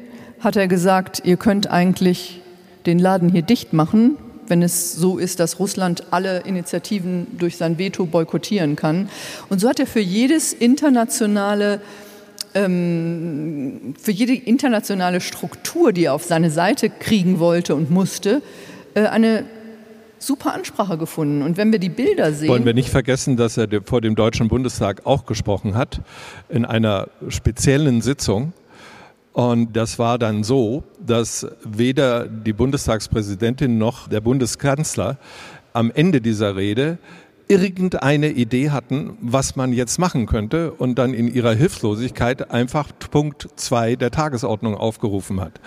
hat 0.41 0.57
er 0.57 0.69
gesagt, 0.69 1.23
ihr 1.25 1.37
könnt 1.37 1.71
eigentlich 1.71 2.41
den 2.87 2.99
Laden 2.99 3.29
hier 3.29 3.43
dicht 3.43 3.73
machen, 3.73 4.17
wenn 4.47 4.63
es 4.63 4.95
so 4.95 5.19
ist, 5.19 5.39
dass 5.39 5.59
Russland 5.59 6.05
alle 6.11 6.41
Initiativen 6.41 7.27
durch 7.39 7.57
sein 7.57 7.79
Veto 7.79 8.07
boykottieren 8.07 8.75
kann. 8.75 9.09
Und 9.49 9.61
so 9.61 9.69
hat 9.69 9.79
er 9.79 9.87
für 9.87 10.01
jedes 10.01 10.53
internationale 10.53 11.81
ähm, 12.55 13.95
für 14.01 14.11
jede 14.11 14.35
internationale 14.35 15.21
Struktur, 15.21 15.93
die 15.93 16.05
er 16.05 16.15
auf 16.15 16.25
seine 16.25 16.51
Seite 16.51 16.91
kriegen 16.91 17.39
wollte 17.39 17.75
und 17.75 17.91
musste, 17.91 18.43
äh, 18.95 19.07
eine 19.07 19.45
super 20.19 20.55
Ansprache 20.55 20.99
gefunden. 20.99 21.43
Und 21.43 21.57
wenn 21.57 21.73
wir 21.73 21.79
die 21.79 21.89
Bilder 21.89 22.33
sehen. 22.33 22.49
Wollen 22.49 22.65
wir 22.65 22.75
nicht 22.75 22.91
vergessen, 22.91 23.37
dass 23.37 23.57
er 23.57 23.69
vor 23.85 24.01
dem 24.01 24.15
Deutschen 24.15 24.49
Bundestag 24.49 25.07
auch 25.07 25.27
gesprochen 25.27 25.75
hat, 25.75 26.01
in 26.49 26.65
einer 26.65 27.09
speziellen 27.29 28.03
Sitzung. 28.03 28.53
Und 29.33 29.75
das 29.77 29.99
war 29.99 30.19
dann 30.19 30.45
so, 30.45 30.83
dass 31.05 31.47
weder 31.65 32.27
die 32.27 32.53
Bundestagspräsidentin 32.53 33.79
noch 33.79 34.09
der 34.09 34.21
Bundeskanzler 34.21 35.19
am 35.73 35.91
Ende 35.91 36.21
dieser 36.21 36.57
Rede 36.57 36.99
irgendeine 37.51 38.31
Idee 38.31 38.71
hatten, 38.71 39.19
was 39.21 39.57
man 39.57 39.73
jetzt 39.73 39.99
machen 39.99 40.27
könnte 40.27 40.71
und 40.73 41.01
dann 41.01 41.13
in 41.13 41.27
ihrer 41.27 41.53
Hilflosigkeit 41.53 42.53
einfach 42.53 42.91
Punkt 43.11 43.49
zwei 43.57 43.97
der 43.97 44.13
Tagesordnung 44.13 44.77
aufgerufen 44.77 45.41
hat. 45.41 45.61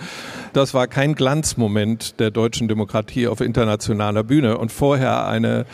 Das 0.54 0.72
war 0.72 0.86
kein 0.86 1.14
Glanzmoment 1.14 2.18
der 2.20 2.30
deutschen 2.30 2.68
Demokratie 2.68 3.28
auf 3.28 3.42
internationaler 3.42 4.24
Bühne 4.24 4.56
und 4.56 4.72
vorher 4.72 5.26
eine, 5.26 5.66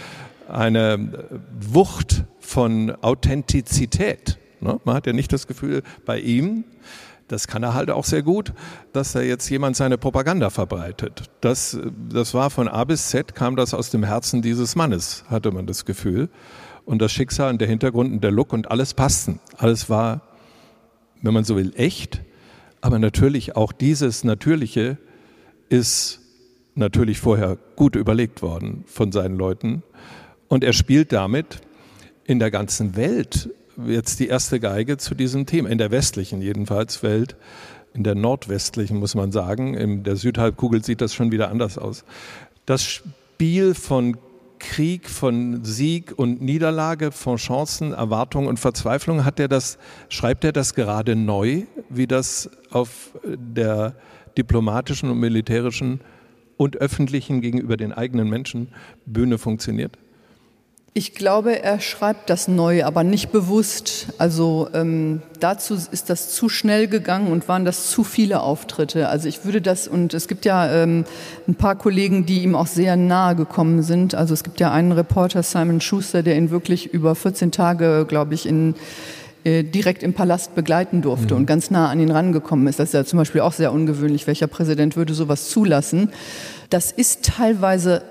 eine 0.49 1.29
Wucht 1.61 2.25
von 2.41 2.93
Authentizität. 3.03 4.39
Ne? 4.61 4.81
Man 4.85 4.97
hat 4.97 5.07
ja 5.07 5.13
nicht 5.13 5.33
das 5.33 5.47
Gefühl, 5.47 5.85
bei 6.05 6.19
ihm, 6.19 6.65
das 7.31 7.47
kann 7.47 7.62
er 7.62 7.74
halt 7.74 7.91
auch 7.91 8.05
sehr 8.05 8.22
gut, 8.22 8.53
dass 8.93 9.12
da 9.12 9.20
jetzt 9.20 9.49
jemand 9.51 9.76
seine 9.76 9.99
Propaganda 9.99 10.51
verbreitet. 10.51 11.31
Das, 11.41 11.78
das 12.09 12.35
war 12.35 12.51
von 12.51 12.66
A 12.66 12.83
bis 12.85 13.09
Z, 13.09 13.37
kam 13.37 13.55
das 13.55 13.72
aus 13.72 13.91
dem 13.91 14.03
Herzen 14.03 14.43
dieses 14.43 14.74
Mannes, 14.74 15.24
hatte 15.28 15.53
man 15.53 15.66
das 15.66 15.85
Gefühl. 15.85 16.28
Und 16.85 17.01
das 17.01 17.12
Schicksal 17.12 17.51
und 17.51 17.61
der 17.61 17.68
Hintergrund 17.68 18.12
und 18.12 18.24
der 18.24 18.33
Look 18.33 18.53
und 18.53 18.70
alles 18.70 18.95
passten. 18.95 19.39
Alles 19.57 19.89
war, 19.89 20.22
wenn 21.22 21.33
man 21.33 21.45
so 21.45 21.55
will, 21.57 21.72
echt. 21.76 22.20
Aber 22.81 22.99
natürlich 22.99 23.55
auch 23.55 23.70
dieses 23.70 24.24
Natürliche 24.24 24.99
ist 25.68 26.20
natürlich 26.74 27.20
vorher 27.20 27.59
gut 27.76 27.95
überlegt 27.95 28.43
worden 28.43 28.83
von 28.87 29.12
seinen 29.12 29.37
Leuten. 29.37 29.85
Und 30.49 30.64
er 30.64 30.72
spielt 30.72 31.12
damit 31.12 31.61
in 32.24 32.41
der 32.41 32.51
ganzen 32.51 32.97
Welt 32.97 33.51
jetzt 33.87 34.20
die 34.20 34.28
erste 34.28 34.61
Geige 34.61 34.97
zu 34.97 35.14
diesem 35.14 35.47
Thema, 35.47 35.68
in 35.68 35.78
der 35.78 35.91
westlichen 35.91 36.43
jedenfalls 36.43 37.03
Welt, 37.03 37.37
in 37.93 38.05
der 38.05 38.14
nordwestlichen 38.14 38.99
muss 38.99 39.14
man 39.14 39.33
sagen, 39.33 39.74
in 39.74 40.05
der 40.05 40.16
Südhalbkugel 40.16 40.85
sieht 40.85 41.01
das 41.01 41.14
schon 41.14 41.33
wieder 41.33 41.51
anders 41.51 41.78
aus. 41.78 42.05
Das 42.66 42.85
Spiel 42.85 43.74
von 43.74 44.16
Krieg, 44.61 45.09
von 45.09 45.64
Sieg 45.64 46.16
und 46.16 46.41
Niederlage, 46.41 47.11
von 47.11 47.37
Chancen, 47.37 47.93
Erwartungen 47.93 48.47
und 48.47 48.61
Verzweiflung, 48.61 49.24
hat 49.24 49.41
er 49.41 49.49
das, 49.49 49.78
schreibt 50.09 50.45
er 50.45 50.53
das 50.53 50.74
gerade 50.74 51.16
neu, 51.16 51.62
wie 51.89 52.07
das 52.07 52.51
auf 52.70 53.11
der 53.24 53.97
diplomatischen 54.37 55.11
und 55.11 55.18
militärischen 55.18 56.01
und 56.57 56.76
öffentlichen 56.76 57.41
gegenüber 57.41 57.76
den 57.76 57.93
eigenen 57.93 58.28
Menschen 58.28 58.68
Bühne 59.07 59.39
funktioniert? 59.39 59.99
Ich 60.93 61.14
glaube, 61.14 61.62
er 61.62 61.78
schreibt 61.80 62.30
das 62.30 62.49
neu, 62.49 62.84
aber 62.84 63.05
nicht 63.05 63.30
bewusst. 63.30 64.09
Also 64.18 64.68
ähm, 64.74 65.22
dazu 65.38 65.74
ist 65.74 66.11
das 66.11 66.30
zu 66.30 66.49
schnell 66.49 66.88
gegangen 66.88 67.30
und 67.30 67.47
waren 67.47 67.64
das 67.64 67.91
zu 67.91 68.03
viele 68.03 68.41
Auftritte. 68.41 69.09
Also 69.09 69.28
ich 69.28 69.45
würde 69.45 69.61
das, 69.62 69.86
und 69.86 70.14
es 70.14 70.26
gibt 70.26 70.45
ja 70.45 70.82
ähm, 70.82 71.05
ein 71.47 71.55
paar 71.55 71.76
Kollegen, 71.76 72.26
die 72.26 72.43
ihm 72.43 72.57
auch 72.57 72.66
sehr 72.66 72.97
nahe 72.97 73.36
gekommen 73.36 73.82
sind. 73.82 74.16
Also 74.16 74.34
es 74.34 74.43
gibt 74.43 74.59
ja 74.59 74.72
einen 74.72 74.91
Reporter, 74.91 75.45
Simon 75.45 75.80
Schuster, 75.80 76.24
der 76.24 76.36
ihn 76.36 76.51
wirklich 76.51 76.93
über 76.93 77.14
14 77.14 77.53
Tage, 77.53 78.05
glaube 78.09 78.34
ich, 78.34 78.47
in 78.47 78.74
äh, 79.45 79.62
direkt 79.62 80.03
im 80.03 80.12
Palast 80.12 80.57
begleiten 80.57 81.03
durfte 81.03 81.34
mhm. 81.34 81.41
und 81.41 81.47
ganz 81.47 81.70
nah 81.70 81.88
an 81.88 82.01
ihn 82.01 82.11
rangekommen 82.11 82.66
ist. 82.66 82.80
Das 82.80 82.88
ist 82.88 82.95
ja 82.95 83.05
zum 83.05 83.18
Beispiel 83.18 83.43
auch 83.43 83.53
sehr 83.53 83.72
ungewöhnlich. 83.72 84.26
Welcher 84.26 84.49
Präsident 84.49 84.97
würde 84.97 85.14
sowas 85.14 85.51
zulassen? 85.51 86.11
Das 86.68 86.91
ist 86.91 87.24
teilweise 87.24 88.03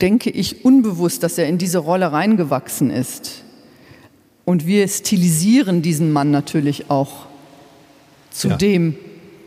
denke 0.00 0.30
ich, 0.30 0.64
unbewusst, 0.64 1.22
dass 1.22 1.38
er 1.38 1.46
in 1.46 1.58
diese 1.58 1.78
Rolle 1.78 2.12
reingewachsen 2.12 2.90
ist. 2.90 3.42
Und 4.44 4.66
wir 4.66 4.86
stilisieren 4.88 5.82
diesen 5.82 6.12
Mann 6.12 6.30
natürlich 6.30 6.90
auch 6.90 7.26
zu 8.30 8.48
ja. 8.48 8.56
dem, 8.56 8.96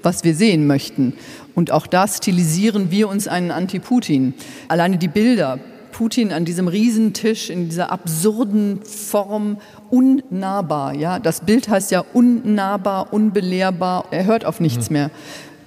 was 0.01 0.23
wir 0.23 0.35
sehen 0.35 0.65
möchten. 0.65 1.13
Und 1.53 1.71
auch 1.71 1.87
da 1.87 2.07
stilisieren 2.07 2.91
wir 2.91 3.09
uns 3.09 3.27
einen 3.27 3.51
Anti-Putin. 3.51 4.33
Alleine 4.67 4.97
die 4.97 5.07
Bilder, 5.07 5.59
Putin 5.91 6.31
an 6.31 6.45
diesem 6.45 6.67
Riesentisch 6.67 7.49
in 7.49 7.69
dieser 7.69 7.91
absurden 7.91 8.81
Form, 8.83 9.57
unnahbar. 9.89 10.93
Ja, 10.93 11.19
das 11.19 11.41
Bild 11.41 11.69
heißt 11.69 11.91
ja 11.91 12.03
unnahbar, 12.13 13.11
unbelehrbar. 13.11 14.05
Er 14.11 14.25
hört 14.25 14.45
auf 14.45 14.59
nichts 14.59 14.89
mhm. 14.89 14.93
mehr. 14.93 15.11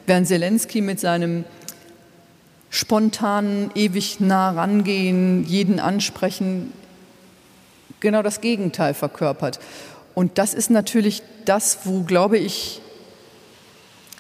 Während 0.07 0.27
Zelensky 0.27 0.81
mit 0.81 1.01
seinem 1.01 1.45
spontanen, 2.71 3.71
ewig 3.75 4.21
nah 4.21 4.51
rangehen, 4.51 5.45
jeden 5.45 5.81
ansprechen, 5.81 6.73
genau 7.99 8.23
das 8.23 8.41
Gegenteil 8.41 8.95
verkörpert. 8.95 9.61
Und 10.15 10.39
das 10.39 10.55
ist 10.55 10.71
natürlich 10.71 11.23
das, 11.45 11.81
wo, 11.85 12.03
glaube 12.03 12.39
ich, 12.39 12.81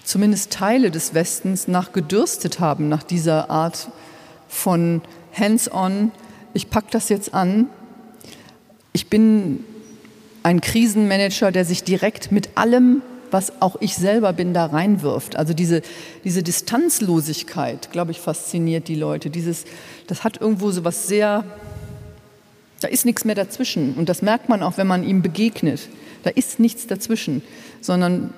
zumindest 0.05 0.53
Teile 0.53 0.91
des 0.91 1.15
Westens 1.15 1.69
nach 1.69 1.93
gedürstet 1.93 2.61
haben, 2.61 2.89
nach 2.89 3.03
dieser 3.03 3.51
Art 3.51 3.89
von 4.49 5.03
hands-on, 5.33 6.11
ich 6.53 6.71
packe 6.71 6.89
das 6.91 7.09
jetzt 7.09 7.33
an. 7.33 7.69
Ich 8.93 9.09
bin 9.09 9.65
ein 10.43 10.61
Krisenmanager, 10.61 11.53
der 11.53 11.65
sich 11.65 11.85
direkt 11.85 12.33
mit 12.33 12.57
allem, 12.57 13.03
was 13.31 13.61
auch 13.61 13.77
ich 13.81 13.95
selber 13.95 14.33
bin, 14.33 14.55
da 14.55 14.67
reinwirft. 14.67 15.37
Also 15.37 15.55
diese, 15.55 15.83
diese 16.25 16.43
Distanzlosigkeit, 16.43 17.91
glaube 17.93 18.11
ich, 18.11 18.21
fasziniert 18.21 18.89
die 18.89 18.95
Leute. 18.95 19.31
Dieses, 19.31 19.65
das 20.07 20.25
hat 20.25 20.41
irgendwo 20.41 20.71
so 20.71 20.85
was 20.85 21.07
sehr, 21.07 21.45
da 22.81 22.89
ist 22.89 23.05
nichts 23.05 23.25
mehr 23.25 23.35
dazwischen. 23.35 23.95
Und 23.95 24.09
das 24.09 24.23
merkt 24.23 24.49
man 24.49 24.63
auch, 24.63 24.77
wenn 24.77 24.87
man 24.87 25.05
ihm 25.05 25.23
begegnet. 25.23 25.89
Da 26.23 26.31
ist 26.31 26.61
nichts 26.61 26.87
dazwischen, 26.87 27.43
sondern 27.81 28.35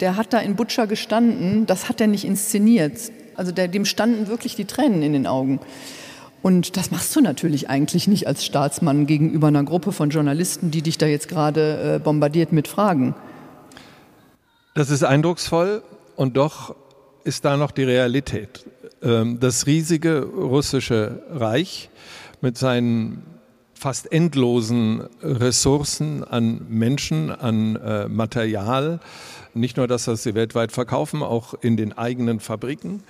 der 0.00 0.16
hat 0.16 0.32
da 0.32 0.38
in 0.38 0.56
Butcher 0.56 0.86
gestanden, 0.86 1.66
das 1.66 1.88
hat 1.88 2.00
er 2.00 2.06
nicht 2.06 2.24
inszeniert. 2.24 3.12
Also 3.36 3.52
der, 3.52 3.68
dem 3.68 3.84
standen 3.84 4.28
wirklich 4.28 4.56
die 4.56 4.64
Tränen 4.64 5.02
in 5.02 5.12
den 5.12 5.26
Augen. 5.26 5.60
Und 6.42 6.76
das 6.76 6.90
machst 6.90 7.16
du 7.16 7.22
natürlich 7.22 7.70
eigentlich 7.70 8.06
nicht 8.06 8.26
als 8.26 8.44
Staatsmann 8.44 9.06
gegenüber 9.06 9.46
einer 9.46 9.64
Gruppe 9.64 9.92
von 9.92 10.10
Journalisten, 10.10 10.70
die 10.70 10.82
dich 10.82 10.98
da 10.98 11.06
jetzt 11.06 11.28
gerade 11.28 11.94
äh, 11.94 11.98
bombardiert 11.98 12.52
mit 12.52 12.68
Fragen. 12.68 13.14
Das 14.74 14.90
ist 14.90 15.04
eindrucksvoll 15.04 15.82
und 16.16 16.36
doch 16.36 16.74
ist 17.22 17.44
da 17.44 17.56
noch 17.56 17.70
die 17.70 17.84
Realität. 17.84 18.66
Ähm, 19.02 19.38
das 19.38 19.66
riesige 19.66 20.24
russische 20.24 21.22
Reich 21.30 21.90
mit 22.40 22.58
seinen 22.58 23.22
fast 23.74 24.10
endlosen 24.10 25.02
Ressourcen 25.22 26.24
an 26.24 26.66
Menschen, 26.68 27.30
an 27.30 27.76
äh, 27.76 28.08
Material, 28.08 28.98
nicht 29.54 29.76
nur, 29.76 29.86
das 29.86 30.06
sie 30.06 30.34
weltweit 30.34 30.72
verkaufen, 30.72 31.22
auch 31.22 31.54
in 31.54 31.76
den 31.76 31.96
eigenen 31.96 32.40
Fabriken, 32.40 33.04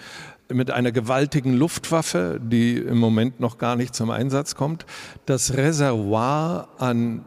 mit 0.53 0.71
einer 0.71 0.93
gewaltigen 0.93 1.55
Luftwaffe, 1.55 2.41
die 2.43 2.77
im 2.77 2.99
Moment 2.99 3.41
noch 3.41 3.57
gar 3.57 3.77
nicht 3.77 3.95
zum 3.95 4.11
Einsatz 4.11 4.55
kommt. 4.55 4.85
Das 5.25 5.57
Reservoir 5.57 6.69
an 6.77 7.25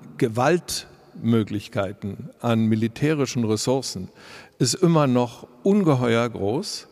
Gewaltmöglichkeiten, 1.17 2.29
an 2.41 2.65
militärischen 2.65 3.43
Ressourcen 3.43 4.09
ist 4.59 4.75
immer 4.75 5.07
noch 5.07 5.47
ungeheuer 5.63 6.29
groß. 6.29 6.87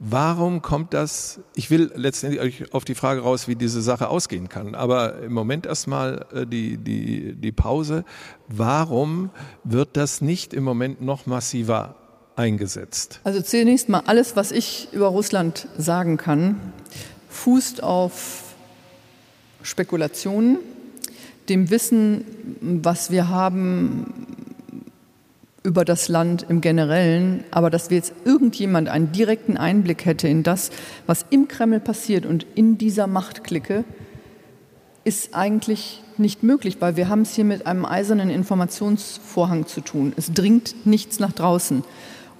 Warum 0.00 0.62
kommt 0.62 0.94
das? 0.94 1.40
Ich 1.54 1.70
will 1.70 1.90
letztendlich 1.96 2.72
auf 2.72 2.84
die 2.84 2.94
Frage 2.94 3.22
raus, 3.22 3.48
wie 3.48 3.56
diese 3.56 3.82
Sache 3.82 4.08
ausgehen 4.08 4.48
kann. 4.48 4.76
Aber 4.76 5.20
im 5.22 5.32
Moment 5.32 5.66
erstmal 5.66 6.24
äh, 6.32 6.46
die, 6.46 6.76
die, 6.76 7.34
die 7.34 7.52
Pause. 7.52 8.04
Warum 8.46 9.30
wird 9.64 9.96
das 9.96 10.20
nicht 10.20 10.54
im 10.54 10.62
Moment 10.62 11.00
noch 11.00 11.26
massiver 11.26 11.96
eingesetzt? 12.36 13.20
Also 13.24 13.42
zunächst 13.42 13.88
mal 13.88 14.02
alles, 14.06 14.36
was 14.36 14.52
ich 14.52 14.88
über 14.92 15.08
Russland 15.08 15.66
sagen 15.76 16.16
kann, 16.16 16.72
fußt 17.28 17.82
auf 17.82 18.44
Spekulationen, 19.62 20.58
dem 21.48 21.70
Wissen, 21.70 22.24
was 22.60 23.10
wir 23.10 23.28
haben 23.28 24.12
über 25.62 25.84
das 25.84 26.08
Land 26.08 26.46
im 26.48 26.60
Generellen, 26.60 27.44
aber 27.50 27.68
dass 27.68 27.90
wir 27.90 27.96
jetzt 27.96 28.12
irgendjemand 28.24 28.88
einen 28.88 29.12
direkten 29.12 29.56
Einblick 29.56 30.06
hätte 30.06 30.28
in 30.28 30.42
das, 30.42 30.70
was 31.06 31.26
im 31.30 31.48
Kreml 31.48 31.80
passiert 31.80 32.24
und 32.26 32.46
in 32.54 32.78
dieser 32.78 33.06
Machtklicke, 33.06 33.84
ist 35.04 35.34
eigentlich 35.34 36.02
nicht 36.16 36.42
möglich, 36.42 36.78
weil 36.80 36.96
wir 36.96 37.08
haben 37.08 37.22
es 37.22 37.34
hier 37.34 37.44
mit 37.44 37.66
einem 37.66 37.84
eisernen 37.84 38.30
Informationsvorhang 38.30 39.66
zu 39.66 39.80
tun. 39.80 40.12
Es 40.16 40.32
dringt 40.32 40.86
nichts 40.86 41.18
nach 41.18 41.32
draußen. 41.32 41.84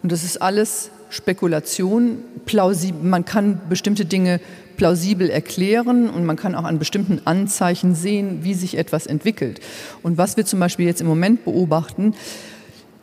Und 0.03 0.13
das 0.13 0.25
ist 0.25 0.41
alles 0.41 0.91
Spekulation, 1.11 2.19
plausibel. 2.45 3.03
Man 3.03 3.25
kann 3.25 3.61
bestimmte 3.69 4.05
Dinge 4.05 4.41
plausibel 4.77 5.29
erklären 5.29 6.09
und 6.09 6.25
man 6.25 6.37
kann 6.37 6.55
auch 6.55 6.65
an 6.65 6.79
bestimmten 6.79 7.21
Anzeichen 7.25 7.95
sehen, 7.95 8.45
wie 8.45 8.55
sich 8.55 8.79
etwas 8.79 9.07
entwickelt. 9.07 9.61
Und 10.03 10.19
was 10.19 10.37
wir 10.37 10.47
zum 10.47 10.61
Beispiel 10.61 10.87
jetzt 10.87 11.01
im 11.01 11.07
Moment 11.07 11.45
beobachten, 11.45 12.15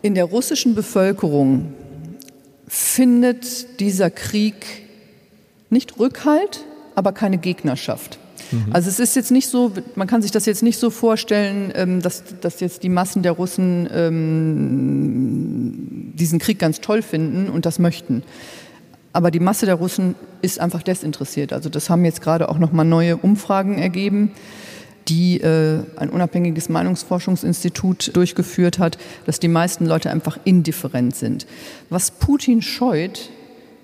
in 0.01 0.15
der 0.15 0.25
russischen 0.25 0.75
Bevölkerung 0.75 1.73
findet 2.67 3.79
dieser 3.79 4.09
Krieg 4.09 4.55
nicht 5.69 5.99
Rückhalt, 5.99 6.63
aber 6.95 7.11
keine 7.11 7.37
Gegnerschaft. 7.37 8.19
Mhm. 8.51 8.65
Also 8.71 8.89
es 8.89 8.99
ist 8.99 9.15
jetzt 9.15 9.31
nicht 9.31 9.47
so, 9.47 9.71
man 9.95 10.07
kann 10.07 10.21
sich 10.21 10.31
das 10.31 10.45
jetzt 10.45 10.63
nicht 10.63 10.79
so 10.79 10.89
vorstellen, 10.89 11.71
ähm, 11.75 12.01
dass, 12.01 12.23
dass 12.41 12.59
jetzt 12.59 12.83
die 12.83 12.89
Massen 12.89 13.23
der 13.23 13.33
Russen 13.33 13.89
ähm, 13.91 15.73
diesen 16.13 16.39
Krieg 16.39 16.59
ganz 16.59 16.81
toll 16.81 17.01
finden 17.01 17.49
und 17.49 17.65
das 17.65 17.79
möchten. 17.79 18.23
Aber 19.13 19.31
die 19.31 19.39
Masse 19.39 19.65
der 19.65 19.75
Russen 19.75 20.15
ist 20.41 20.59
einfach 20.59 20.83
desinteressiert. 20.83 21.53
Also 21.53 21.69
das 21.69 21.89
haben 21.89 22.03
jetzt 22.03 22.21
gerade 22.21 22.49
auch 22.49 22.59
noch 22.59 22.73
mal 22.73 22.83
neue 22.83 23.15
Umfragen 23.15 23.77
ergeben, 23.77 24.31
die 25.07 25.39
äh, 25.39 25.79
ein 25.95 26.09
unabhängiges 26.09 26.67
Meinungsforschungsinstitut 26.67 28.15
durchgeführt 28.15 28.79
hat, 28.79 28.97
dass 29.25 29.39
die 29.39 29.47
meisten 29.47 29.85
Leute 29.85 30.09
einfach 30.09 30.37
indifferent 30.43 31.15
sind. 31.15 31.47
Was 31.89 32.11
Putin 32.11 32.61
scheut, 32.61 33.29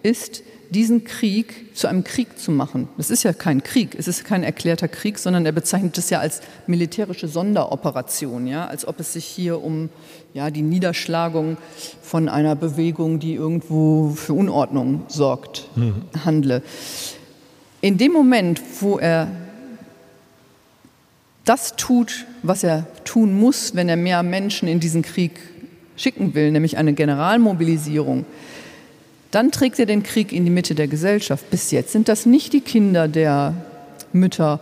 ist, 0.03 0.43
diesen 0.71 1.03
Krieg 1.03 1.75
zu 1.75 1.87
einem 1.87 2.03
Krieg 2.05 2.39
zu 2.39 2.49
machen. 2.49 2.87
Das 2.97 3.09
ist 3.09 3.23
ja 3.23 3.33
kein 3.33 3.61
Krieg, 3.61 3.93
es 3.97 4.07
ist 4.07 4.23
kein 4.23 4.41
erklärter 4.41 4.87
Krieg, 4.87 5.19
sondern 5.19 5.45
er 5.45 5.51
bezeichnet 5.51 5.97
es 5.97 6.09
ja 6.09 6.19
als 6.19 6.41
militärische 6.65 7.27
Sonderoperation, 7.27 8.47
ja, 8.47 8.65
als 8.67 8.87
ob 8.87 8.99
es 9.01 9.13
sich 9.13 9.25
hier 9.25 9.61
um 9.61 9.89
ja, 10.33 10.49
die 10.49 10.61
Niederschlagung 10.61 11.57
von 12.01 12.29
einer 12.29 12.55
Bewegung, 12.55 13.19
die 13.19 13.33
irgendwo 13.33 14.11
für 14.11 14.33
Unordnung 14.33 15.03
sorgt, 15.09 15.67
mhm. 15.75 16.03
handle. 16.23 16.63
In 17.81 17.97
dem 17.97 18.13
Moment, 18.13 18.61
wo 18.79 18.97
er 18.97 19.27
das 21.43 21.75
tut, 21.75 22.25
was 22.43 22.63
er 22.63 22.87
tun 23.03 23.37
muss, 23.37 23.75
wenn 23.75 23.89
er 23.89 23.97
mehr 23.97 24.23
Menschen 24.23 24.69
in 24.69 24.79
diesen 24.79 25.01
Krieg 25.01 25.33
schicken 25.97 26.33
will, 26.33 26.51
nämlich 26.51 26.77
eine 26.77 26.93
Generalmobilisierung, 26.93 28.25
dann 29.31 29.51
trägt 29.51 29.79
er 29.79 29.85
den 29.85 30.03
Krieg 30.03 30.31
in 30.31 30.45
die 30.45 30.51
Mitte 30.51 30.75
der 30.75 30.87
Gesellschaft. 30.87 31.49
Bis 31.49 31.71
jetzt 31.71 31.91
sind 31.91 32.07
das 32.07 32.25
nicht 32.25 32.53
die 32.53 32.61
Kinder 32.61 33.07
der 33.07 33.53
Mütter 34.13 34.59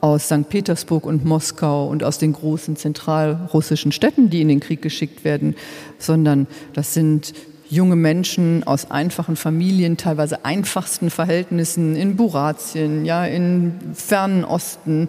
aus 0.00 0.26
St. 0.26 0.48
Petersburg 0.48 1.06
und 1.06 1.24
Moskau 1.24 1.88
und 1.88 2.04
aus 2.04 2.18
den 2.18 2.32
großen 2.32 2.76
zentralrussischen 2.76 3.92
Städten, 3.92 4.30
die 4.30 4.42
in 4.42 4.48
den 4.48 4.60
Krieg 4.60 4.82
geschickt 4.82 5.24
werden, 5.24 5.56
sondern 5.98 6.46
das 6.72 6.94
sind 6.94 7.32
junge 7.68 7.96
Menschen 7.96 8.64
aus 8.64 8.90
einfachen 8.90 9.36
Familien, 9.36 9.96
teilweise 9.96 10.44
einfachsten 10.44 11.10
Verhältnissen 11.10 11.96
in 11.96 12.16
Buratien, 12.16 13.04
ja, 13.04 13.24
in 13.24 13.74
fernen 13.94 14.44
Osten, 14.44 15.08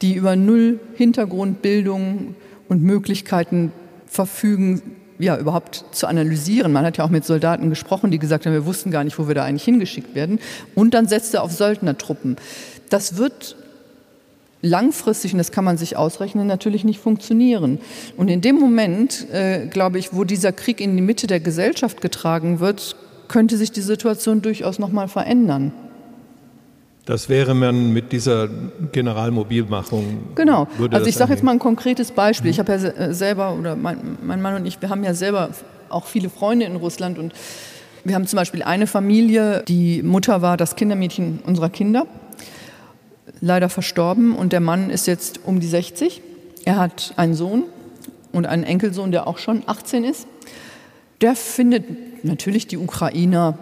die 0.00 0.14
über 0.14 0.34
null 0.36 0.80
Hintergrundbildung 0.94 2.34
und 2.68 2.82
Möglichkeiten 2.82 3.72
verfügen, 4.06 4.80
ja, 5.20 5.36
überhaupt 5.36 5.84
zu 5.92 6.06
analysieren. 6.06 6.72
Man 6.72 6.84
hat 6.84 6.96
ja 6.96 7.04
auch 7.04 7.10
mit 7.10 7.24
Soldaten 7.24 7.70
gesprochen, 7.70 8.10
die 8.10 8.18
gesagt 8.18 8.46
haben, 8.46 8.52
wir 8.52 8.66
wussten 8.66 8.90
gar 8.90 9.04
nicht, 9.04 9.18
wo 9.18 9.28
wir 9.28 9.34
da 9.34 9.44
eigentlich 9.44 9.64
hingeschickt 9.64 10.14
werden. 10.14 10.40
Und 10.74 10.94
dann 10.94 11.06
setzt 11.06 11.34
er 11.34 11.42
auf 11.42 11.52
Söldnertruppen. 11.52 12.36
Das 12.88 13.16
wird 13.16 13.56
langfristig, 14.62 15.32
und 15.32 15.38
das 15.38 15.52
kann 15.52 15.64
man 15.64 15.76
sich 15.76 15.96
ausrechnen, 15.96 16.46
natürlich 16.46 16.84
nicht 16.84 17.00
funktionieren. 17.00 17.78
Und 18.16 18.28
in 18.28 18.40
dem 18.40 18.56
Moment, 18.56 19.30
äh, 19.30 19.66
glaube 19.66 19.98
ich, 19.98 20.12
wo 20.12 20.24
dieser 20.24 20.52
Krieg 20.52 20.80
in 20.80 20.96
die 20.96 21.02
Mitte 21.02 21.26
der 21.26 21.40
Gesellschaft 21.40 22.00
getragen 22.00 22.60
wird, 22.60 22.96
könnte 23.28 23.56
sich 23.56 23.72
die 23.72 23.80
Situation 23.80 24.42
durchaus 24.42 24.78
noch 24.78 24.90
mal 24.90 25.08
verändern. 25.08 25.72
Das 27.06 27.28
wäre 27.28 27.54
man 27.54 27.92
mit 27.92 28.12
dieser 28.12 28.48
Generalmobilmachung. 28.92 30.34
Genau. 30.34 30.68
Also 30.90 31.06
ich 31.06 31.16
sage 31.16 31.32
jetzt 31.32 31.42
mal 31.42 31.52
ein 31.52 31.58
konkretes 31.58 32.12
Beispiel. 32.12 32.48
Mhm. 32.48 32.52
Ich 32.52 32.58
habe 32.58 32.72
ja 32.72 32.78
äh, 32.78 33.14
selber, 33.14 33.54
oder 33.54 33.74
mein, 33.74 34.18
mein 34.22 34.42
Mann 34.42 34.54
und 34.56 34.66
ich, 34.66 34.80
wir 34.80 34.90
haben 34.90 35.02
ja 35.02 35.14
selber 35.14 35.50
auch 35.88 36.06
viele 36.06 36.30
Freunde 36.30 36.66
in 36.66 36.76
Russland 36.76 37.18
und 37.18 37.32
wir 38.04 38.14
haben 38.14 38.26
zum 38.26 38.36
Beispiel 38.36 38.62
eine 38.62 38.86
Familie, 38.86 39.62
die 39.66 40.02
Mutter 40.02 40.40
war 40.40 40.56
das 40.56 40.76
Kindermädchen 40.76 41.40
unserer 41.44 41.68
Kinder. 41.68 42.06
leider 43.40 43.68
verstorben 43.68 44.34
und 44.34 44.52
der 44.52 44.60
Mann 44.60 44.90
ist 44.90 45.06
jetzt 45.06 45.40
um 45.44 45.60
die 45.60 45.66
60. 45.66 46.22
Er 46.64 46.76
hat 46.76 47.14
einen 47.16 47.34
Sohn 47.34 47.64
und 48.32 48.46
einen 48.46 48.64
Enkelsohn, 48.64 49.10
der 49.12 49.26
auch 49.26 49.38
schon 49.38 49.62
18 49.66 50.04
ist. 50.04 50.26
Der 51.20 51.34
findet 51.34 52.24
natürlich 52.24 52.66
die 52.66 52.78
Ukrainer, 52.78 53.58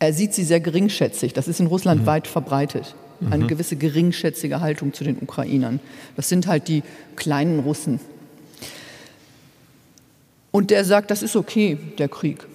er 0.00 0.12
sieht 0.12 0.34
sie 0.34 0.44
sehr 0.44 0.60
geringschätzig. 0.60 1.34
Das 1.34 1.46
ist 1.46 1.60
in 1.60 1.66
Russland 1.66 2.02
mhm. 2.02 2.06
weit 2.06 2.26
verbreitet. 2.26 2.96
Eine 3.30 3.44
mhm. 3.44 3.48
gewisse 3.48 3.76
geringschätzige 3.76 4.60
Haltung 4.60 4.94
zu 4.94 5.04
den 5.04 5.18
Ukrainern. 5.20 5.78
Das 6.16 6.30
sind 6.30 6.46
halt 6.46 6.68
die 6.68 6.82
kleinen 7.16 7.60
Russen. 7.60 8.00
Und 10.50 10.70
der 10.70 10.84
sagt, 10.86 11.10
das 11.10 11.22
ist 11.22 11.36
okay, 11.36 11.76
der 11.98 12.08
Krieg. 12.08 12.46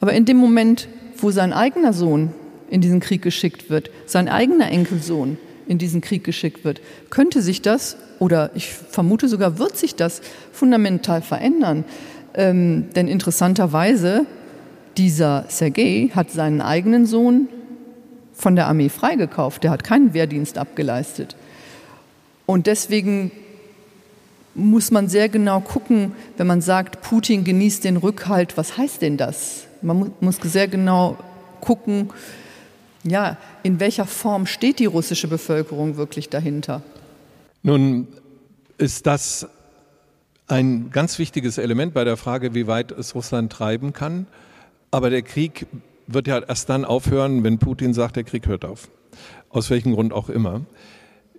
Aber 0.00 0.12
in 0.12 0.24
dem 0.24 0.36
Moment, 0.36 0.88
wo 1.18 1.30
sein 1.30 1.52
eigener 1.52 1.92
Sohn 1.92 2.32
in 2.68 2.80
diesen 2.80 2.98
Krieg 2.98 3.22
geschickt 3.22 3.70
wird, 3.70 3.90
sein 4.06 4.28
eigener 4.28 4.70
Enkelsohn 4.70 5.38
in 5.68 5.78
diesen 5.78 6.00
Krieg 6.00 6.24
geschickt 6.24 6.64
wird, 6.64 6.80
könnte 7.08 7.40
sich 7.40 7.62
das, 7.62 7.96
oder 8.18 8.50
ich 8.54 8.68
vermute 8.68 9.28
sogar, 9.28 9.58
wird 9.58 9.76
sich 9.76 9.94
das 9.94 10.20
fundamental 10.52 11.22
verändern. 11.22 11.84
Ähm, 12.34 12.88
denn 12.94 13.06
interessanterweise, 13.06 14.26
dieser 14.98 15.44
Sergei 15.48 16.10
hat 16.14 16.30
seinen 16.30 16.60
eigenen 16.60 17.06
Sohn 17.06 17.48
von 18.32 18.56
der 18.56 18.66
Armee 18.66 18.88
freigekauft. 18.88 19.64
Der 19.64 19.70
hat 19.70 19.84
keinen 19.84 20.14
Wehrdienst 20.14 20.58
abgeleistet. 20.58 21.36
Und 22.44 22.66
deswegen 22.66 23.30
muss 24.54 24.90
man 24.90 25.08
sehr 25.08 25.28
genau 25.28 25.60
gucken, 25.60 26.12
wenn 26.36 26.46
man 26.46 26.60
sagt, 26.60 27.02
Putin 27.02 27.44
genießt 27.44 27.84
den 27.84 27.96
Rückhalt, 27.96 28.56
was 28.56 28.78
heißt 28.78 29.02
denn 29.02 29.16
das? 29.16 29.66
Man 29.82 30.12
muss 30.20 30.36
sehr 30.36 30.68
genau 30.68 31.18
gucken, 31.60 32.10
ja, 33.04 33.36
in 33.62 33.80
welcher 33.80 34.06
Form 34.06 34.46
steht 34.46 34.78
die 34.78 34.86
russische 34.86 35.28
Bevölkerung 35.28 35.96
wirklich 35.96 36.28
dahinter? 36.28 36.82
Nun 37.62 38.08
ist 38.78 39.06
das 39.06 39.46
ein 40.48 40.90
ganz 40.90 41.18
wichtiges 41.18 41.58
Element 41.58 41.94
bei 41.94 42.04
der 42.04 42.16
Frage, 42.16 42.54
wie 42.54 42.66
weit 42.66 42.92
es 42.92 43.14
Russland 43.14 43.52
treiben 43.52 43.92
kann. 43.92 44.26
Aber 44.96 45.10
der 45.10 45.20
Krieg 45.20 45.66
wird 46.06 46.26
ja 46.26 46.38
erst 46.38 46.70
dann 46.70 46.86
aufhören, 46.86 47.44
wenn 47.44 47.58
Putin 47.58 47.92
sagt, 47.92 48.16
der 48.16 48.24
Krieg 48.24 48.46
hört 48.46 48.64
auf. 48.64 48.88
Aus 49.50 49.68
welchem 49.68 49.92
Grund 49.92 50.10
auch 50.10 50.30
immer. 50.30 50.62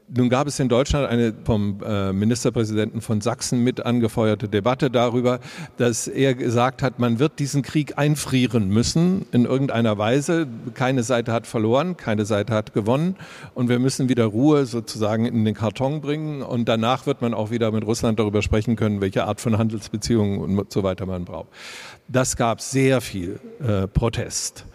Nun 0.10 0.30
gab 0.30 0.48
es 0.48 0.58
in 0.60 0.70
Deutschland 0.70 1.06
eine 1.10 1.34
vom 1.44 1.82
äh, 1.86 2.14
Ministerpräsidenten 2.14 3.02
von 3.02 3.20
Sachsen 3.20 3.62
mit 3.62 3.86
angefeuerte 3.86 4.48
Debatte 4.48 4.90
darüber, 4.90 5.42
dass 5.76 6.08
er 6.08 6.34
gesagt 6.34 6.82
hat, 6.82 6.98
man 6.98 7.20
wird 7.20 7.40
diesen 7.40 7.62
Krieg 7.62 7.98
einfrieren 7.98 8.70
müssen 8.70 9.26
in 9.34 9.44
irgendeiner 9.44 9.98
Weise. 9.98 10.48
Keine 10.76 11.04
Seite 11.04 11.34
hat 11.34 11.46
verloren, 11.46 11.98
keine 11.98 12.26
Seite 12.26 12.54
hat 12.54 12.74
gewonnen 12.74 13.18
und 13.54 13.68
wir 13.68 13.80
müssen 13.80 14.08
wieder 14.08 14.24
Ruhe 14.26 14.66
sozusagen 14.66 15.26
in 15.26 15.44
den 15.44 15.56
Karton 15.56 16.00
bringen 16.00 16.42
und 16.42 16.70
danach 16.70 17.06
wird 17.06 17.22
man 17.22 17.34
auch 17.34 17.52
wieder 17.52 17.74
mit 17.74 17.86
Russland 17.86 18.18
darüber 18.18 18.42
sprechen 18.42 18.78
können, 18.78 19.02
welche 19.02 19.26
Art 19.26 19.42
von 19.42 19.58
Handelsbeziehungen 19.58 20.40
und 20.40 20.72
so 20.72 20.84
weiter 20.84 21.06
man 21.06 21.26
braucht. 21.26 21.50
Das 22.08 22.38
gab 22.38 22.62
sehr 22.62 23.02
viel 23.02 23.42
äh, 23.60 23.88
Protest. 23.88 24.66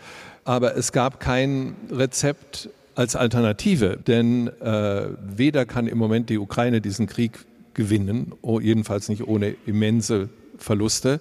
Aber 0.45 0.77
es 0.77 0.93
gab 0.93 1.21
kein 1.21 1.77
Rezept, 1.91 2.69
als 2.95 3.17
Alternative, 3.17 3.99
denn 4.07 4.49
äh, 4.61 5.09
weder 5.21 5.65
kann 5.67 5.87
im 5.87 5.99
Moment 5.99 6.31
die 6.31 6.39
Ukraine 6.39 6.81
diesen 6.81 7.07
Krieg 7.07 7.47
gewinnen, 7.75 8.33
jedenfalls 8.61 9.09
nicht 9.09 9.27
ohne 9.27 9.55
immense 9.67 10.29
Verluste, 10.59 11.21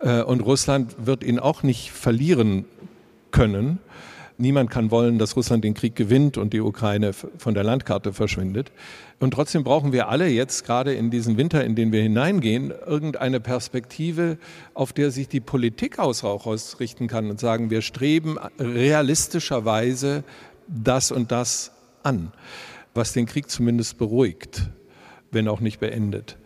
äh, 0.00 0.22
und 0.22 0.40
Russland 0.40 0.94
wird 0.98 1.24
ihn 1.24 1.38
auch 1.38 1.62
nicht 1.62 1.90
verlieren 1.90 2.64
können. 3.30 3.78
Niemand 4.40 4.70
kann 4.70 4.92
wollen, 4.92 5.18
dass 5.18 5.34
Russland 5.34 5.64
den 5.64 5.74
Krieg 5.74 5.96
gewinnt 5.96 6.38
und 6.38 6.52
die 6.52 6.60
Ukraine 6.60 7.12
von 7.12 7.54
der 7.54 7.64
Landkarte 7.64 8.12
verschwindet. 8.12 8.70
Und 9.18 9.32
trotzdem 9.32 9.64
brauchen 9.64 9.90
wir 9.90 10.08
alle 10.08 10.28
jetzt, 10.28 10.64
gerade 10.64 10.94
in 10.94 11.10
diesen 11.10 11.36
Winter, 11.36 11.64
in 11.64 11.74
den 11.74 11.90
wir 11.90 12.00
hineingehen, 12.00 12.72
irgendeine 12.86 13.40
Perspektive, 13.40 14.38
auf 14.74 14.92
der 14.92 15.10
sich 15.10 15.26
die 15.26 15.40
Politik 15.40 15.98
ausrichten 15.98 17.08
kann 17.08 17.30
und 17.30 17.40
sagen, 17.40 17.70
wir 17.70 17.82
streben 17.82 18.36
realistischerweise 18.60 20.22
das 20.68 21.10
und 21.10 21.32
das 21.32 21.72
an, 22.02 22.32
was 22.94 23.12
den 23.12 23.26
Krieg 23.26 23.50
zumindest 23.50 23.98
beruhigt, 23.98 24.68
wenn 25.30 25.48
auch 25.48 25.60
nicht 25.60 25.80
beendet. 25.80 26.36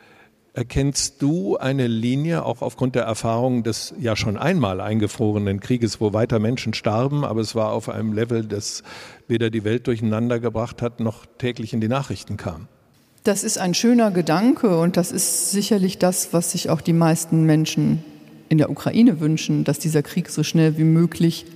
Erkennst 0.54 1.22
du 1.22 1.56
eine 1.56 1.86
Linie, 1.86 2.44
auch 2.44 2.60
aufgrund 2.60 2.94
der 2.94 3.04
Erfahrung 3.04 3.62
des 3.62 3.94
ja 3.98 4.16
schon 4.16 4.36
einmal 4.36 4.82
eingefrorenen 4.82 5.60
Krieges, 5.60 5.98
wo 5.98 6.12
weiter 6.12 6.38
Menschen 6.38 6.74
starben, 6.74 7.24
aber 7.24 7.40
es 7.40 7.54
war 7.54 7.72
auf 7.72 7.88
einem 7.88 8.12
Level, 8.12 8.44
das 8.44 8.82
weder 9.28 9.48
die 9.48 9.64
Welt 9.64 9.86
durcheinander 9.86 10.40
gebracht 10.40 10.82
hat, 10.82 11.00
noch 11.00 11.24
täglich 11.38 11.72
in 11.72 11.80
die 11.80 11.88
Nachrichten 11.88 12.36
kam? 12.36 12.68
Das 13.24 13.44
ist 13.44 13.56
ein 13.56 13.72
schöner 13.72 14.10
Gedanke 14.10 14.78
und 14.78 14.98
das 14.98 15.10
ist 15.10 15.52
sicherlich 15.52 15.98
das, 15.98 16.34
was 16.34 16.52
sich 16.52 16.68
auch 16.68 16.82
die 16.82 16.92
meisten 16.92 17.44
Menschen 17.46 18.04
in 18.50 18.58
der 18.58 18.68
Ukraine 18.68 19.20
wünschen, 19.20 19.64
dass 19.64 19.78
dieser 19.78 20.02
Krieg 20.02 20.28
so 20.28 20.42
schnell 20.42 20.76
wie 20.76 20.84
möglich 20.84 21.46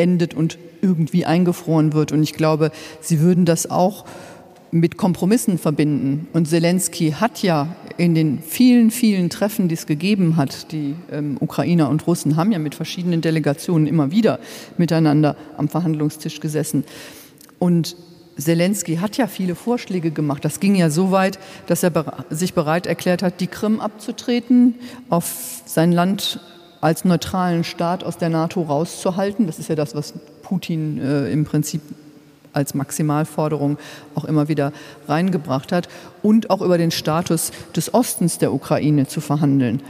endet 0.00 0.34
und 0.34 0.58
irgendwie 0.82 1.26
eingefroren 1.26 1.92
wird. 1.92 2.12
Und 2.12 2.22
ich 2.22 2.34
glaube, 2.34 2.70
sie 3.00 3.20
würden 3.20 3.44
das 3.44 3.70
auch 3.70 4.04
mit 4.70 4.96
Kompromissen 4.96 5.58
verbinden. 5.58 6.28
Und 6.32 6.46
Zelensky 6.46 7.12
hat 7.12 7.42
ja 7.42 7.74
in 7.96 8.14
den 8.14 8.40
vielen, 8.40 8.90
vielen 8.90 9.28
Treffen, 9.28 9.68
die 9.68 9.74
es 9.74 9.86
gegeben 9.86 10.36
hat, 10.36 10.72
die 10.72 10.94
ähm, 11.10 11.36
Ukrainer 11.40 11.88
und 11.88 12.06
Russen 12.06 12.36
haben 12.36 12.52
ja 12.52 12.58
mit 12.58 12.74
verschiedenen 12.74 13.20
Delegationen 13.20 13.86
immer 13.86 14.10
wieder 14.10 14.38
miteinander 14.78 15.36
am 15.56 15.68
Verhandlungstisch 15.68 16.40
gesessen. 16.40 16.84
Und 17.58 17.96
Zelensky 18.38 18.96
hat 18.96 19.16
ja 19.16 19.26
viele 19.26 19.54
Vorschläge 19.54 20.12
gemacht. 20.12 20.44
Das 20.44 20.60
ging 20.60 20.74
ja 20.74 20.88
so 20.88 21.10
weit, 21.10 21.38
dass 21.66 21.82
er 21.82 22.24
sich 22.30 22.54
bereit 22.54 22.86
erklärt 22.86 23.22
hat, 23.22 23.40
die 23.40 23.48
Krim 23.48 23.80
abzutreten, 23.80 24.76
auf 25.08 25.62
sein 25.66 25.92
Land 25.92 26.40
als 26.80 27.04
neutralen 27.04 27.64
Staat 27.64 28.04
aus 28.04 28.16
der 28.16 28.30
NATO 28.30 28.62
rauszuhalten. 28.62 29.46
Das 29.46 29.58
ist 29.58 29.68
ja 29.68 29.74
das, 29.74 29.94
was 29.94 30.14
Putin 30.42 30.98
äh, 30.98 31.30
im 31.30 31.44
Prinzip 31.44 31.82
als 32.52 32.74
Maximalforderung 32.74 33.78
auch 34.14 34.24
immer 34.24 34.48
wieder 34.48 34.72
reingebracht 35.06 35.72
hat 35.72 35.88
und 36.22 36.50
auch 36.50 36.62
über 36.62 36.78
den 36.78 36.90
Status 36.90 37.52
des 37.76 37.94
Ostens 37.94 38.38
der 38.38 38.52
Ukraine 38.52 39.06
zu 39.06 39.20
verhandeln. 39.20 39.82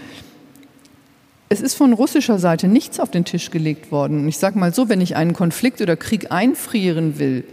Es 1.49 1.61
ist 1.61 1.75
von 1.75 1.93
russischer 1.93 2.39
Seite 2.39 2.69
nichts 2.69 3.01
auf 3.01 3.11
den 3.11 3.25
Tisch 3.25 3.51
gelegt 3.51 3.91
worden. 3.91 4.29
Ich 4.29 4.39
sage 4.39 4.59
mal 4.59 4.73
so, 4.73 4.89
wenn 4.89 5.01
ich 5.01 5.17
einen 5.17 5.33
Konflikt 5.33 5.81
oder 5.81 5.97
Krieg 5.97 6.31
einfrieren 6.31 7.19
will 7.19 7.45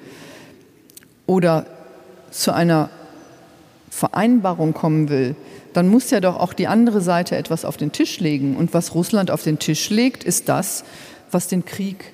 oder 1.25 1.65
zu 2.29 2.53
einer 2.53 2.89
Vereinbarung 3.89 4.73
kommen 4.73 5.09
will, 5.09 5.35
dann 5.73 5.87
muss 5.87 6.09
ja 6.09 6.19
doch 6.19 6.37
auch 6.37 6.53
die 6.53 6.67
andere 6.67 7.01
Seite 7.01 7.35
etwas 7.35 7.65
auf 7.65 7.77
den 7.77 7.91
Tisch 7.91 8.19
legen. 8.19 8.55
Und 8.55 8.73
was 8.73 8.95
Russland 8.95 9.31
auf 9.31 9.43
den 9.43 9.59
Tisch 9.59 9.89
legt, 9.89 10.23
ist 10.23 10.49
das, 10.49 10.83
was 11.31 11.47
den 11.47 11.65
Krieg 11.65 12.13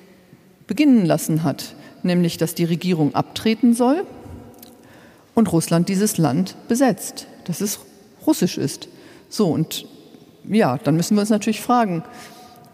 beginnen 0.66 1.04
lassen 1.04 1.42
hat, 1.42 1.74
nämlich 2.02 2.36
dass 2.36 2.54
die 2.54 2.64
Regierung 2.64 3.14
abtreten 3.14 3.74
soll 3.74 4.04
und 5.34 5.52
Russland 5.52 5.88
dieses 5.88 6.18
Land 6.18 6.56
besetzt, 6.68 7.26
dass 7.44 7.60
es 7.60 7.80
russisch 8.26 8.58
ist. 8.58 8.88
So, 9.28 9.48
und 9.48 9.86
ja, 10.48 10.78
dann 10.78 10.96
müssen 10.96 11.16
wir 11.16 11.20
uns 11.20 11.30
natürlich 11.30 11.60
fragen, 11.60 12.04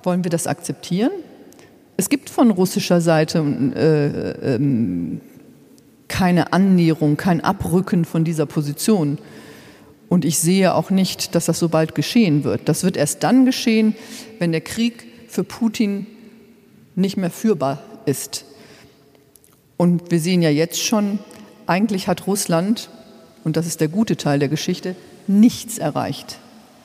wollen 0.02 0.24
wir 0.24 0.30
das 0.30 0.46
akzeptieren? 0.46 1.10
Es 1.96 2.08
gibt 2.08 2.30
von 2.30 2.50
russischer 2.50 3.00
Seite 3.00 3.40
äh, 3.76 4.54
äh, 4.54 4.58
keine 6.10 6.52
Annäherung, 6.52 7.16
kein 7.16 7.40
Abrücken 7.40 8.04
von 8.04 8.24
dieser 8.24 8.44
Position. 8.44 9.16
Und 10.10 10.24
ich 10.24 10.38
sehe 10.40 10.74
auch 10.74 10.90
nicht, 10.90 11.34
dass 11.34 11.46
das 11.46 11.58
so 11.58 11.68
bald 11.68 11.94
geschehen 11.94 12.44
wird. 12.44 12.68
Das 12.68 12.82
wird 12.82 12.96
erst 12.96 13.22
dann 13.22 13.46
geschehen, 13.46 13.94
wenn 14.40 14.50
der 14.50 14.60
Krieg 14.60 15.06
für 15.28 15.44
Putin 15.44 16.06
nicht 16.96 17.16
mehr 17.16 17.30
führbar 17.30 17.82
ist. 18.06 18.44
Und 19.76 20.10
wir 20.10 20.20
sehen 20.20 20.42
ja 20.42 20.50
jetzt 20.50 20.82
schon, 20.82 21.20
eigentlich 21.66 22.08
hat 22.08 22.26
Russland, 22.26 22.90
und 23.44 23.56
das 23.56 23.66
ist 23.66 23.80
der 23.80 23.88
gute 23.88 24.16
Teil 24.16 24.40
der 24.40 24.48
Geschichte, 24.48 24.96
nichts 25.28 25.78
erreicht 25.78 26.38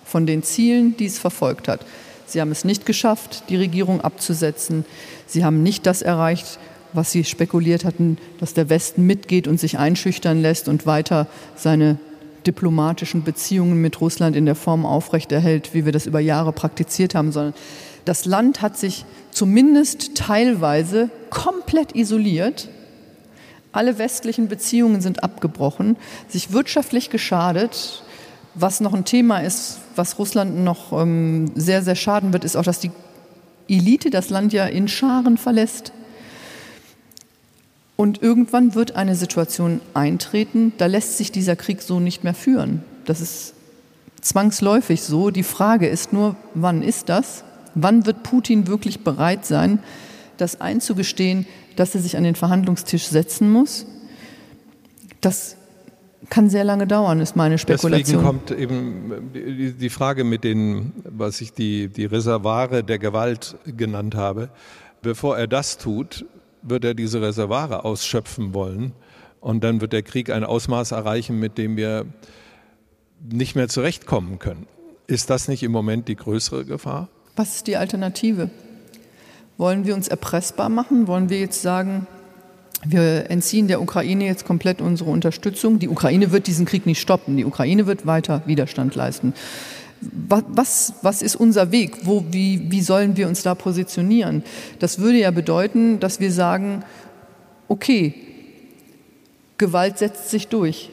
von 0.06 0.28
den 0.28 0.44
Zielen, 0.44 0.96
die 0.98 1.08
es 1.08 1.18
verfolgt 1.18 1.68
hat. 1.68 1.84
Sie 2.28 2.42
haben 2.42 2.52
es 2.52 2.64
nicht 2.64 2.86
geschafft, 2.86 3.46
die 3.50 3.58
Regierung 3.58 4.02
abzusetzen. 4.02 4.86
Sie 5.26 5.44
haben 5.44 5.64
nicht 5.64 5.88
das 5.88 6.04
erreicht, 6.04 6.60
was 6.96 7.12
sie 7.12 7.24
spekuliert 7.24 7.86
hatten, 7.86 8.18
dass 8.39 8.54
der 8.54 8.70
Westen 8.70 9.06
mitgeht 9.06 9.48
und 9.48 9.60
sich 9.60 9.78
einschüchtern 9.78 10.41
lässt 10.41 10.68
und 10.68 10.86
weiter 10.86 11.28
seine 11.56 11.98
diplomatischen 12.46 13.24
Beziehungen 13.24 13.82
mit 13.82 14.02
Russland 14.02 14.36
in 14.36 14.46
der 14.46 14.56
Form 14.56 14.86
aufrechterhält, 14.86 15.74
wie 15.74 15.86
wir 15.86 15.91
das 15.91 16.06
über 16.06 16.20
Jahre 16.20 16.52
praktiziert 16.52 17.16
haben, 17.16 17.32
sondern 17.32 17.54
das 18.06 18.26
Land 18.26 18.62
hat 18.62 18.78
sich 18.78 19.06
zumindest 19.32 20.16
teilweise 20.16 21.10
komplett 21.30 21.96
isoliert. 21.96 22.70
Alle 23.72 23.98
westlichen 23.98 24.48
Beziehungen 24.48 25.02
sind 25.02 25.24
abgebrochen, 25.24 25.98
sich 26.30 26.54
wirtschaftlich 26.54 27.10
geschadet. 27.10 28.04
Was 28.54 28.80
noch 28.80 28.93
ein 28.93 29.04
Thema 29.04 29.39
ist, 29.39 29.80
was 29.96 30.18
Russland 30.18 30.64
noch 30.64 30.93
ähm, 30.93 31.52
sehr, 31.56 31.82
sehr 31.82 31.96
schaden 31.96 32.32
wird, 32.32 32.46
ist 32.46 32.56
auch, 32.56 32.64
dass 32.64 32.80
die 32.80 32.91
Elite 33.68 34.12
das 34.12 34.30
Land 34.30 34.54
ja 34.54 34.66
in 34.66 34.88
Scharen 34.88 35.38
verlässt. 35.38 35.91
Und 37.96 38.22
irgendwann 38.22 38.76
wird 38.76 38.96
eine 38.96 39.16
Situation 39.16 39.80
eintreten, 39.93 40.74
da 40.78 40.86
lässt 40.86 41.18
sich 41.18 41.32
dieser 41.32 41.56
Krieg 41.56 41.82
so 41.82 42.00
nicht 42.00 42.24
mehr 42.24 42.34
führen. 42.34 42.84
Das 43.06 43.22
ist 43.22 43.54
zwangsläufig 44.22 45.02
so. 45.02 45.32
Die 45.32 45.43
Frage 45.43 45.88
ist 45.88 46.12
nur, 46.12 46.36
wann 46.54 46.82
ist 46.82 47.10
das? 47.10 47.43
Wann 47.74 48.06
wird 48.06 48.24
Putin 48.24 48.68
wirklich 48.68 49.04
bereit 49.04 49.46
sein, 49.46 49.80
das 50.38 50.60
einzugestehen, 50.60 51.46
dass 51.76 51.96
er 51.96 52.02
sich 52.02 52.18
an 52.18 52.24
den 52.24 52.36
Verhandlungstisch 52.36 53.08
setzen 53.08 53.52
muss? 53.52 53.86
Das 55.22 55.56
kann 56.30 56.50
sehr 56.50 56.64
lange 56.64 56.88
dauern, 56.88 57.20
ist 57.20 57.36
meine 57.36 57.58
Spekulation. 57.58 58.00
Deswegen 58.00 58.24
kommt 58.24 58.52
eben 58.52 59.32
die 59.34 59.89
Frage 59.89 60.24
mit 60.24 60.43
den, 60.43 60.91
was 61.04 61.39
ich 61.41 61.54
die, 61.54 61.88
die 61.88 62.06
Reservare 62.06 62.84
der 62.84 63.00
Gewalt 63.00 63.58
genannt 63.66 64.16
habe. 64.16 64.50
Bevor 65.02 65.38
er 65.38 65.48
das 65.48 65.78
tut, 65.78 66.26
wird 66.68 66.84
er 66.84 66.93
diese 66.93 67.22
Reservare 67.22 67.86
ausschöpfen 67.86 68.53
wollen. 68.53 68.93
Und 69.39 69.63
dann 69.63 69.80
wird 69.80 69.93
der 69.93 70.01
Krieg 70.01 70.30
ein 70.32 70.43
Ausmaß 70.43 70.91
erreichen, 70.91 71.39
mit 71.39 71.57
dem 71.57 71.78
wir 71.78 72.05
nicht 73.30 73.55
mehr 73.55 73.68
zurechtkommen 73.68 74.39
können. 74.39 74.68
Ist 75.07 75.30
das 75.30 75.47
nicht 75.47 75.61
im 75.63 75.72
Moment 75.72 76.07
die 76.07 76.16
größere 76.16 76.66
Gefahr? 76.66 77.09
Was 77.36 77.57
ist 77.57 77.68
die 77.68 77.78
Alternative? 77.78 78.49
Wollen 79.57 79.86
wir 79.86 79.93
uns 79.93 80.07
erpressbar 80.07 80.70
machen? 80.70 81.07
Wollen 81.07 81.30
wir 81.30 81.39
jetzt 81.39 81.61
sagen, 81.61 82.07
wir 82.84 83.30
entziehen 83.30 83.68
der 83.68 83.82
Ukraine 83.82 84.26
jetzt 84.26 84.45
komplett 84.45 84.82
unsere 84.82 85.09
Unterstützung? 85.09 85.80
Die 85.80 85.89
Ukraine 85.89 86.32
wird 86.32 86.47
diesen 86.47 86.66
Krieg 86.66 86.86
nicht 86.86 86.99
stoppen. 86.99 87.38
Die 87.38 87.45
Ukraine 87.45 87.86
wird 87.88 88.05
weiter 88.05 88.41
Widerstand 88.45 88.95
leisten. 88.95 89.34
Was, 90.02 90.93
was 91.02 91.22
ist 91.22 91.36
unser 91.36 91.72
Weg? 91.72 92.06
Wo, 92.06 92.26
wie, 92.30 92.70
wie 92.70 92.82
sollen 92.82 93.18
wir 93.18 93.28
uns 93.28 93.43
da 93.43 93.56
positionieren? 93.56 94.43
Das 94.80 95.00
würde 95.00 95.20
ja 95.20 95.32
bedeuten, 95.32 96.00
dass 96.00 96.20
wir 96.20 96.32
sagen, 96.32 96.84
okay, 97.68 98.14
Gewalt 99.58 99.98
setzt 99.98 100.30
sich 100.30 100.48
durch. 100.48 100.91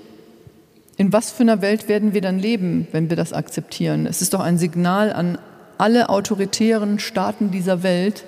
In 0.96 1.12
was 1.12 1.30
für 1.30 1.42
einer 1.42 1.62
Welt 1.62 1.88
werden 1.88 2.14
wir 2.14 2.20
dann 2.20 2.38
leben, 2.38 2.86
wenn 2.92 3.11
wir 3.11 3.16
das 3.16 3.32
akzeptieren? 3.32 4.07
Es 4.07 4.22
ist 4.22 4.34
doch 4.34 4.40
ein 4.40 4.59
Signal 4.59 5.12
an 5.12 5.38
alle 5.78 6.09
autoritären 6.09 6.98
Staaten 6.98 7.50
dieser 7.50 7.82
Welt, 7.82 8.24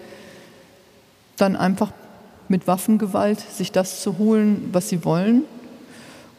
dann 1.37 1.57
einfach 1.57 1.93
mit 2.49 2.67
Waffengewalt 2.67 3.41
sich 3.41 3.71
das 3.73 4.01
zu 4.01 4.19
holen, 4.19 4.71
was 4.73 4.89
sie 4.89 5.05
wollen. 5.05 5.43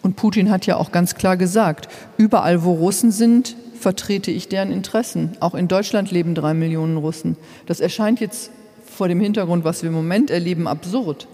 Und 0.01 0.17
Putin 0.17 0.51
hat 0.51 0.65
ja 0.65 0.77
auch 0.77 0.91
ganz 0.91 1.15
klar 1.15 1.37
gesagt, 1.37 1.87
überall 2.17 2.63
wo 2.63 2.73
Russen 2.73 3.11
sind, 3.11 3.55
vertrete 3.79 4.31
ich 4.31 4.47
deren 4.47 4.71
Interessen. 4.71 5.37
Auch 5.39 5.55
in 5.55 5.67
Deutschland 5.67 6.11
leben 6.11 6.35
drei 6.35 6.53
Millionen 6.53 6.97
Russen. 6.97 7.37
Das 7.65 7.79
erscheint 7.79 8.19
jetzt 8.19 8.51
vor 8.85 9.07
dem 9.07 9.19
Hintergrund, 9.19 9.63
was 9.63 9.83
wir 9.83 9.89
im 9.89 9.95
Moment 9.95 10.31
erleben, 10.31 10.67
absurd, 10.67 11.27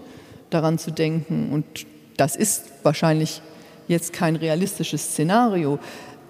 daran 0.50 0.78
zu 0.78 0.90
denken. 0.90 1.50
Und 1.52 1.64
das 2.16 2.36
ist 2.36 2.64
wahrscheinlich 2.82 3.40
jetzt 3.88 4.12
kein 4.12 4.36
realistisches 4.36 5.02
Szenario. 5.02 5.78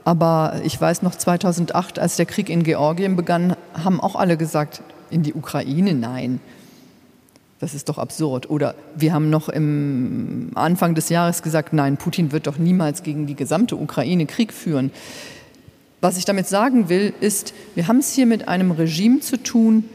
Aber 0.05 0.61
ich 0.65 0.81
weiß 0.81 1.03
noch 1.03 1.15
2008, 1.15 1.99
als 1.99 2.17
der 2.17 2.27
Krieg 2.27 2.49
in 2.49 2.65
Georgien 2.65 3.17
begann, 3.17 3.57
haben 3.75 4.01
auch 4.01 4.17
alle 4.17 4.37
gesagt, 4.37 4.83
in 5.11 5.23
die 5.23 5.35
Ukraine 5.35 5.95
nein. 5.95 6.41
Das 7.61 7.75
ist 7.75 7.89
doch 7.89 7.99
absurd. 7.99 8.51
Oder 8.51 8.75
wir 8.97 9.13
haben 9.13 9.31
noch 9.31 9.49
im 9.49 10.51
Anfang 10.57 10.97
des 10.97 11.09
Jahres 11.11 11.43
gesagt, 11.43 11.73
nein, 11.73 11.97
Putin 11.97 12.33
wird 12.33 12.49
doch 12.49 12.59
niemals 12.59 13.05
gegen 13.05 13.27
die 13.27 13.37
gesamte 13.37 13.77
Ukraine 13.77 14.27
Krieg 14.27 14.53
führen. 14.53 14.91
Was 16.03 16.17
ich 16.17 16.25
damit 16.25 16.49
sagen 16.49 16.89
will, 16.89 17.15
ist, 17.21 17.55
wir 17.77 17.87
haben 17.87 18.01
es 18.01 18.13
hier 18.13 18.27
mit 18.27 18.49
einem 18.49 18.73
Regime 18.73 19.21
zu 19.21 19.41
tun, 19.41 19.89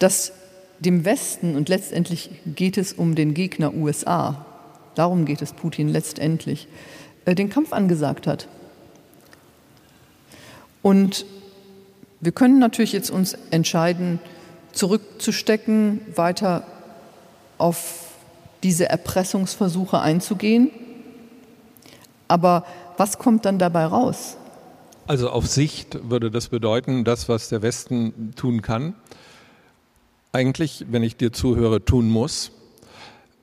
das 0.00 0.32
dem 0.80 1.04
Westen 1.04 1.54
und 1.54 1.68
letztendlich 1.68 2.30
geht 2.44 2.76
es 2.76 2.92
um 2.92 3.14
den 3.14 3.34
Gegner 3.34 3.72
USA, 3.72 4.44
darum 4.96 5.26
geht 5.26 5.42
es 5.42 5.52
Putin 5.52 5.88
letztendlich, 5.88 6.66
äh, 7.24 7.36
den 7.36 7.48
Kampf 7.48 7.72
angesagt 7.72 8.26
hat. 8.26 8.48
Und 10.82 11.24
wir 12.20 12.32
können 12.32 12.58
natürlich 12.58 12.92
jetzt 12.92 13.10
uns 13.10 13.38
entscheiden, 13.52 14.18
zurückzustecken, 14.72 16.00
weiter 16.16 16.66
auf 17.58 18.08
diese 18.64 18.88
Erpressungsversuche 18.88 20.00
einzugehen. 20.00 20.72
Aber 22.26 22.66
was 22.96 23.18
kommt 23.18 23.44
dann 23.44 23.58
dabei 23.58 23.86
raus? 23.86 24.36
Also 25.06 25.30
auf 25.30 25.46
Sicht 25.46 26.10
würde 26.10 26.30
das 26.30 26.48
bedeuten, 26.48 27.04
das, 27.04 27.28
was 27.28 27.48
der 27.48 27.62
Westen 27.62 28.32
tun 28.34 28.62
kann, 28.62 28.94
eigentlich, 30.32 30.84
wenn 30.90 31.02
ich 31.02 31.16
dir 31.16 31.32
zuhöre, 31.32 31.84
tun 31.84 32.10
muss, 32.10 32.50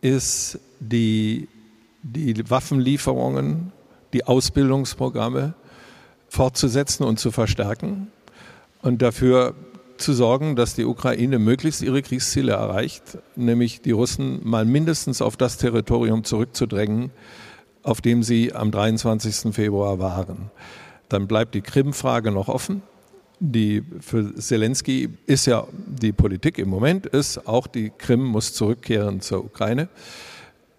ist 0.01 0.59
die, 0.79 1.47
die 2.03 2.49
Waffenlieferungen, 2.49 3.71
die 4.11 4.25
Ausbildungsprogramme 4.25 5.53
fortzusetzen 6.27 7.03
und 7.03 7.19
zu 7.19 7.31
verstärken 7.31 8.11
und 8.81 9.01
dafür 9.01 9.55
zu 9.97 10.13
sorgen, 10.13 10.55
dass 10.55 10.75
die 10.75 10.85
Ukraine 10.85 11.39
möglichst 11.39 11.81
ihre 11.81 12.01
Kriegsziele 12.01 12.51
erreicht, 12.51 13.17
nämlich 13.35 13.81
die 13.81 13.91
Russen 13.91 14.41
mal 14.43 14.65
mindestens 14.65 15.21
auf 15.21 15.37
das 15.37 15.57
Territorium 15.57 16.23
zurückzudrängen, 16.23 17.11
auf 17.83 18.01
dem 18.01 18.23
sie 18.23 18.53
am 18.53 18.71
23. 18.71 19.53
Februar 19.53 19.99
waren. 19.99 20.49
Dann 21.09 21.27
bleibt 21.27 21.53
die 21.53 21.61
Krim-Frage 21.61 22.31
noch 22.31 22.47
offen. 22.47 22.81
Die, 23.39 23.83
für 23.99 24.35
Zelensky 24.35 25.09
ist 25.25 25.45
ja 25.45 25.67
die 25.73 26.13
Politik 26.13 26.57
im 26.57 26.69
Moment, 26.69 27.05
ist 27.05 27.45
auch 27.45 27.67
die 27.67 27.91
Krim 27.95 28.23
muss 28.23 28.53
zurückkehren 28.53 29.19
zur 29.19 29.43
Ukraine. 29.43 29.89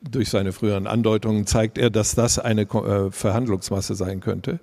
Durch 0.01 0.31
seine 0.31 0.53
früheren 0.53 0.87
Andeutungen 0.87 1.47
zeigt 1.47 1.77
er, 1.79 1.91
dass 1.91 2.15
das 2.15 2.39
eine 2.39 2.63
äh, 2.63 3.11
Verhandlungsmasse 3.11 3.95
sein 3.95 4.21
könnte. 4.21 4.61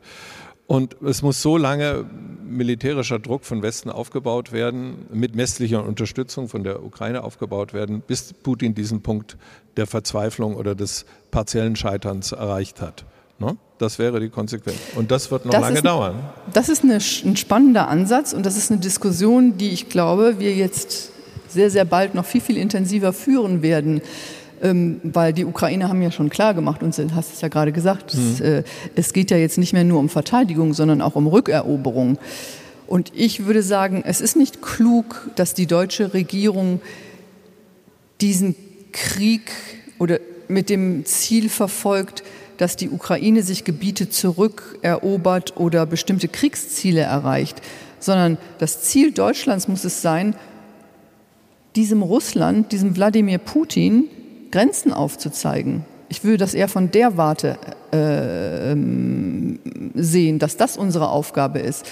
Und 0.71 0.95
es 1.05 1.21
muss 1.21 1.41
so 1.41 1.57
lange 1.57 2.05
militärischer 2.47 3.19
Druck 3.19 3.43
von 3.43 3.61
Westen 3.61 3.89
aufgebaut 3.89 4.53
werden, 4.53 5.05
mit 5.11 5.35
westlicher 5.35 5.83
Unterstützung 5.83 6.47
von 6.47 6.63
der 6.63 6.81
Ukraine 6.81 7.25
aufgebaut 7.25 7.73
werden, 7.73 7.99
bis 7.99 8.31
Putin 8.31 8.73
diesen 8.73 9.01
Punkt 9.01 9.35
der 9.75 9.85
Verzweiflung 9.85 10.55
oder 10.55 10.73
des 10.73 11.03
partiellen 11.29 11.75
Scheiterns 11.75 12.31
erreicht 12.31 12.79
hat. 12.79 13.03
Ne? 13.37 13.57
Das 13.79 13.99
wäre 13.99 14.21
die 14.21 14.29
Konsequenz. 14.29 14.77
Und 14.95 15.11
das 15.11 15.29
wird 15.29 15.43
noch 15.43 15.51
das 15.51 15.61
lange 15.61 15.75
ist, 15.75 15.85
dauern. 15.85 16.15
Das 16.53 16.69
ist 16.69 16.85
eine, 16.85 16.99
ein 16.99 17.35
spannender 17.35 17.89
Ansatz 17.89 18.31
und 18.31 18.45
das 18.45 18.55
ist 18.55 18.71
eine 18.71 18.79
Diskussion, 18.79 19.57
die 19.57 19.71
ich 19.71 19.89
glaube, 19.89 20.39
wir 20.39 20.55
jetzt 20.55 21.11
sehr, 21.49 21.69
sehr 21.69 21.83
bald 21.83 22.15
noch 22.15 22.23
viel, 22.23 22.39
viel 22.39 22.55
intensiver 22.55 23.11
führen 23.11 23.61
werden. 23.61 24.01
Ähm, 24.63 25.01
weil 25.03 25.33
die 25.33 25.45
Ukrainer 25.45 25.89
haben 25.89 26.01
ja 26.03 26.11
schon 26.11 26.29
klar 26.29 26.53
gemacht, 26.53 26.83
und 26.83 26.95
du 26.95 27.15
hast 27.15 27.33
es 27.33 27.41
ja 27.41 27.47
gerade 27.47 27.71
gesagt, 27.71 28.13
mhm. 28.13 28.31
es, 28.33 28.41
äh, 28.41 28.63
es 28.95 29.11
geht 29.11 29.31
ja 29.31 29.37
jetzt 29.37 29.57
nicht 29.57 29.73
mehr 29.73 29.83
nur 29.83 29.99
um 29.99 30.07
Verteidigung, 30.07 30.73
sondern 30.73 31.01
auch 31.01 31.15
um 31.15 31.25
Rückeroberung. 31.25 32.19
Und 32.85 33.11
ich 33.15 33.45
würde 33.45 33.63
sagen, 33.63 34.03
es 34.05 34.21
ist 34.21 34.35
nicht 34.35 34.61
klug, 34.61 35.29
dass 35.35 35.53
die 35.53 35.65
deutsche 35.65 36.13
Regierung 36.13 36.81
diesen 38.19 38.55
Krieg 38.91 39.51
oder 39.97 40.19
mit 40.47 40.69
dem 40.69 41.05
Ziel 41.05 41.49
verfolgt, 41.49 42.23
dass 42.57 42.75
die 42.75 42.89
Ukraine 42.89 43.41
sich 43.41 43.63
Gebiete 43.63 44.09
zurückerobert 44.09 45.57
oder 45.57 45.85
bestimmte 45.85 46.27
Kriegsziele 46.27 47.01
erreicht, 47.01 47.61
sondern 47.99 48.37
das 48.59 48.83
Ziel 48.83 49.11
Deutschlands 49.11 49.67
muss 49.67 49.83
es 49.83 50.01
sein, 50.01 50.35
diesem 51.75 52.03
Russland, 52.03 52.71
diesem 52.71 52.95
Wladimir 52.95 53.37
Putin 53.37 54.09
Grenzen 54.51 54.93
aufzuzeigen. 54.93 55.85
Ich 56.09 56.23
würde 56.23 56.37
das 56.37 56.53
eher 56.53 56.67
von 56.67 56.91
der 56.91 57.15
Warte 57.17 57.57
äh, 57.93 58.71
ähm, 58.71 59.59
sehen, 59.95 60.39
dass 60.39 60.57
das 60.57 60.77
unsere 60.77 61.09
Aufgabe 61.09 61.59
ist. 61.59 61.85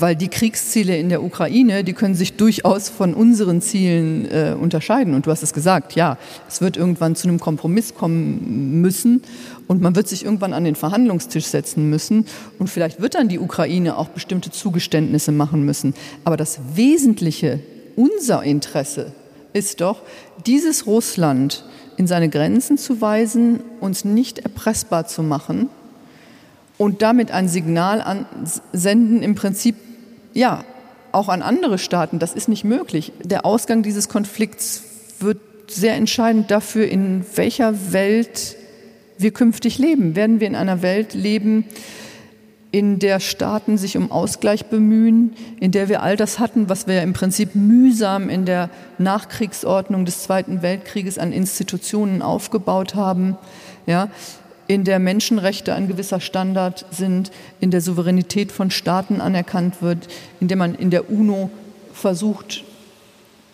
Weil 0.00 0.14
die 0.14 0.28
Kriegsziele 0.28 0.96
in 0.96 1.08
der 1.08 1.24
Ukraine, 1.24 1.82
die 1.82 1.92
können 1.92 2.14
sich 2.14 2.34
durchaus 2.34 2.88
von 2.88 3.14
unseren 3.14 3.60
Zielen 3.60 4.30
äh, 4.30 4.54
unterscheiden. 4.58 5.12
Und 5.12 5.26
du 5.26 5.30
hast 5.32 5.42
es 5.42 5.52
gesagt, 5.52 5.96
ja, 5.96 6.18
es 6.48 6.60
wird 6.60 6.76
irgendwann 6.76 7.16
zu 7.16 7.26
einem 7.26 7.40
Kompromiss 7.40 7.94
kommen 7.94 8.80
müssen 8.80 9.22
und 9.66 9.82
man 9.82 9.96
wird 9.96 10.06
sich 10.06 10.24
irgendwann 10.24 10.52
an 10.52 10.62
den 10.62 10.76
Verhandlungstisch 10.76 11.46
setzen 11.46 11.90
müssen. 11.90 12.26
Und 12.60 12.70
vielleicht 12.70 13.00
wird 13.00 13.16
dann 13.16 13.28
die 13.28 13.40
Ukraine 13.40 13.98
auch 13.98 14.08
bestimmte 14.08 14.52
Zugeständnisse 14.52 15.32
machen 15.32 15.64
müssen. 15.64 15.94
Aber 16.24 16.36
das 16.36 16.60
Wesentliche, 16.74 17.58
unser 17.96 18.44
Interesse 18.44 19.12
ist 19.52 19.80
doch, 19.80 20.02
dieses 20.46 20.86
Russland, 20.86 21.64
in 21.98 22.06
seine 22.06 22.28
Grenzen 22.28 22.78
zu 22.78 23.00
weisen, 23.00 23.60
uns 23.80 24.04
nicht 24.04 24.38
erpressbar 24.38 25.06
zu 25.06 25.22
machen 25.22 25.68
und 26.78 27.02
damit 27.02 27.32
ein 27.32 27.48
Signal 27.48 28.00
an, 28.00 28.24
senden, 28.72 29.22
im 29.22 29.34
Prinzip, 29.34 29.74
ja, 30.32 30.64
auch 31.10 31.28
an 31.28 31.42
andere 31.42 31.76
Staaten. 31.76 32.20
Das 32.20 32.34
ist 32.34 32.48
nicht 32.48 32.64
möglich. 32.64 33.12
Der 33.24 33.44
Ausgang 33.44 33.82
dieses 33.82 34.08
Konflikts 34.08 34.84
wird 35.18 35.38
sehr 35.66 35.94
entscheidend 35.94 36.50
dafür, 36.52 36.86
in 36.86 37.24
welcher 37.34 37.92
Welt 37.92 38.56
wir 39.18 39.32
künftig 39.32 39.78
leben. 39.78 40.14
Werden 40.14 40.38
wir 40.38 40.46
in 40.46 40.54
einer 40.54 40.82
Welt 40.82 41.14
leben, 41.14 41.64
in 42.70 42.98
der 42.98 43.18
Staaten 43.18 43.78
sich 43.78 43.96
um 43.96 44.12
Ausgleich 44.12 44.66
bemühen, 44.66 45.32
in 45.58 45.70
der 45.70 45.88
wir 45.88 46.02
all 46.02 46.16
das 46.16 46.38
hatten, 46.38 46.68
was 46.68 46.86
wir 46.86 47.02
im 47.02 47.14
Prinzip 47.14 47.54
mühsam 47.54 48.28
in 48.28 48.44
der 48.44 48.68
Nachkriegsordnung 48.98 50.04
des 50.04 50.22
Zweiten 50.22 50.60
Weltkrieges 50.60 51.18
an 51.18 51.32
Institutionen 51.32 52.20
aufgebaut 52.20 52.94
haben, 52.94 53.36
ja, 53.86 54.08
in 54.66 54.84
der 54.84 54.98
Menschenrechte 54.98 55.74
ein 55.74 55.88
gewisser 55.88 56.20
Standard 56.20 56.84
sind, 56.90 57.30
in 57.58 57.70
der 57.70 57.80
Souveränität 57.80 58.52
von 58.52 58.70
Staaten 58.70 59.22
anerkannt 59.22 59.80
wird, 59.80 60.08
in 60.40 60.48
der 60.48 60.58
man 60.58 60.74
in 60.74 60.90
der 60.90 61.10
UNO 61.10 61.50
versucht, 61.94 62.64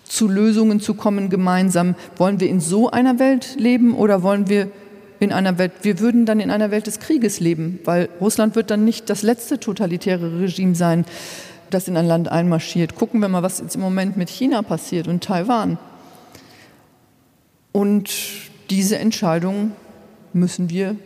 zu 0.03 0.29
Lösungen 0.29 0.81
zu 0.81 0.95
kommen 0.95 1.31
gemeinsam. 1.31 1.95
Wollen 2.17 2.41
wir 2.41 2.49
in 2.49 2.61
so 2.61 2.91
einer 2.91 3.21
Welt 3.21 3.55
leben 3.59 3.95
oder 3.95 4.25
wollen 4.25 4.49
wir 4.49 4.71
in 5.25 5.33
einer 5.33 5.59
Welt, 5.59 5.73
wir 5.83 5.99
würden 5.99 6.27
dann 6.27 6.41
in 6.41 6.51
einer 6.51 6.71
Welt 6.71 6.87
des 6.87 7.01
Krieges 7.01 7.41
leben, 7.41 7.81
weil 7.85 8.09
Russland 8.21 8.55
wird 8.55 8.71
dann 8.71 8.85
nicht 8.85 9.11
das 9.11 9.23
letzte 9.23 9.59
totalitäre 9.59 10.41
Regime 10.41 10.75
sein, 10.75 11.05
das 11.71 11.89
in 11.89 11.97
ein 11.97 12.07
Land 12.07 12.29
einmarschiert. 12.29 12.95
Gucken 12.95 13.21
wir 13.21 13.29
mal, 13.29 13.43
was 13.43 13.59
jetzt 13.59 13.75
im 13.75 13.81
Moment 13.81 14.17
mit 14.17 14.29
China 14.29 14.63
passiert 14.63 15.09
und 15.09 15.25
Taiwan. 15.25 15.79
Und 17.73 18.11
diese 18.71 18.99
Entscheidung 18.99 19.73
müssen 20.33 20.71
wir 20.71 20.97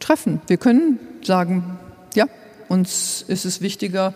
treffen. 0.00 0.40
Wir 0.46 0.56
können 0.56 0.98
sagen, 1.22 1.78
ja, 2.14 2.26
uns 2.68 3.24
ist 3.28 3.44
es 3.44 3.60
wichtiger, 3.60 4.14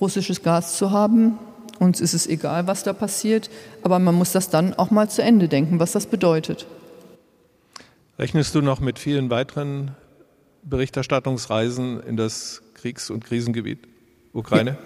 russisches 0.00 0.42
Gas 0.42 0.76
zu 0.76 0.90
haben. 0.90 1.38
Uns 1.78 2.00
ist 2.00 2.14
es 2.14 2.26
egal, 2.26 2.66
was 2.66 2.84
da 2.84 2.92
passiert. 2.92 3.50
Aber 3.82 3.98
man 3.98 4.14
muss 4.14 4.32
das 4.32 4.50
dann 4.50 4.74
auch 4.74 4.90
mal 4.90 5.08
zu 5.08 5.22
Ende 5.22 5.48
denken, 5.48 5.80
was 5.80 5.92
das 5.92 6.06
bedeutet. 6.06 6.66
Rechnest 8.16 8.54
du 8.54 8.62
noch 8.62 8.78
mit 8.78 9.00
vielen 9.00 9.28
weiteren 9.28 9.90
Berichterstattungsreisen 10.62 12.00
in 12.00 12.16
das 12.16 12.62
Kriegs- 12.74 13.10
und 13.10 13.24
Krisengebiet 13.24 13.80
Ukraine? 14.32 14.78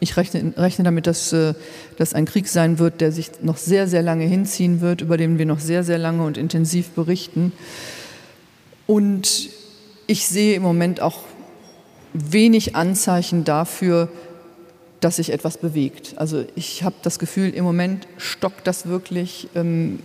Ich 0.00 0.18
rechne, 0.18 0.52
rechne 0.54 0.84
damit, 0.84 1.06
dass 1.06 1.32
äh, 1.32 1.54
das 1.96 2.12
ein 2.12 2.26
Krieg 2.26 2.46
sein 2.46 2.78
wird, 2.78 3.00
der 3.00 3.10
sich 3.10 3.30
noch 3.40 3.56
sehr, 3.56 3.88
sehr 3.88 4.02
lange 4.02 4.26
hinziehen 4.26 4.82
wird, 4.82 5.00
über 5.00 5.16
den 5.16 5.38
wir 5.38 5.46
noch 5.46 5.60
sehr, 5.60 5.82
sehr 5.82 5.96
lange 5.96 6.24
und 6.24 6.36
intensiv 6.36 6.90
berichten. 6.90 7.52
Und 8.86 9.48
ich 10.06 10.26
sehe 10.26 10.54
im 10.54 10.62
Moment 10.62 11.00
auch 11.00 11.20
wenig 12.12 12.76
Anzeichen 12.76 13.44
dafür, 13.44 14.10
dass 15.00 15.16
sich 15.16 15.32
etwas 15.32 15.56
bewegt. 15.56 16.14
Also 16.16 16.44
ich 16.54 16.82
habe 16.82 16.96
das 17.02 17.18
Gefühl, 17.18 17.50
im 17.50 17.64
Moment 17.64 18.06
stockt 18.18 18.66
das 18.66 18.86
wirklich. 18.86 19.48
Ähm, 19.54 20.00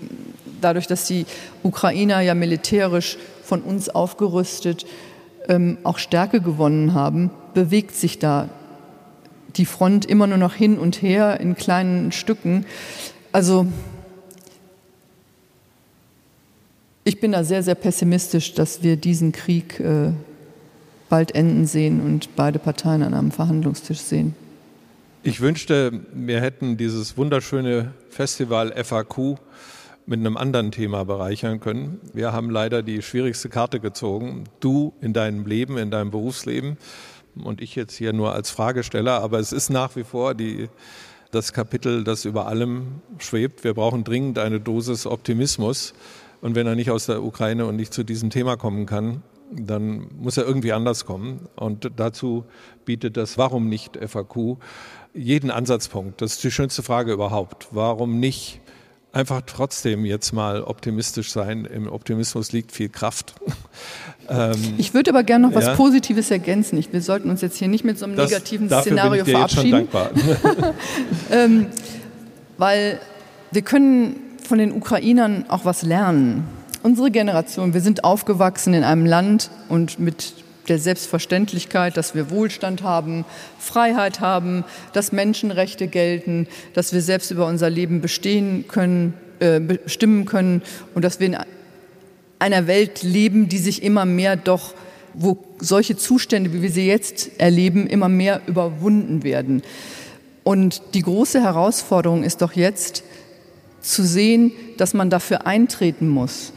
dadurch, 0.63 0.87
dass 0.87 1.05
die 1.05 1.25
Ukrainer 1.61 2.21
ja 2.21 2.35
militärisch 2.35 3.17
von 3.43 3.61
uns 3.61 3.89
aufgerüstet 3.89 4.85
ähm, 5.47 5.77
auch 5.83 5.97
Stärke 5.97 6.41
gewonnen 6.41 6.93
haben, 6.93 7.31
bewegt 7.53 7.95
sich 7.95 8.19
da 8.19 8.49
die 9.55 9.65
Front 9.65 10.05
immer 10.05 10.27
nur 10.27 10.37
noch 10.37 10.53
hin 10.55 10.77
und 10.77 11.01
her 11.01 11.39
in 11.39 11.55
kleinen 11.55 12.11
Stücken. 12.11 12.65
Also 13.31 13.67
ich 17.03 17.19
bin 17.19 17.33
da 17.33 17.43
sehr, 17.43 17.63
sehr 17.63 17.75
pessimistisch, 17.75 18.53
dass 18.53 18.81
wir 18.81 18.95
diesen 18.95 19.31
Krieg 19.31 19.79
äh, 19.79 20.11
bald 21.09 21.35
enden 21.35 21.67
sehen 21.67 22.01
und 22.01 22.35
beide 22.35 22.59
Parteien 22.59 23.03
an 23.03 23.13
einem 23.13 23.31
Verhandlungstisch 23.31 23.99
sehen. 23.99 24.35
Ich 25.21 25.39
wünschte, 25.39 26.01
wir 26.13 26.41
hätten 26.41 26.75
dieses 26.75 27.17
wunderschöne 27.17 27.93
Festival 28.09 28.73
FAQ 28.83 29.37
mit 30.05 30.19
einem 30.19 30.37
anderen 30.37 30.71
Thema 30.71 31.05
bereichern 31.05 31.59
können. 31.59 32.01
Wir 32.13 32.33
haben 32.33 32.49
leider 32.49 32.83
die 32.83 33.01
schwierigste 33.01 33.49
Karte 33.49 33.79
gezogen. 33.79 34.45
Du 34.59 34.93
in 35.01 35.13
deinem 35.13 35.45
Leben, 35.45 35.77
in 35.77 35.91
deinem 35.91 36.11
Berufsleben 36.11 36.77
und 37.35 37.61
ich 37.61 37.75
jetzt 37.75 37.95
hier 37.95 38.13
nur 38.13 38.33
als 38.33 38.51
Fragesteller. 38.51 39.21
Aber 39.21 39.39
es 39.39 39.51
ist 39.51 39.69
nach 39.69 39.95
wie 39.95 40.03
vor 40.03 40.33
die, 40.33 40.69
das 41.31 41.53
Kapitel, 41.53 42.03
das 42.03 42.25
über 42.25 42.47
allem 42.47 43.01
schwebt. 43.17 43.63
Wir 43.63 43.73
brauchen 43.73 44.03
dringend 44.03 44.39
eine 44.39 44.59
Dosis 44.59 45.05
Optimismus. 45.05 45.93
Und 46.41 46.55
wenn 46.55 46.67
er 46.67 46.75
nicht 46.75 46.91
aus 46.91 47.05
der 47.05 47.23
Ukraine 47.23 47.65
und 47.65 47.77
nicht 47.77 47.93
zu 47.93 48.03
diesem 48.03 48.29
Thema 48.29 48.57
kommen 48.57 48.85
kann, 48.85 49.23
dann 49.51 50.07
muss 50.19 50.37
er 50.37 50.45
irgendwie 50.45 50.73
anders 50.73 51.05
kommen. 51.05 51.47
Und 51.55 51.91
dazu 51.95 52.43
bietet 52.85 53.15
das 53.17 53.37
Warum 53.37 53.69
nicht 53.69 53.97
FAQ 53.97 54.57
jeden 55.13 55.51
Ansatzpunkt. 55.51 56.21
Das 56.21 56.33
ist 56.33 56.43
die 56.43 56.51
schönste 56.51 56.83
Frage 56.83 57.13
überhaupt. 57.13 57.67
Warum 57.71 58.19
nicht 58.19 58.61
einfach 59.13 59.41
trotzdem 59.45 60.03
jetzt 60.03 60.33
mal 60.33 60.63
optimistisch 60.63 61.31
sein? 61.31 61.65
Im 61.65 61.87
Optimismus 61.87 62.51
liegt 62.51 62.71
viel 62.71 62.89
Kraft. 62.89 63.35
ähm, 64.29 64.73
ich 64.77 64.93
würde 64.93 65.11
aber 65.11 65.23
gerne 65.23 65.47
noch 65.47 65.55
was 65.55 65.67
ja? 65.67 65.75
Positives 65.75 66.31
ergänzen. 66.31 66.83
Wir 66.91 67.01
sollten 67.01 67.29
uns 67.29 67.41
jetzt 67.41 67.57
hier 67.57 67.67
nicht 67.67 67.85
mit 67.85 67.97
so 67.97 68.05
einem 68.05 68.15
das, 68.15 68.29
negativen 68.29 68.69
Szenario 68.69 69.23
verabschieden. 69.23 69.87
ähm, 71.31 71.67
weil 72.57 72.99
wir 73.51 73.61
können 73.61 74.15
von 74.43 74.57
den 74.57 74.73
Ukrainern 74.73 75.45
auch 75.47 75.63
was 75.63 75.83
lernen. 75.83 76.45
Unsere 76.81 77.11
Generation, 77.11 77.73
wir 77.73 77.81
sind 77.81 78.03
aufgewachsen 78.03 78.73
in 78.73 78.83
einem 78.83 79.05
Land 79.05 79.51
und 79.69 79.99
mit 79.99 80.42
der 80.67 80.79
Selbstverständlichkeit, 80.79 81.97
dass 81.97 82.15
wir 82.15 82.29
Wohlstand 82.29 82.83
haben, 82.83 83.25
Freiheit 83.59 84.19
haben, 84.19 84.63
dass 84.93 85.11
Menschenrechte 85.11 85.87
gelten, 85.87 86.47
dass 86.73 86.93
wir 86.93 87.01
selbst 87.01 87.31
über 87.31 87.47
unser 87.47 87.69
Leben 87.69 88.01
bestehen 88.01 88.65
können, 88.67 89.13
äh, 89.39 89.59
bestimmen 89.59 90.25
können 90.25 90.61
und 90.95 91.03
dass 91.03 91.19
wir 91.19 91.27
in 91.27 91.37
einer 92.39 92.67
Welt 92.67 93.03
leben, 93.03 93.49
die 93.49 93.57
sich 93.57 93.83
immer 93.83 94.05
mehr 94.05 94.35
doch, 94.35 94.73
wo 95.13 95.37
solche 95.59 95.95
Zustände, 95.95 96.53
wie 96.53 96.61
wir 96.61 96.71
sie 96.71 96.87
jetzt 96.87 97.39
erleben, 97.39 97.87
immer 97.87 98.09
mehr 98.09 98.41
überwunden 98.47 99.23
werden. 99.23 99.61
Und 100.43 100.81
die 100.93 101.01
große 101.01 101.41
Herausforderung 101.41 102.23
ist 102.23 102.41
doch 102.41 102.53
jetzt 102.53 103.03
zu 103.81 104.03
sehen, 104.03 104.51
dass 104.77 104.93
man 104.93 105.09
dafür 105.09 105.45
eintreten 105.45 106.07
muss. 106.07 106.53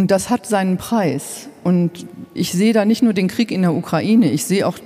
Und 0.00 0.10
das 0.10 0.30
hat 0.30 0.46
seinen 0.46 0.78
Preis. 0.78 1.50
Und 1.62 2.06
ich 2.32 2.52
sehe 2.52 2.72
da 2.72 2.86
nicht 2.86 3.02
nur 3.02 3.12
den 3.12 3.28
Krieg 3.28 3.50
in 3.50 3.60
der 3.60 3.74
Ukraine, 3.74 4.30
ich 4.30 4.46
sehe 4.46 4.66
auch 4.66 4.78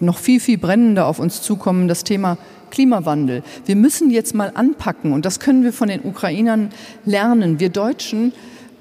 noch 0.00 0.16
viel, 0.16 0.40
viel 0.40 0.56
brennender 0.56 1.08
auf 1.08 1.18
uns 1.18 1.42
zukommen, 1.42 1.88
das 1.88 2.04
Thema 2.04 2.38
Klimawandel. 2.70 3.42
Wir 3.66 3.76
müssen 3.76 4.10
jetzt 4.10 4.34
mal 4.34 4.50
anpacken 4.54 5.12
und 5.12 5.26
das 5.26 5.40
können 5.40 5.62
wir 5.62 5.74
von 5.74 5.88
den 5.88 6.00
Ukrainern 6.00 6.70
lernen. 7.04 7.60
Wir 7.60 7.68
Deutschen 7.68 8.32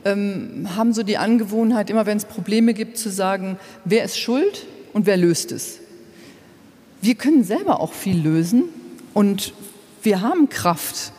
ähm, 0.05 0.69
haben 0.77 0.93
so 0.93 1.03
die 1.03 1.17
Angewohnheit, 1.17 1.89
immer 1.89 2.05
wenn 2.05 2.15
es 2.15 2.23
Probleme 2.23 2.73
gibt, 2.73 2.97
zu 2.97 3.09
sagen, 3.09 3.57
wer 3.83 4.05
ist 4.05 4.17
schuld 4.17 4.65
und 4.93 5.05
wer 5.05 5.17
löst 5.17 5.51
es. 5.51 5.79
Wir 7.01 7.15
können 7.15 7.43
selber 7.43 7.81
auch 7.81 7.91
viel 7.91 8.17
lösen 8.17 8.63
und 9.13 9.53
wir 10.03 10.21
haben 10.21 10.47
Kraft 10.47 11.11